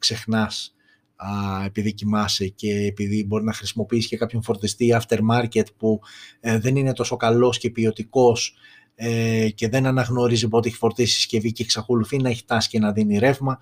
[1.20, 6.00] ξεχνάς επειδή κοιμάσαι και επειδή μπορεί να χρησιμοποιήσει και κάποιον φορτιστή aftermarket που
[6.40, 8.54] ε, δεν είναι τόσο καλός και ποιοτικός
[8.94, 12.78] ε, και δεν αναγνωρίζει πότε έχει φορτίσει η συσκευή και εξακολουθεί να έχει τάση και
[12.78, 13.58] να δίνει ρεύμα.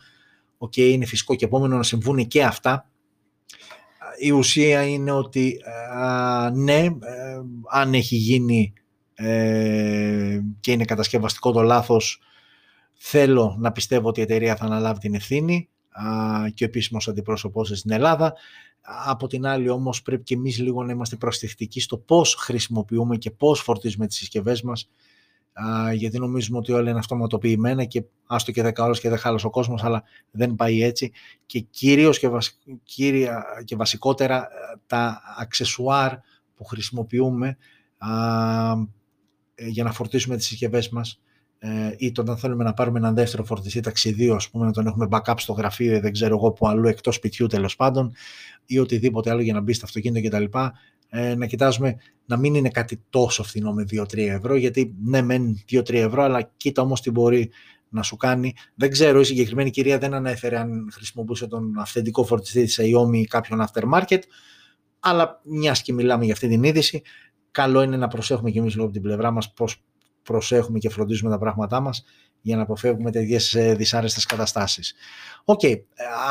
[0.58, 2.90] Οκ, είναι φυσικό και επόμενο να συμβούν και αυτά.
[4.18, 5.56] Η ουσία είναι ότι
[6.52, 6.92] ναι, ε,
[7.70, 8.72] αν έχει γίνει
[10.60, 12.20] και είναι κατασκευαστικό το λάθος,
[12.94, 15.68] θέλω να πιστεύω ότι η εταιρεία θα αναλάβει την ευθύνη
[16.54, 18.34] και ο επίσημος αντιπρόσωπός στην Ελλάδα.
[19.06, 23.30] Από την άλλη όμως πρέπει και εμείς λίγο να είμαστε προσεκτικοί στο πώς χρησιμοποιούμε και
[23.30, 24.88] πώς φορτίζουμε τις συσκευές μας
[25.94, 29.50] γιατί νομίζουμε ότι όλα είναι αυτοματοποιημένα και άστο και 10 ώρες και δεν χάλασε ο
[29.50, 31.12] κόσμος, αλλά δεν πάει έτσι.
[31.46, 32.30] Και κυρίως και,
[32.82, 36.14] κύρια, και βασικότερα ε, τα αξεσουάρ
[36.54, 37.56] που χρησιμοποιούμε
[39.54, 41.20] ε, για να φορτίσουμε τις συσκευές μας
[41.58, 45.08] ε, ή όταν θέλουμε να πάρουμε έναν δεύτερο φορτιστή ταξιδίου, ας πούμε, να τον έχουμε
[45.10, 48.12] backup στο γραφείο ή δεν ξέρω εγώ που αλλού εκτός σπιτιού τέλος πάντων
[48.66, 50.58] ή οτιδήποτε άλλο για να μπει στο αυτοκίνητο κτλ.
[51.08, 55.64] Ε, να κοιτάζουμε να μην είναι κάτι τόσο φθηνό με 2-3 ευρώ, γιατί ναι, μεν
[55.70, 57.50] 2-3 ευρώ, αλλά κοίτα όμως τι μπορεί
[57.88, 58.54] να σου κάνει.
[58.74, 63.24] Δεν ξέρω, η συγκεκριμένη κυρία δεν ανέφερε αν χρησιμοποιούσε τον αυθεντικό φορτιστή της Xiaomi ή
[63.24, 64.18] κάποιον aftermarket,
[65.00, 67.02] αλλά μιας και μιλάμε για αυτή την είδηση,
[67.50, 69.82] καλό είναι να προσέχουμε και εμείς λόγω από την πλευρά μας πώς
[70.32, 72.04] προσέχουμε και φροντίζουμε τα πράγματά μας
[72.40, 74.94] για να αποφεύγουμε τέτοιες ε, δυσάρεστες καταστάσεις.
[75.44, 75.74] OK, okay.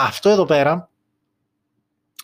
[0.05, 0.89] αυτό εδώ πέρα,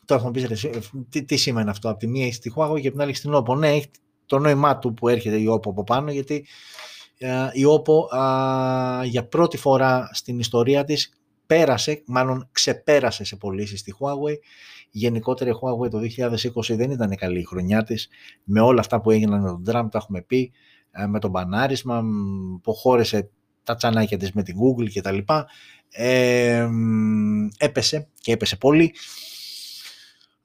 [0.05, 0.67] τώρα θα μου πεις,
[1.09, 3.21] τι, τι σημαίνει αυτό, από τη μία έχεις τη Huawei και από την άλλη έχεις
[3.21, 3.57] την Oppo.
[3.57, 3.89] Ναι, έχει
[4.25, 6.45] το νόημά του που έρχεται η Oppo από πάνω, γιατί
[7.17, 8.17] ε, η Oppo
[9.03, 11.13] για πρώτη φορά στην ιστορία της
[11.45, 14.35] πέρασε, μάλλον ξεπέρασε σε πωλήσεις στη Huawei.
[14.89, 15.99] Γενικότερα η Huawei το
[16.53, 18.09] 2020 δεν ήταν καλή η χρονιά της,
[18.43, 20.51] με όλα αυτά που έγιναν με τον Trump, τα έχουμε πει, ε,
[21.07, 22.03] με το μπανάρισμα,
[22.61, 23.29] που χώρεσε
[23.63, 25.47] τα τσανάκια της με την Google και τα λοιπά.
[25.89, 26.67] Ε,
[27.57, 28.93] έπεσε και έπεσε πολύ.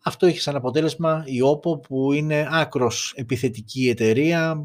[0.02, 4.62] Αυτό έχει σαν αποτέλεσμα η OPPO που είναι άκρος επιθετική εταιρεία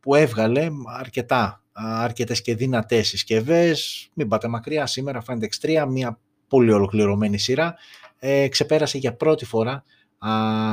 [0.00, 0.68] που έβγαλε
[0.98, 4.08] αρκετά, αρκετές και δυνατές συσκευές.
[4.14, 6.18] Μην πάτε μακριά, σήμερα Find X3, μια
[6.48, 7.74] πολύ ολοκληρωμένη σειρά,
[8.18, 9.84] ε, ξεπέρασε για πρώτη φορά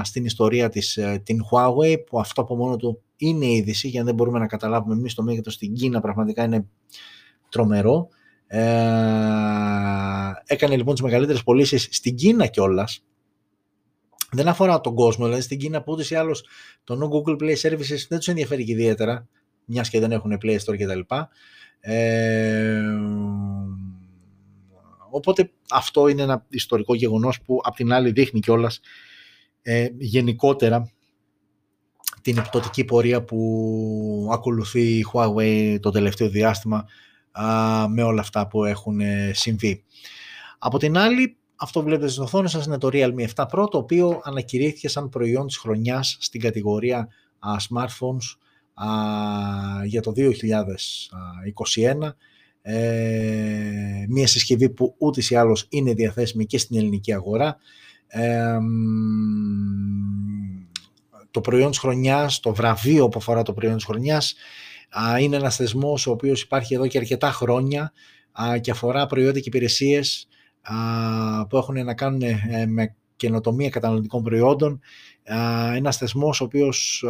[0.03, 4.05] στην ιστορία της ε, την Huawei που αυτό από μόνο του είναι είδηση για να
[4.05, 6.65] δεν μπορούμε να καταλάβουμε εμείς το μέγεθος στην Κίνα πραγματικά είναι
[7.49, 8.09] τρομερό
[8.47, 8.59] ε,
[10.45, 13.03] έκανε λοιπόν τις μεγαλύτερες πωλήσεις στην Κίνα κιόλας.
[14.31, 16.45] δεν αφορά τον κόσμο, δηλαδή στην Κίνα που ούτως ή άλλως
[16.83, 19.27] το no Google Play Services δεν τους ενδιαφέρει και ιδιαίτερα,
[19.65, 20.99] μιας και δεν έχουν Play Store κτλ.
[21.79, 22.81] Ε,
[25.09, 28.79] οπότε αυτό είναι ένα ιστορικό γεγονός που απ' την άλλη δείχνει κιόλας
[29.61, 30.91] ε, γενικότερα
[32.23, 36.85] την επιπτωτική πορεία που ακολουθεί η Huawei το τελευταίο διάστημα
[37.89, 39.83] με όλα αυτά που έχουν ε, συμβεί.
[40.59, 43.77] Από την άλλη, αυτό που βλέπετε στην οθόνη σας είναι το Realme 7 Pro, το
[43.77, 47.07] οποίο ανακηρύχθηκε σαν προϊόν της χρονιάς στην κατηγορία
[47.39, 48.37] smartphones
[49.85, 50.23] για το 2021.
[52.65, 57.57] Ε, μια συσκευή που ούτε ή άλλως είναι διαθέσιμη και στην ελληνική αγορά
[61.33, 64.35] το προϊόν της χρονιάς, το βραβείο που αφορά το προϊόν της χρονιάς
[65.19, 67.93] είναι ένας θεσμός ο οποίος υπάρχει εδώ και αρκετά χρόνια
[68.61, 70.27] και αφορά προϊόντα και υπηρεσίες
[71.49, 74.79] που έχουν να κάνουν ε, με καινοτομία καταναλωτικών προϊόντων.
[75.75, 77.05] Ένας θεσμός ο οποίος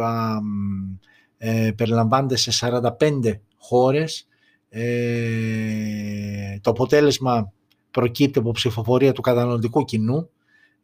[1.38, 2.68] ε, περιλαμβάνεται σε
[2.98, 4.28] 45 χώρες.
[4.68, 7.52] Ε, το αποτέλεσμα
[7.90, 10.30] προκύπτει από ψηφοφορία του καταναλωτικού κοινού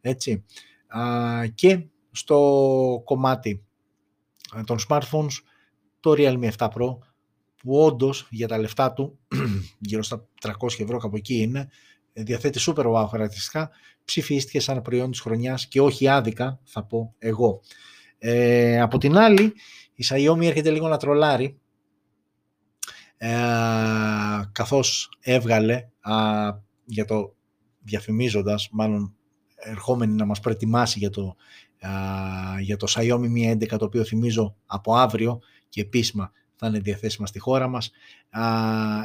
[0.01, 0.43] έτσι.
[1.55, 3.63] και στο κομμάτι
[4.55, 5.35] ε, των smartphones
[5.99, 6.97] το Realme 7 Pro
[7.57, 9.19] που όντως για τα λεφτά του,
[9.79, 11.69] γύρω στα 300 ευρώ κάπου εκεί είναι,
[12.13, 13.69] διαθέτει super wow χαρακτηριστικά,
[14.05, 17.61] ψηφίστηκε σαν προϊόν της χρονιάς και όχι άδικα θα πω εγώ.
[18.17, 19.53] Ε, από την άλλη,
[19.95, 21.59] η Xiaomi έρχεται λίγο να τρολάρει
[23.17, 23.29] ε,
[24.51, 25.87] καθώς έβγαλε
[26.85, 27.35] για το
[27.83, 29.15] διαφημίζοντας, μάλλον
[29.55, 31.35] ερχόμενη να μας προετοιμάσει για το,
[32.59, 35.39] για το Xiaomi Mi 11 το οποίο θυμίζω από αύριο
[35.69, 37.91] και επίσημα θα είναι διαθέσιμα στη χώρα μας.
[38.29, 38.43] Α,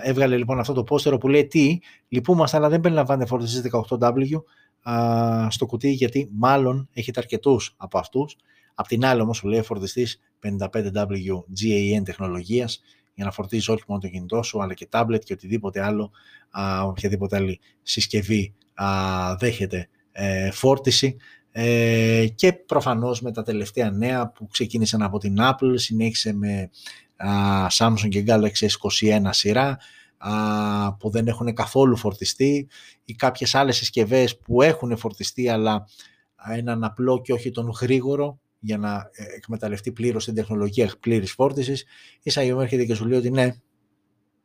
[0.02, 1.78] έβγαλε λοιπόν αυτό το πόστερο που λέει τι,
[2.08, 4.42] λυπούμαστε αλλά δεν περιλαμβάνεται φορτιστής 18W
[4.90, 8.36] α, στο κουτί γιατί μάλλον έχετε αρκετούς από αυτούς.
[8.74, 12.80] Απ' την άλλη όμως σου λέει φορτιστής 55W GAN τεχνολογίας
[13.14, 16.10] για να φορτίζει όχι μόνο το κινητό σου αλλά και tablet και οτιδήποτε άλλο,
[16.50, 18.86] α, οποιαδήποτε άλλη συσκευή α,
[19.38, 21.16] δέχεται ε, φόρτιση
[21.58, 26.70] ε, και προφανώς με τα τελευταία νέα που ξεκίνησαν από την Apple, συνέχισε με
[27.16, 29.78] α, Samsung και Galaxy S21 σειρά
[30.18, 32.68] α, που δεν έχουν καθόλου φορτιστεί.
[33.04, 35.86] Ή κάποιες άλλες συσκευές που έχουν φορτιστεί αλλά
[36.52, 41.84] έναν απλό και όχι τον γρήγορο για να ε, εκμεταλλευτεί πλήρως την τεχνολογία πλήρης φόρτισης.
[42.22, 43.54] Η Xiaomi έρχεται και σου λέει ότι ναι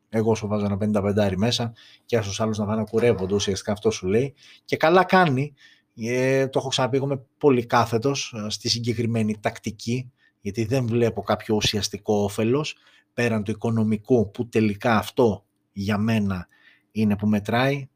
[0.10, 1.74] εγώ σου βάζω ένα 55 μέσα
[2.06, 4.34] και άσους άλλους να πάνε να κουρεύονται ουσιαστικά αυτό σου λέει.
[4.66, 5.54] Και καλά κάνει
[5.96, 10.12] ε, το έχω ξαναπεί εγώ είμαι πολύ κάθετος ε, στη συγκεκριμένη τακτική
[10.42, 12.76] γιατί δεν βλέπω κάποιο ουσιαστικό όφελος
[13.14, 16.48] πέραν του οικονομικού που τελικά αυτό για μένα
[16.92, 17.90] είναι που μετράει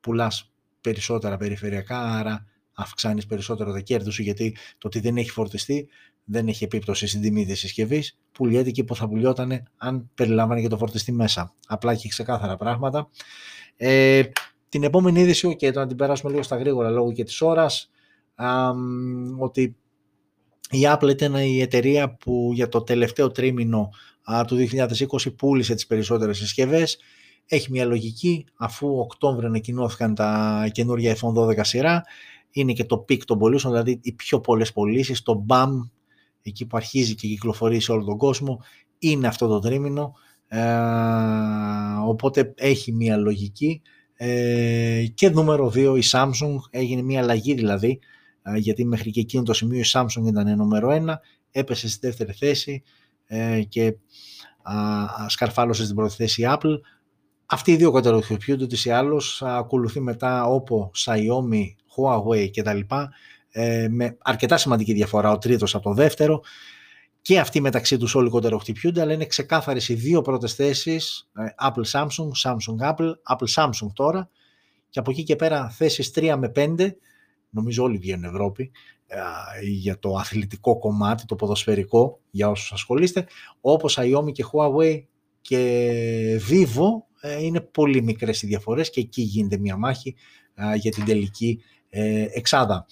[0.00, 5.88] πουλάς περισσότερα περιφερειακά άρα αυξάνεις περισσότερο τα κέρδη σου γιατί το ότι δεν έχει φορτιστεί
[6.30, 10.68] δεν έχει επίπτωση στην τιμή της συσκευής, πουλιέται εκεί που θα πουλιότανε αν περιλάμβανε και
[10.68, 11.54] το φορτιστή μέσα.
[11.66, 13.08] Απλά έχει ξεκάθαρα πράγματα.
[13.76, 14.22] Ε,
[14.68, 17.90] την επόμενη είδηση, και το να την περάσουμε λίγο στα γρήγορα λόγω και της ώρας,
[19.38, 19.76] ότι
[20.70, 23.90] η Apple ήταν η εταιρεία που για το τελευταίο τρίμηνο
[24.46, 26.98] του 2020 πούλησε τις περισσότερες συσκευές.
[27.46, 32.02] Έχει μια λογική, αφού Οκτώβριο ανακοινώθηκαν τα καινούργια iPhone 12 σειρά,
[32.50, 35.68] είναι και το peak των πωλήσεων, δηλαδή οι πιο πολλές πωλήσεις, το BAM,
[36.42, 38.60] εκεί που αρχίζει και κυκλοφορεί σε όλο τον κόσμο,
[38.98, 40.14] είναι αυτό το τρίμηνο,
[40.48, 40.60] ε,
[42.06, 43.82] οπότε έχει μια λογική.
[44.20, 47.98] Ε, και νούμερο 2 η Samsung, έγινε μια αλλαγή δηλαδή,
[48.42, 51.14] ε, γιατί μέχρι και εκείνο το σημείο η Samsung ήταν νούμερο 1,
[51.50, 52.82] έπεσε στη δεύτερη θέση
[53.26, 53.96] ε, και
[55.26, 56.80] σκαρφάλωσε στην πρώτη θέση η Apple.
[57.46, 61.64] Αυτοί οι δύο καταρροφιοποιούνται ούτως ή άλλως, ακολουθεί μετά όπου Xiaomi,
[61.96, 62.78] Huawei κτλ.
[63.50, 66.42] Ε, με αρκετά σημαντική διαφορά ο τρίτος από το δεύτερο
[67.22, 71.90] και αυτοί μεταξύ τους όλοι κοντεροχτυπιούνται αλλά είναι ξεκάθαρες οι δύο πρώτες θέσεις ε, Apple
[71.92, 74.30] Samsung, Samsung Apple, Apple Samsung τώρα
[74.88, 76.90] και από εκεί και πέρα θέσεις 3 με 5
[77.50, 78.70] νομίζω όλοι βγαίνουν Ευρώπη
[79.06, 79.18] ε,
[79.62, 83.26] για το αθλητικό κομμάτι, το ποδοσφαιρικό για όσους ασχολείστε
[83.60, 85.02] όπως Xiaomi και Huawei
[85.40, 86.88] και Vivo
[87.20, 90.14] ε, είναι πολύ μικρές οι διαφορές και εκεί γίνεται μια μάχη
[90.80, 91.62] για την τελική
[92.34, 92.86] εξάδα.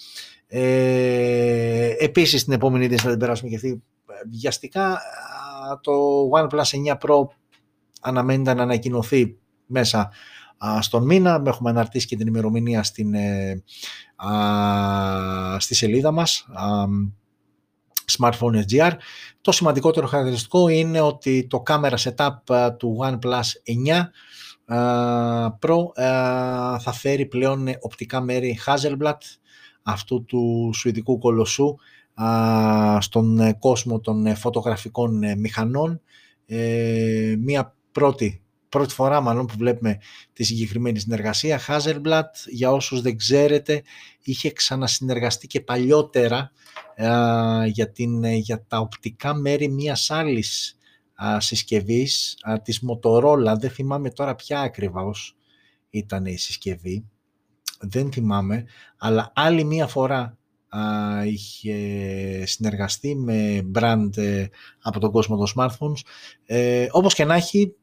[0.49, 3.83] Ε, επίσης την επόμενη είδηση θα την περάσουμε και αυτή
[4.31, 5.01] βιαστικά
[5.81, 5.93] το
[6.31, 7.27] OnePlus 9 Pro
[8.01, 9.37] αναμένεται να ανακοινωθεί
[9.67, 10.11] μέσα
[10.81, 11.43] στον μήνα.
[11.47, 13.63] Έχουμε αναρτήσει και την ημερομηνία στην, ε,
[15.59, 16.47] στη σελίδα μας
[18.19, 18.93] Smartphone SGR.
[19.41, 23.45] Το σημαντικότερο χαρακτηριστικό είναι ότι το camera setup του OnePlus
[23.87, 24.11] 9
[25.61, 25.77] Pro
[26.79, 29.19] θα φέρει πλέον οπτικά μέρη Hasselblad
[29.83, 31.77] αυτού του σουηδικού κολοσσού
[32.99, 36.01] στον ε, κόσμο των ε, φωτογραφικών ε, μηχανών.
[37.39, 39.99] Μία πρώτη, πρώτη φορά μάλλον που βλέπουμε
[40.33, 41.61] τη συγκεκριμένη συνεργασία.
[41.67, 43.83] Hazelblad, για όσους δεν ξέρετε,
[44.23, 46.53] είχε ξανασυνεργαστεί και παλιότερα
[47.67, 50.79] για, την, για τα οπτικά μέρη μιας άλλης
[51.39, 53.55] συσκευής της Motorola.
[53.59, 55.37] Δεν θυμάμαι τώρα ποια ακριβώς
[55.91, 57.05] ήταν η συσκευή.
[57.81, 58.65] Δεν θυμάμαι,
[58.97, 60.39] αλλά άλλη μία φορά
[61.27, 61.77] είχε
[62.47, 64.47] συνεργαστεί με brand ε,
[64.83, 66.01] από τον κόσμο των smartphones.
[66.47, 67.75] Ε, όπως και να έχει,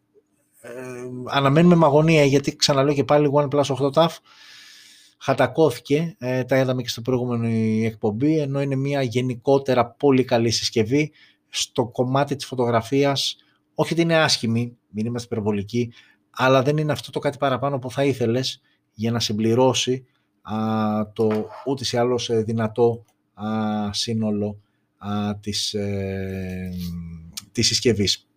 [0.62, 0.70] ε,
[1.26, 4.10] αναμένουμε μαγωνία γιατί ξαναλέω και πάλι OnePlus 8 TAF
[5.18, 7.48] χατακώθηκε, ε, τα είδαμε και στο προηγούμενο
[7.86, 11.12] εκπομπή, ενώ είναι μια γενικότερα πολύ καλή συσκευή
[11.50, 13.36] στο κομμάτι της φωτογραφίας,
[13.76, 15.94] όχι ότι είναι άσχημη, μην είμαστε υπερβολικοί,
[16.30, 18.62] αλλά δεν είναι αυτό το κάτι παραπάνω που θα ήθελες
[18.94, 20.06] για να συμπληρώσει
[21.14, 23.06] το ούτως ή άλλως ε, δυνατό
[23.92, 24.62] σύνολο
[25.40, 26.70] της, ε,
[27.52, 28.28] της συσκευής.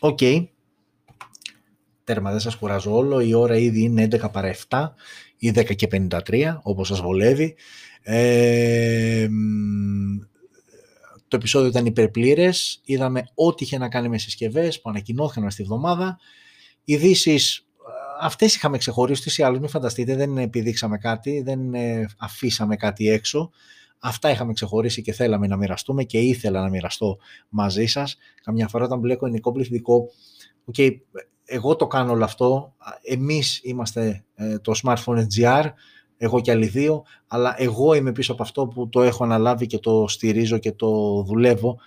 [0.00, 0.18] OK.
[0.20, 0.46] Okay.
[2.04, 3.20] Τέρμα, δεν σας κουράζω άλλο.
[3.20, 4.94] Η ώρα ήδη είναι 11 παρά 7
[5.36, 7.54] ή 10 και 53, όπως σας βολεύει.
[8.02, 9.28] Ε,
[11.28, 12.80] το επεισόδιο ήταν υπερπλήρες.
[12.84, 16.18] Είδαμε ό,τι είχε να κάνει με συσκευές που ανακοινώθηκαν αυτή τη βδομάδα.
[16.84, 17.66] Ειδήσεις
[18.20, 23.50] Αυτές είχαμε ξεχωρίσει, τι άλλε, μην φανταστείτε, δεν επιδείξαμε κάτι, δεν ε, αφήσαμε κάτι έξω.
[23.98, 27.18] Αυτά είχαμε ξεχωρίσει και θέλαμε να μοιραστούμε και ήθελα να μοιραστώ
[27.48, 28.16] μαζί σας.
[28.42, 30.10] Καμιά φορά όταν μπλέκω ελληνικό πληθυντικό,
[30.72, 30.90] okay,
[31.44, 35.64] εγώ το κάνω όλο αυτό, Εμείς είμαστε ε, το smartphone GR,
[36.16, 39.78] εγώ και άλλοι δύο, αλλά εγώ είμαι πίσω από αυτό που το έχω αναλάβει και
[39.78, 41.78] το στηρίζω και το δουλεύω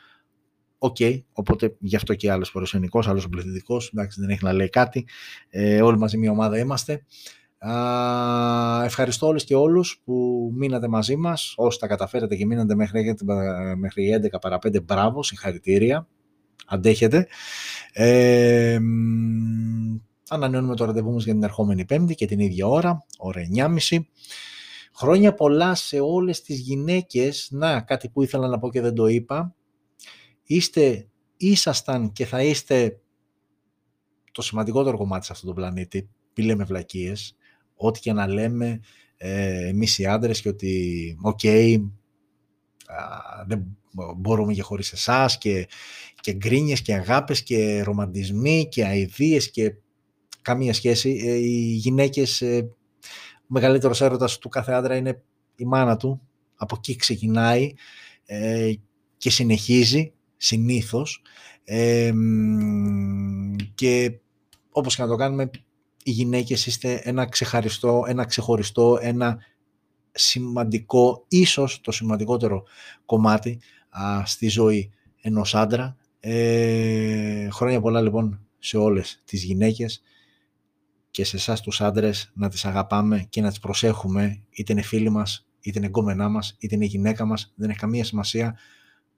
[0.86, 3.82] OK, okay, οπότε γι' αυτό και άλλος παρουσιανικό, άλλος πληθυντικό.
[3.94, 5.06] Εντάξει, δεν έχει να λέει κάτι.
[5.50, 7.06] Ε, όλοι μαζί μια ομάδα είμαστε.
[7.58, 13.16] Α, ευχαριστώ όλους και όλους που μείνατε μαζί μας, όσοι τα καταφέρατε και μείνατε μέχρι,
[13.78, 16.08] μέχρι 11 παρα 5, μπράβο, συγχαρητήρια,
[16.68, 17.28] αντέχετε.
[17.94, 18.80] Ε,
[20.30, 24.00] ανανεώνουμε το ραντεβού μας για την ερχόμενη πέμπτη και την ίδια ώρα, ώρα 9.30.
[24.96, 29.08] Χρόνια πολλά σε όλες τις γυναίκες, να κάτι που ήθελα να πω και δεν το
[29.08, 29.56] είπα,
[30.44, 31.08] είστε,
[31.38, 33.00] ήσασταν και θα είστε
[34.32, 37.36] το σημαντικότερο κομμάτι σε αυτόν τον πλανήτη, μην λέμε βλακείες,
[37.76, 38.80] ό,τι και να λέμε
[39.18, 41.40] ε, εμείς οι άντρες και ότι οκ,
[43.48, 43.78] δεν
[44.18, 45.68] μπορούμε και χωρίς εσάς και,
[46.20, 49.76] και γκρίνιες και αγάπες και ρομαντισμοί και αηδίες και
[50.42, 51.22] καμία σχέση.
[51.26, 52.70] Ε, οι γυναίκες, ε,
[53.42, 55.24] ο μεγαλύτερος έρωτας του κάθε άντρα είναι
[55.56, 56.22] η μάνα του,
[56.56, 57.74] από εκεί ξεκινάει
[58.26, 58.74] ε,
[59.18, 60.14] και συνεχίζει
[60.44, 61.22] συνήθως
[63.76, 64.20] και
[64.72, 65.50] όπως και να το κάνουμε
[66.04, 69.38] οι γυναίκες είστε ένα ξεχαριστό, ένα ξεχωριστό, ένα
[70.12, 72.64] σημαντικό, ίσως το σημαντικότερο
[73.06, 73.60] κομμάτι
[74.26, 74.92] στη ζωή
[75.22, 75.98] ενός άντρα.
[76.20, 80.02] Ε, χρόνια πολλά λοιπόν σε όλες τις γυναίκες
[81.12, 85.10] και σε εσάς τους άντρες να τις αγαπάμε και να τις προσέχουμε είτε είναι φίλοι
[85.10, 88.58] μας, είτε είναι γκόμενά μας, είτε είναι η γυναίκα μας, δεν έχει καμία σημασία.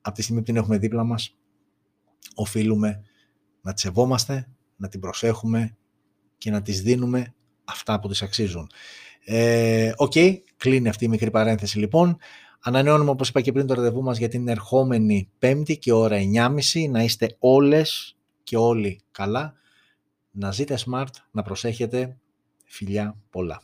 [0.08, 1.36] Από τη στιγμή που την έχουμε δίπλα μας,
[2.36, 3.02] οφείλουμε
[3.62, 5.78] να τη σεβόμαστε, να την προσέχουμε
[6.38, 7.34] και να τις δίνουμε
[7.64, 8.70] αυτά που τις αξίζουν.
[9.26, 12.18] Ε, OK, okay, κλείνει αυτή η μικρή παρένθεση λοιπόν.
[12.60, 16.90] Ανανεώνουμε όπως είπα και πριν το ραντεβού μας για την ερχόμενη πέμπτη και ώρα 9.30
[16.90, 19.54] να είστε όλες και όλοι καλά.
[20.32, 22.18] Να ζείτε smart, να προσέχετε.
[22.66, 23.62] Φιλιά πολλά.